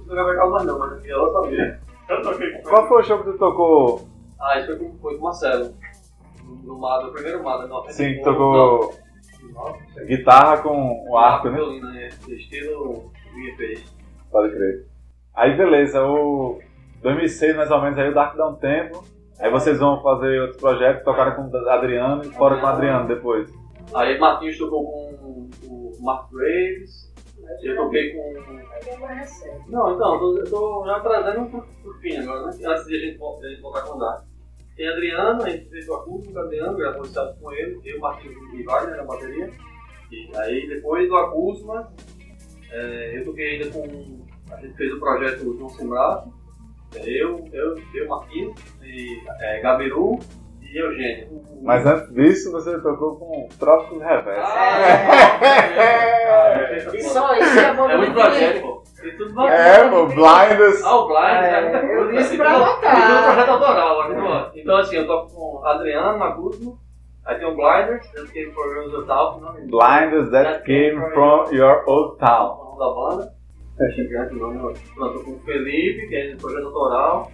[0.07, 1.81] Não mais não, mas aqui ela sabia.
[2.09, 4.09] Eu toquei com Qual foi o show que tu tocou?
[4.41, 5.75] Ah, isso foi com, foi com o Marcelo.
[6.63, 7.85] No, Mada, o primeiro Mada, não.
[7.89, 8.95] Sim, tocou
[10.07, 11.57] guitarra com o arco, né?
[11.57, 12.09] Violino, né?
[12.29, 13.13] Estilo.
[14.31, 14.87] Pode crer.
[15.35, 16.61] Aí beleza, o
[17.05, 19.05] 2006 mais ou menos aí o Dark dá um tempo.
[19.39, 23.07] Aí vocês vão fazer outro projeto, tocaram com o Adriano e fora com o Adriano
[23.07, 23.53] depois.
[23.95, 27.13] Aí Marquinhos tocou com o Mark Graves.
[27.63, 28.33] Eu toquei com.
[29.69, 32.47] Não, então, eu tô, eu tô já trazendo pro, pro fim agora, né?
[32.47, 34.25] Antes de a gente, a gente voltar com o Dark.
[34.75, 38.37] Tem Adriano, a gente fez o acústico Adriano, gravou o estado com ele, eu, Marquinhos
[38.55, 39.51] e Wagner na bateria.
[40.11, 41.87] E aí depois do acústico,
[42.71, 44.25] é, eu toquei ainda com.
[44.51, 45.87] A gente fez o projeto João Sem
[46.97, 50.19] É, Eu, eu, eu, Marquinhos, e é, Gabiru
[50.63, 51.43] e Eugênio.
[51.63, 54.53] Mas antes disso você tocou com Trópicos Reverso.
[55.75, 58.83] é, E só isso é bom É muito projeto, pô.
[59.01, 59.55] Tem tudo bacana.
[59.57, 60.83] É, pô, Blinders.
[60.85, 62.93] Ah, o Blind, É, é eu disse pra botar.
[62.93, 64.51] e tudo projeto autoral?
[64.55, 66.79] Então, assim, eu toco com Adriano acústico,
[67.25, 71.53] aí tem o Blinders, That Came From Your Old Town, nome Blinders that came from
[71.53, 72.59] your old town.
[72.61, 73.34] o nome da banda.
[73.81, 74.59] É gigante o nome.
[74.59, 74.73] ó.
[74.95, 77.31] Pronto, com o Felipe, que é de projeto autoral.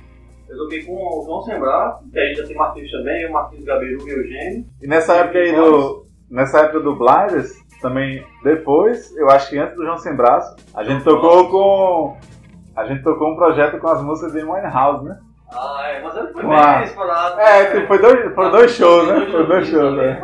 [0.48, 4.08] Eu toquei com o João Sembrar, que aí já tem Martins também, o Martins Gabiru
[4.08, 4.66] e o Eugênio.
[4.82, 6.06] E nessa época aí do.
[6.28, 10.84] Nessa época do Blinders, também depois, eu acho que antes do João Sem Braço, a
[10.84, 12.16] gente tocou com.
[12.76, 15.18] A gente tocou um projeto com as músicas de House, né?
[15.52, 16.74] Ah, é, mas ele foi Uau.
[16.76, 17.40] bem explorado.
[17.40, 19.26] É, tipo, foi dois, foram dois shows, né?
[19.26, 20.22] Foram dois shows, né?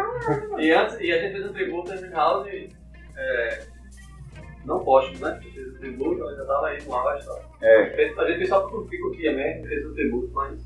[0.58, 2.46] E, antes, e a gente fez um tributo em House,
[3.16, 3.58] é,
[4.66, 5.38] não póstumo, né?
[5.42, 7.32] Fez o tributo, ela já tava aí no ar, já.
[7.62, 7.82] É.
[8.18, 10.58] A gente fez só por Fico aqui mesmo, fez o tributo, mas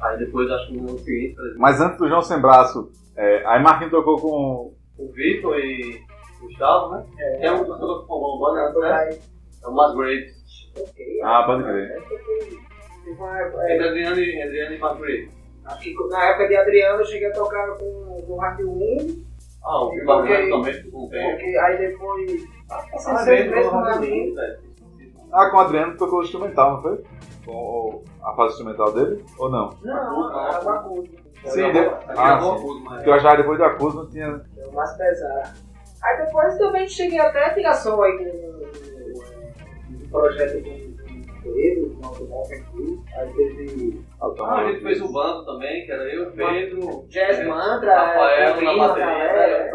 [0.00, 2.90] aí depois, acho que no ano seguinte, por exemplo, Mas antes do João Sem Braço,
[3.16, 4.74] é, aí Marquinhos tocou com.
[4.98, 6.00] o Vitor e
[6.40, 7.04] o Gustavo, né?
[7.18, 9.10] É, Tem um que tocou com o tô né?
[9.62, 10.26] É o Musgrave.
[10.74, 11.22] toquei.
[11.22, 12.02] Ah, pode crer.
[13.06, 15.30] Uma época- é, Entre Adriano e, Adriano e Musgrave.
[15.64, 19.24] Acho que na época de Adriano eu cheguei a tocar com, com o Hard 1,
[19.64, 19.94] Ah, o.
[19.94, 21.30] Musgrave também ficou tempo.
[21.30, 22.55] porque aí depois.
[22.70, 22.84] Ah,
[23.64, 24.34] o.
[25.32, 27.04] Ah, com o Adriano tocou o instrumental, não foi?
[27.44, 29.24] Com o- a fase instrumental dele?
[29.38, 29.70] Ou não?
[29.82, 31.10] Não, era uma coisa.
[31.44, 32.84] Sim, de- ah, sim.
[32.84, 34.32] Porque eu achava que depois do Acuso não tinha.
[34.54, 35.50] Deu mais pesado.
[36.02, 38.24] Aí depois também cheguei até a tirar som aí com
[39.92, 40.86] um projeto com
[41.42, 43.00] Pedro, com o aqui.
[43.16, 47.44] Aí teve Ah, a gente fez o bando também, que era eu, Pedro, Jazz é,
[47.44, 49.70] Mantra, Rafael na bateria.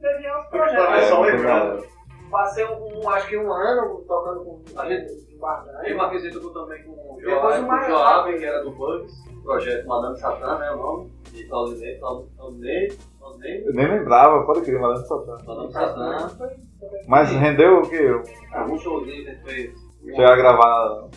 [0.00, 1.97] Teve, uns projetos.
[2.30, 5.94] Passei um, um- acho que um ano tocando com A gente- com E Bardanha.
[5.94, 7.88] uma visita tocou também com o Joab, o com o Mario.
[7.88, 9.12] Joab, que era do Bugs,
[9.44, 12.88] projeto Madame Satã, né, o nome, de Claudinei, Claudinei,
[13.20, 15.36] Claudinei, Eu nem lembrava, pode crer, Madame Satã.
[15.46, 16.28] Madame Satã.
[17.06, 18.20] Mas rendeu o quê?
[18.52, 19.88] Alguns showzinhos que a gente fez.
[20.16, 21.08] Chegar a gravar.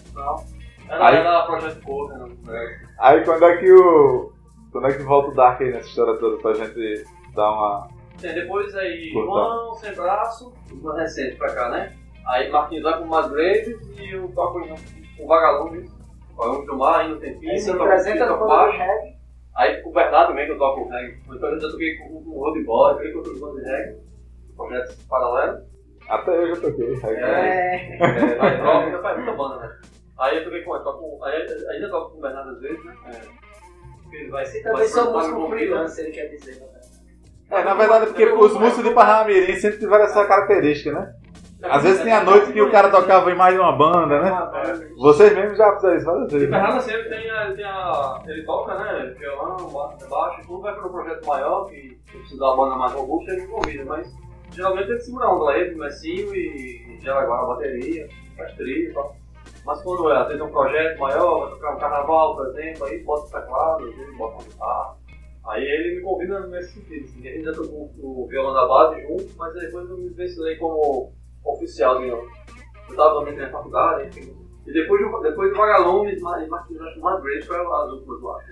[0.90, 2.80] Era, Aí- era projeto Corra, né?
[3.00, 4.32] Aí quando é que o.
[4.72, 7.88] Quando é que volta o Dark aí nessa história toda pra gente dar uma.
[8.22, 9.32] Tem, depois aí, Cortar.
[9.32, 10.54] João, Sem Braço,
[10.84, 11.94] mais recente pra cá, né?
[12.28, 14.60] Aí Marquinhos vai com o Madgraves e eu toco
[15.18, 15.92] com o Vagalumes,
[16.38, 18.78] Vagalumes do Mar, ainda tem Aí pista, se apresenta no baixo.
[18.78, 19.16] reggae.
[19.56, 21.20] Aí com o Bernardo também que eu toco reggae.
[21.26, 23.98] Então eu já toquei com o Road Boy, toquei com outros bandas de reggae,
[24.56, 25.64] projetos paralelos.
[26.10, 26.88] Até eu já toquei.
[27.04, 27.20] aí- É.
[27.22, 27.96] É.
[27.96, 29.80] É, vai troca, ainda faz muita banda, né?
[30.20, 32.94] Aí eu toquei com ele, toco, aí ainda toco com o Bernardo às vezes, né?
[33.08, 34.16] É.
[34.16, 36.60] Ele vai também sou vai músico freelancer, ele quer dizer.
[36.60, 36.68] né?
[37.52, 41.14] É, na verdade, porque os músicos de Parnamirim sempre tiveram essa característica, né?
[41.64, 44.32] Às vezes tem a noite que o cara tocava em mais de uma banda, né?
[44.98, 46.50] Vocês mesmos já fizeram isso várias vezes.
[46.50, 46.60] né?
[46.60, 48.20] Fernando sempre tem, a, tem a.
[48.26, 49.14] Ele toca, né?
[49.20, 53.32] Violão, ba- baixo, tudo vai para um projeto maior, que precisa da banda mais robusta,
[53.34, 54.12] ele convida, mas
[54.52, 59.16] geralmente ele segura a onda ele, Messinho e Jaraguá na bateria, faz trilha e tal.
[59.64, 62.86] Mas quando é, às vezes é um projeto maior, vai tocar um carnaval, por exemplo,
[62.86, 64.96] aí bota o teclado, bota uma guitarra.
[65.48, 69.02] Aí ele me convida nesse sentido, assim, a gente já tocou o violão da base
[69.02, 71.12] junto, mas depois eu me ventilei como
[71.44, 72.28] oficial de novo.
[72.90, 74.36] Eu tava também na faculdade, enfim.
[74.68, 78.22] E depois, do- depois do Vagalumes, mais Marquinhos, acho que mais Grace foi as últimas,
[78.22, 78.52] eu acho.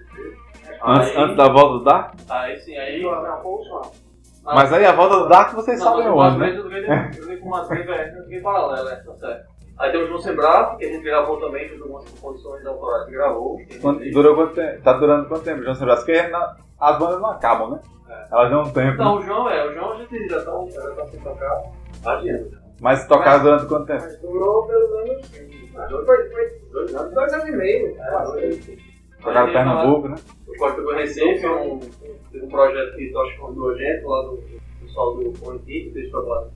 [0.83, 2.15] Antes, antes da volta do Dark?
[2.29, 3.05] aí sim, aí.
[3.05, 3.09] O.
[4.45, 6.53] Ah, Mas aí a volta do Dark vocês não, sabem o onde, Madrid
[6.87, 7.11] né?
[7.13, 9.48] eu toquei com o Madrid, é, eu toquei em paralelo, é, tá certo.
[9.79, 13.11] Aí tem o João Sembrato, que a gente gravou também, fez algumas composições autorais que
[13.11, 13.57] gravou.
[13.81, 14.13] Quanto- fez.
[14.13, 14.81] durou quanto tempo?
[14.83, 16.05] Tá durando quanto tempo, João Sebraço?
[16.05, 17.79] Porque na- as bandas não acabam, né?
[18.09, 18.27] É.
[18.31, 18.97] Elas dão um tempo.
[18.97, 19.21] Não, né?
[19.21, 21.61] o João é, o João a gente já tá, já tá sem tocar
[22.05, 22.51] há dias.
[22.81, 24.03] Mas tocaram durante quanto tempo?
[24.03, 25.27] Mas durou pelo menos.
[26.05, 27.95] Foi dois anos, dois anos e meio.
[27.95, 28.77] quase.
[29.21, 30.15] Tocaram Pernambuco, né?
[30.47, 31.79] O Corte pegou Recife, um,
[32.31, 35.99] teve um projeto que nós com a gente, lá do do pessoal do Pontinho, que
[35.99, 36.49] eles trabalham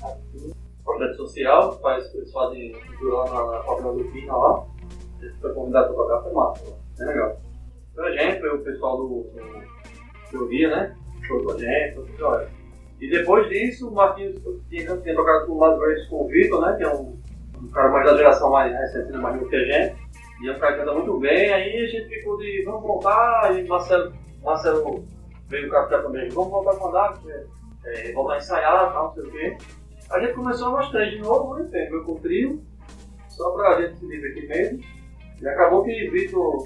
[0.00, 4.64] com projeto social, que faz, eles fazem cultura lá na, Fábrica do Pina lá.
[5.20, 7.36] Gente foi convidado para tocar, foi massa, bem legal.
[7.98, 9.08] A gente, foi o pessoal do,
[10.32, 10.96] do, do Guia, né?
[11.22, 12.48] Show com a gente, foi tudo jóia.
[13.00, 16.76] E depois disso, o Marquinhos tinha, tinha tocado com o Grace com o Vitor, né?
[16.76, 17.18] Que é um,
[17.62, 19.96] um cara mais da geração mais recente, né, mais novo que a gente.
[20.42, 23.58] E é um cara que canta muito bem, aí a gente ficou de vamos voltar,
[23.58, 24.12] e Marcelo,
[24.42, 25.04] Marcelo
[25.48, 27.32] veio o café também, vamos voltar a Davi,
[27.86, 29.58] é, voltar a ensaiar, tal, não sei o quê.
[30.10, 31.68] A gente começou nós três de novo, né?
[31.70, 32.62] Veio com o trio,
[33.28, 34.80] só pra gente se divertir mesmo.
[35.40, 36.64] E acabou que Vitor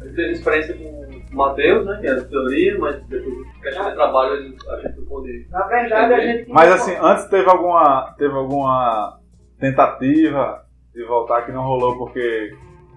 [0.00, 1.98] teve experiência com o Matheus, né?
[2.00, 5.46] Que era teoria, mas depois de questão de trabalho a gente não pôde.
[5.50, 6.50] Na verdade, a gente.
[6.50, 9.20] Mas assim, antes teve alguma, teve alguma
[9.58, 12.54] tentativa de voltar que não rolou porque,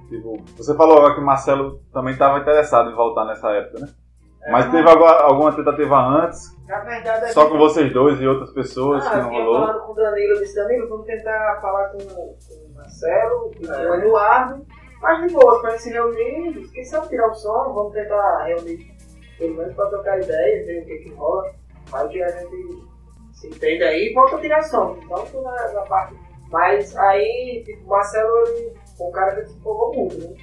[0.09, 3.87] tipo, você falou agora que o Marcelo também estava interessado em voltar nessa época, né?
[4.51, 8.27] Mas teve alguma, alguma tentativa antes, Na verdade, a só gente- com vocês dois e
[8.27, 9.59] outras pessoas Ah, que eu não rolou?
[9.59, 13.65] falado com o Danilo, eu disse, Danilo, vamos tentar falar com, com o Marcelo com
[13.67, 14.65] o Eduardo,
[15.01, 18.87] mas de boa, pra gente se reunir, quem sabe tirar o som, vamos tentar reunir
[19.37, 21.43] pelo menos pra trocar ideia, ver o que que rola,
[21.89, 22.87] vai que a gente
[23.33, 26.15] se entende aí e volta a tirar som, então na, na parte.
[26.51, 30.35] Mas aí, tipo, o Marcelo ele um cara que se empolgou muito, né?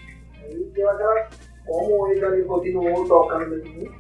[0.45, 1.27] Aí deu aquela.
[1.67, 3.93] Como ele ali continuou tocando mesmo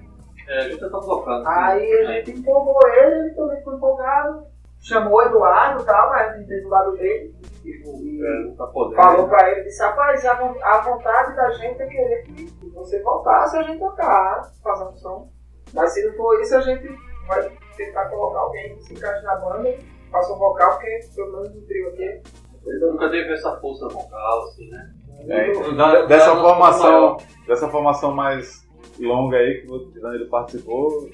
[0.49, 1.47] É, a gente já tá tocando.
[1.47, 4.47] Aí a gente empolgou ele, ele também ficou empolgado,
[4.81, 7.35] chamou o Eduardo e tal, mas a gente fez do lado dele.
[7.62, 8.97] Tipo, e É, tá podendo.
[8.97, 13.57] falou pra ele, disse, rapaz, a, a vontade da gente é querer que você voltasse
[13.57, 15.31] a gente tocar, fazer um som.
[15.75, 16.89] Mas se não for isso, a gente
[17.27, 19.75] vai tentar colocar alguém que se encaixe na banda,
[20.12, 22.23] faça um vocal, porque pelo menos no trio aqui.
[22.64, 24.93] Ele nunca teve essa força vocal, assim, né?
[25.29, 27.17] É, então, dá- dessa uma formação, maior.
[27.47, 28.67] dessa formação mais
[29.01, 31.09] longa aí que o Danilo participou,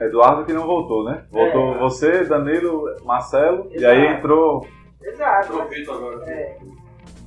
[0.00, 1.24] Eduardo que não voltou, né?
[1.30, 1.78] Voltou É.
[1.78, 4.18] você, Danilo, Marcelo, e aí Exato.
[4.18, 4.66] entrou.
[5.02, 5.46] Exato.
[5.52, 6.30] Entrou o Vitor agora.
[6.30, 6.56] É.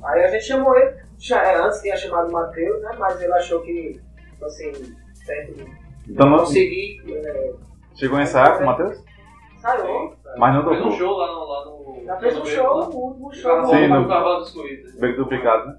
[0.03, 2.91] Aí a gente chamou ele, já, é, antes tinha chamado o Matheus, né?
[2.99, 3.99] Mas ele achou que,
[4.43, 4.71] assim,
[5.26, 5.65] tento
[6.09, 7.01] Então não, conseguir.
[7.07, 7.53] É,
[7.95, 9.03] chegou a ensaiar com o Matheus?
[9.59, 10.13] saiu.
[10.38, 10.97] Mas não Fez um tocou.
[10.97, 11.45] show lá no.
[11.45, 12.89] Lá no Já fez um show, lá.
[12.89, 13.65] o último show.
[13.67, 14.99] Sim, no no- dos Suíços.
[14.99, 15.76] Beco duplicado, né?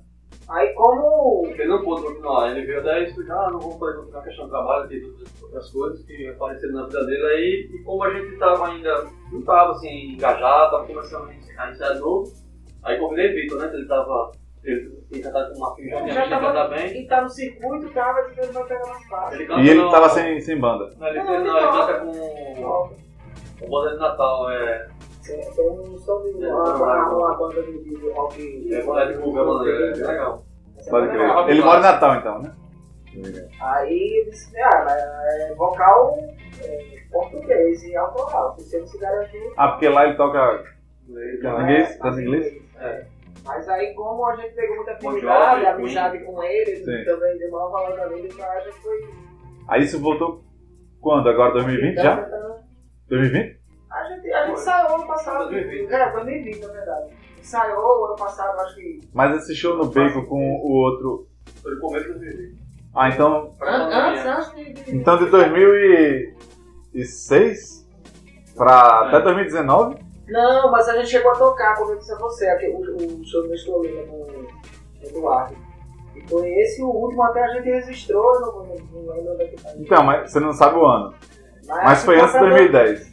[0.49, 1.45] Aí como.
[1.47, 4.45] Ele não pôde continuar, ele veio daí e disse, ah, não vou fazer uma questão
[4.45, 8.11] de trabalho e outras- outras coisas que apareceram na vida dele aí, e como a
[8.13, 12.33] gente estava ainda, não estava assim, engajado, estava começando a iniciar novo,
[12.85, 16.27] aí convidei o Vitor, né, que ele estava, ele tinha cantado com uma filha, Já
[16.27, 19.41] tinha cantado bem, Quem tá no circuito tava dizendo que vai pegar mais fácil.
[19.43, 20.91] ele E ele no- tava sem, sem banda.
[20.97, 22.91] Não, ele, Não, não, ele ele canta com
[23.65, 24.89] o banda de Natal, é,
[25.27, 28.73] Tem tem um som de uma, uma, uma banda de, de rock.
[28.73, 30.45] é, é de cover, né, é legal.
[30.89, 31.49] Pode é crer.
[31.49, 32.55] Ele mora em Natal então, né?
[33.61, 35.03] Aí eu disse, ah, mas
[35.51, 36.19] é vocal
[36.63, 38.55] é, português e autoral.
[38.59, 39.53] Se você não se garantir.
[39.57, 40.65] Ah, porque lá ele toca.
[41.41, 41.97] Canta inglês?
[41.99, 42.63] Canta inglês?
[42.79, 43.07] É.
[43.45, 47.05] Mas aí, como a gente pegou muita afinidade, Jovi, amizade com ele, Sim.
[47.05, 49.09] também deu uma valor dele, então a gente foi.
[49.69, 50.43] Aí isso voltou
[51.01, 51.29] quando?
[51.29, 52.17] Agora 2020 já?
[52.25, 52.57] tentando-
[53.09, 53.56] 2020?
[54.57, 54.65] Foi.
[54.65, 55.51] saiu ano passado.
[55.51, 55.93] 2020.
[55.93, 57.11] É, 2020, na verdade.
[57.41, 59.01] Ensaiou ano passado, acho que.
[59.15, 61.27] Mas esse show no Beco com o outro.
[61.63, 62.57] Foi no começo do vídeo.
[62.95, 63.53] Ah, então.
[63.63, 64.73] An- Antes, antes de.
[64.73, 65.27] de- Então de
[66.93, 67.87] 2006
[68.57, 69.09] pra É.
[69.09, 69.97] até 2019?
[70.29, 72.79] Não, mas a gente chegou a tocar, como eu disse a você, aqui, o,
[73.21, 74.47] o show do Estolina com o
[75.03, 75.55] Eduardo.
[76.17, 79.63] E foi esse o último até a gente registrou, não, não, lembro onde é que
[79.63, 79.71] tá.
[79.77, 81.15] Então, mas você não sabe o ano.
[81.69, 83.13] Mas acho foi que antes de pra 2010.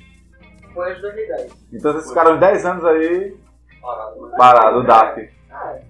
[0.74, 1.68] Foi antes de 2010.
[1.74, 3.38] Então vocês ficaram 10 anos aí
[3.82, 4.38] Parado, né?
[4.38, 5.30] parado, o DAC.
[5.52, 5.82] Ah, é.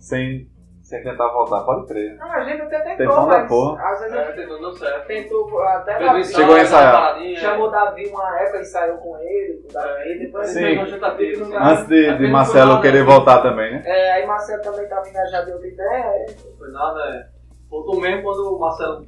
[0.00, 0.48] Sem,
[0.82, 2.16] sem tentar voltar, pode crer.
[2.20, 3.82] Ah, a gente até tentou, mas porra.
[3.82, 5.06] às vezes a É, gente tentou, deu certo.
[5.06, 6.24] tentou até um Davi.
[6.24, 7.18] Chegou a ensaiar.
[7.36, 10.60] Chamou Davi uma época e saiu com ele, com o Davi, depois Sim.
[10.60, 11.56] Fez uma tentativa, assim.
[11.56, 13.04] Antes de, de não Marcelo foi nada, querer né?
[13.04, 13.82] voltar também, né?
[13.84, 16.04] É, aí Marcelo também estava engajado em outra ideia.
[16.04, 16.26] é.
[16.46, 17.26] Não foi nada, é.
[17.70, 19.06] Voltou mesmo quando o Marcelo.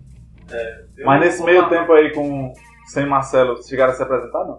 [0.52, 2.52] É, Mas nesse meio tempo aí, com,
[2.86, 4.58] sem Marcelo, vocês chegaram a se apresentar, não?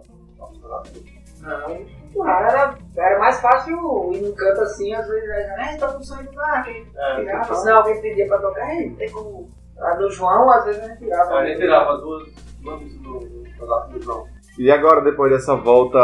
[1.42, 2.46] Não, raro.
[2.46, 5.76] Era, era mais fácil ir num canto assim, às vezes, né?
[5.78, 7.54] Tô com sonho do mar, quem É, tirava.
[7.54, 9.50] Se não, alguém pedia pra tocar, ei, tem como.
[9.80, 11.34] A do João, às vezes a gente tirava.
[11.34, 12.28] a gente tirava duas
[12.60, 14.26] duas músicas do, do, João.
[14.58, 15.98] E agora, depois dessa volta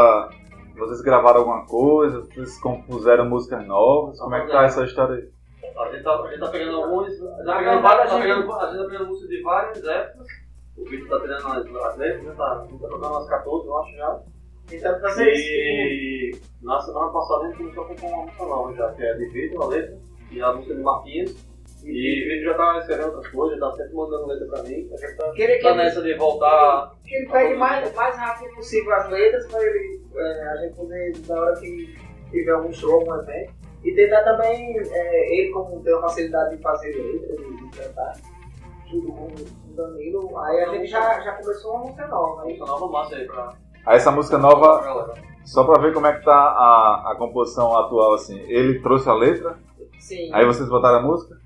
[0.76, 2.22] Vocês gravaram alguma coisa?
[2.22, 4.18] Vocês compuseram músicas novas?
[4.18, 5.28] Como é que tá essa história aí?
[5.78, 7.16] A gente tá, a gente tá pegando alguns.
[7.44, 10.26] Tá pegando várias, tá a gente- pegando, a gente tá pegando música de várias épocas.
[10.76, 12.34] O Vitor tá treinando as, as letras, né?
[12.36, 14.20] Tá, tá tocando umas 14, eu acho já.
[14.68, 15.50] Tentando fazer isso.
[15.50, 19.14] E na semana passada a gente começou a compor uma música nova já, que é
[19.14, 19.98] de Vitor, a letra,
[20.30, 21.48] e a música de Marquinhos.
[21.84, 24.90] E o Vitor já tá escrevendo outras coisas, tá sempre mandando letra pra mim.
[24.92, 26.92] A gente tá, Que ele, tá nessa de voltar.
[27.04, 31.12] que ele pegue mais, mais rápido possível as letras para ele, é, a gente poder,
[31.28, 31.96] na hora que
[32.30, 33.54] tiver algum show, algum evento.
[33.84, 38.12] E tentar também, é, ele como tem uma facilidade de fazer letras, de, de cantar,
[38.90, 42.42] junto com o Danilo, aí a gente já, já começou uma música nova.
[42.42, 43.54] Aí, Música nova massa aí pra,
[43.88, 45.14] Aí essa música pra nova,
[45.46, 48.38] só pra ver como é que tá a, a composição atual, assim.
[48.40, 49.56] Ele trouxe a letra,
[49.98, 50.30] sim.
[50.34, 51.36] aí vocês botaram a música?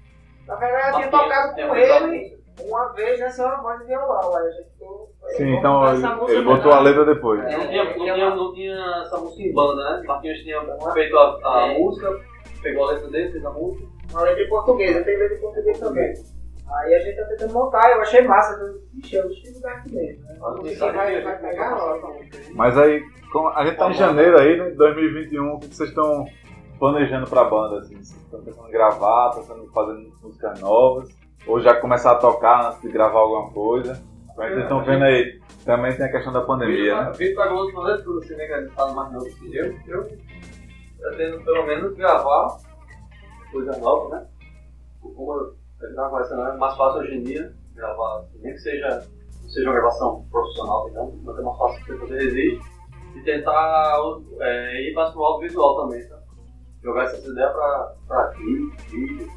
[0.48, 4.36] Na verdade, eu tinha tocado tem com ele uma vez nessa voz de violão.
[4.36, 5.12] Aí a gente ficou.
[5.36, 7.44] Sim, então ele, ele botou a letra depois.
[7.44, 7.56] É.
[7.56, 10.02] Não tinha, não, é tinha, não tinha essa música em banda, né?
[10.04, 10.60] Marquinhos tinha
[10.94, 11.78] feito a, a É.
[11.78, 12.20] música,
[12.60, 13.86] pegou a letra dele, fez a música.
[14.10, 16.12] Uma letra em português, eu tenho letra em português também.
[16.70, 18.54] Aí a gente tá tentando montar, eu achei massa.
[18.60, 20.22] Eu Ixi, é o estilo daqui mesmo.
[20.24, 20.36] Né?
[20.38, 22.06] Não sei quem vai, vai pegar a nota.
[22.54, 23.02] Mas aí,
[23.32, 24.70] com- a gente tá em janeiro aí, né?
[24.70, 26.26] 2021, o que vocês estão
[26.78, 27.94] planejando pra banda, assim?
[27.96, 31.08] Vocês estão pensando em gravar, pensando em fazer músicas novas?
[31.46, 34.00] Ou já começar a tocar antes de gravar alguma coisa?
[34.28, 35.40] Como é que vocês estão vendo aí?
[35.64, 37.10] Também tem a questão da pandemia, né?
[37.10, 39.74] O Vitor pegou outro projeto, porque você vê que ele tá mais novo que eu.
[39.88, 40.08] Eu
[41.00, 42.56] pretendo pelo menos gravar
[43.50, 44.26] coisa nova, né?
[45.00, 49.02] Como a gente tava conversando, é mais fácil hoje em dia gravar, nem que seja,
[49.48, 52.60] seja uma gravação profissional, então, mas é mais fácil você resistir
[53.16, 53.98] e tentar
[54.40, 56.18] é, ir mais pro audiovisual também, tá?
[56.82, 59.28] Jogar essas ideias pra, pra clipe, vídeo,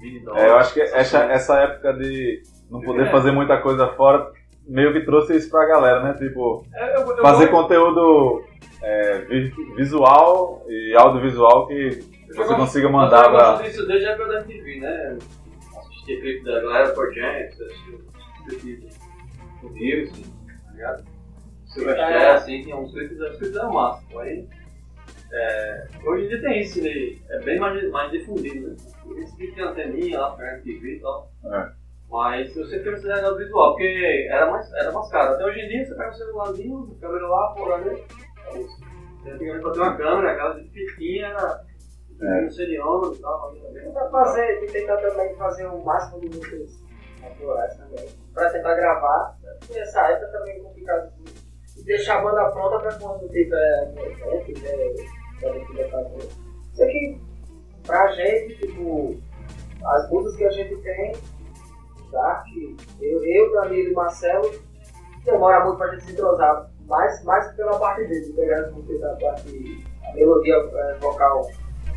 [0.00, 0.36] vídeo.
[0.36, 3.10] É, eu acho que essa, essa época de não poder É.
[3.10, 4.30] fazer muita coisa fora
[4.66, 6.12] meio que trouxe isso pra galera, né?
[6.14, 8.44] Tipo, É, eu- eu fazer vou- conteúdo
[8.82, 11.90] é, vi- visual e audiovisual que
[12.28, 13.66] você consiga mandar Eu gosto pra.
[13.66, 15.18] disso desde a época da MTV, né?
[16.08, 17.98] Assistir clipe da galera por James, assistir
[18.46, 18.88] clipe
[19.60, 20.22] do Wilson,
[20.64, 21.04] tá ligado?
[21.66, 22.30] Silvestre, É.
[22.30, 24.02] assim, tinha uns clipes, os clipes eram massa.
[24.18, 24.48] Aí,
[25.30, 28.76] é, hoje em dia tem isso, ele é bem mais, mais difundido, né?
[29.18, 31.30] Esse clipe tem anteninha lá pra MTV e tal.
[31.44, 31.68] É.
[32.10, 35.34] Mas eu sempre ser no visual, porque era mais, era mais caro.
[35.34, 37.90] Até hoje em dia você pega o celularzinho, a câmera lá, fora ali.
[38.54, 38.80] é isso.
[39.22, 41.47] Você antigamente pra ter uma câmera, aquela de fitinha, era
[42.20, 42.40] É.
[42.40, 43.54] no seriano e tal.
[43.72, 46.82] Tentar fazer, tentar também fazer o máximo de músicas
[47.22, 48.08] autorais também.
[48.34, 49.36] Pra tentar gravar.
[49.70, 51.12] E essa época também é complicado.
[51.76, 56.28] E deixar a banda pronta pra quando tiver um evento, tiver fazer.
[56.72, 57.20] Isso aqui,
[57.86, 59.16] pra gente, tipo,
[59.84, 61.12] as músicas que a gente tem,
[62.10, 62.46] Dark,
[63.00, 64.50] eu, eu Danilo e Marcelo,
[65.24, 66.68] demora muito pra gente se entrosar.
[66.86, 71.46] Mais, mais pela parte dele, pegar as músicas da parte, a melodia eh, vocal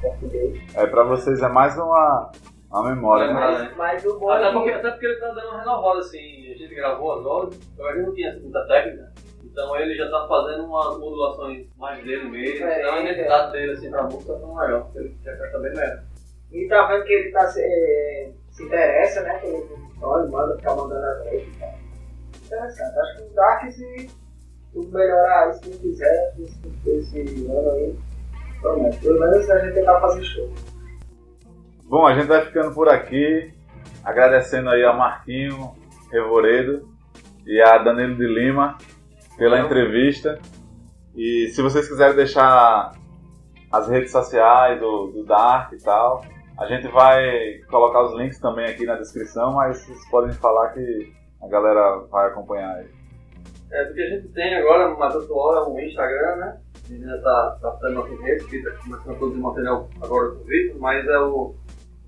[0.02, 0.76] português.
[0.76, 2.32] É, pra vocês é mais uma,
[2.72, 3.34] uma memória, né?
[3.34, 5.60] Lembrar, Mas, mas o bom Até é porque, que até porque ele tá dando uma
[5.60, 9.12] renovada, assim, a gente gravou as então ele não tinha muita técnica,
[9.44, 13.04] então ele já tá fazendo umas modulações mais dele mesmo, É, então a é.
[13.04, 16.04] identidade dele, assim, pra música tá legal, ele já canta bem melhor.
[16.52, 19.40] E tá vendo que ele tá se, eh, se interessa, né?
[19.40, 21.74] Pelo história, manda ficar mandando a tal.
[22.46, 23.00] Interessante.
[23.00, 24.10] Acho que o Dark, se
[24.74, 27.96] tudo melhorar aí, se não quiser, esse, esse ano aí,
[28.62, 30.50] Pelo menos a gente tentar fazer show.
[31.86, 33.54] Bom, a gente vai ficando por aqui,
[34.04, 35.74] agradecendo aí a Marquinho
[36.12, 36.88] Revoredo
[37.46, 38.78] e a Danilo de Lima
[39.38, 40.40] pela entrevista.
[41.16, 42.92] E se vocês quiserem deixar
[43.72, 46.24] as redes sociais do, do Dark e tal,
[46.58, 51.12] a gente vai colocar os links também aqui na descrição, mas vocês podem falar que
[51.42, 52.88] a galera vai acompanhar aí.
[53.72, 56.62] É, do que a gente tem agora, mais atual, é o Instagram, né?
[56.92, 60.80] A gente ainda tá adaptando nossas redes, que tá começando a produzir material agora com
[60.80, 61.56] mas é o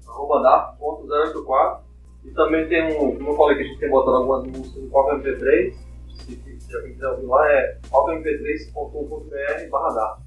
[0.06, 1.80] arroba da.084.
[2.26, 4.90] E também tem um, como eu falei que a gente tem botado algumas músicas no
[4.90, 5.74] Palco MP3,
[6.16, 10.18] se, se alguém quiser ouvir lá, é palcomp3.com.br barra da.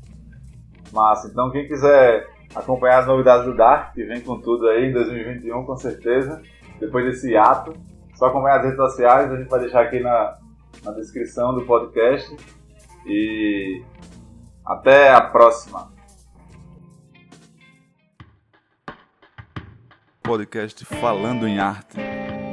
[0.93, 4.93] Massa, então quem quiser acompanhar as novidades do Dark, que vem com tudo aí em
[4.93, 6.41] 2021 com certeza,
[6.81, 7.75] depois desse ato,
[8.15, 10.39] só acompanhar as redes sociais, a gente vai deixar aqui na,
[10.83, 12.35] na descrição do podcast.
[13.07, 13.83] E
[14.67, 15.95] até a próxima.
[20.23, 21.99] podcast Falando em Arte.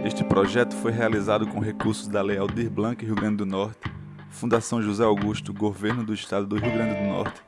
[0.06, 3.92] Este projeto foi realizado com recursos da Lei Aldir Blanc Rio Grande do Norte,
[4.30, 7.42] Fundação José Augusto, Governo do Estado do Rio Grande do Norte,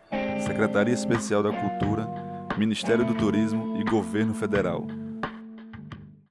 [0.48, 2.08] Secretaria Especial da Cultura,
[2.58, 4.88] Ministério do Turismo e Governo Federal.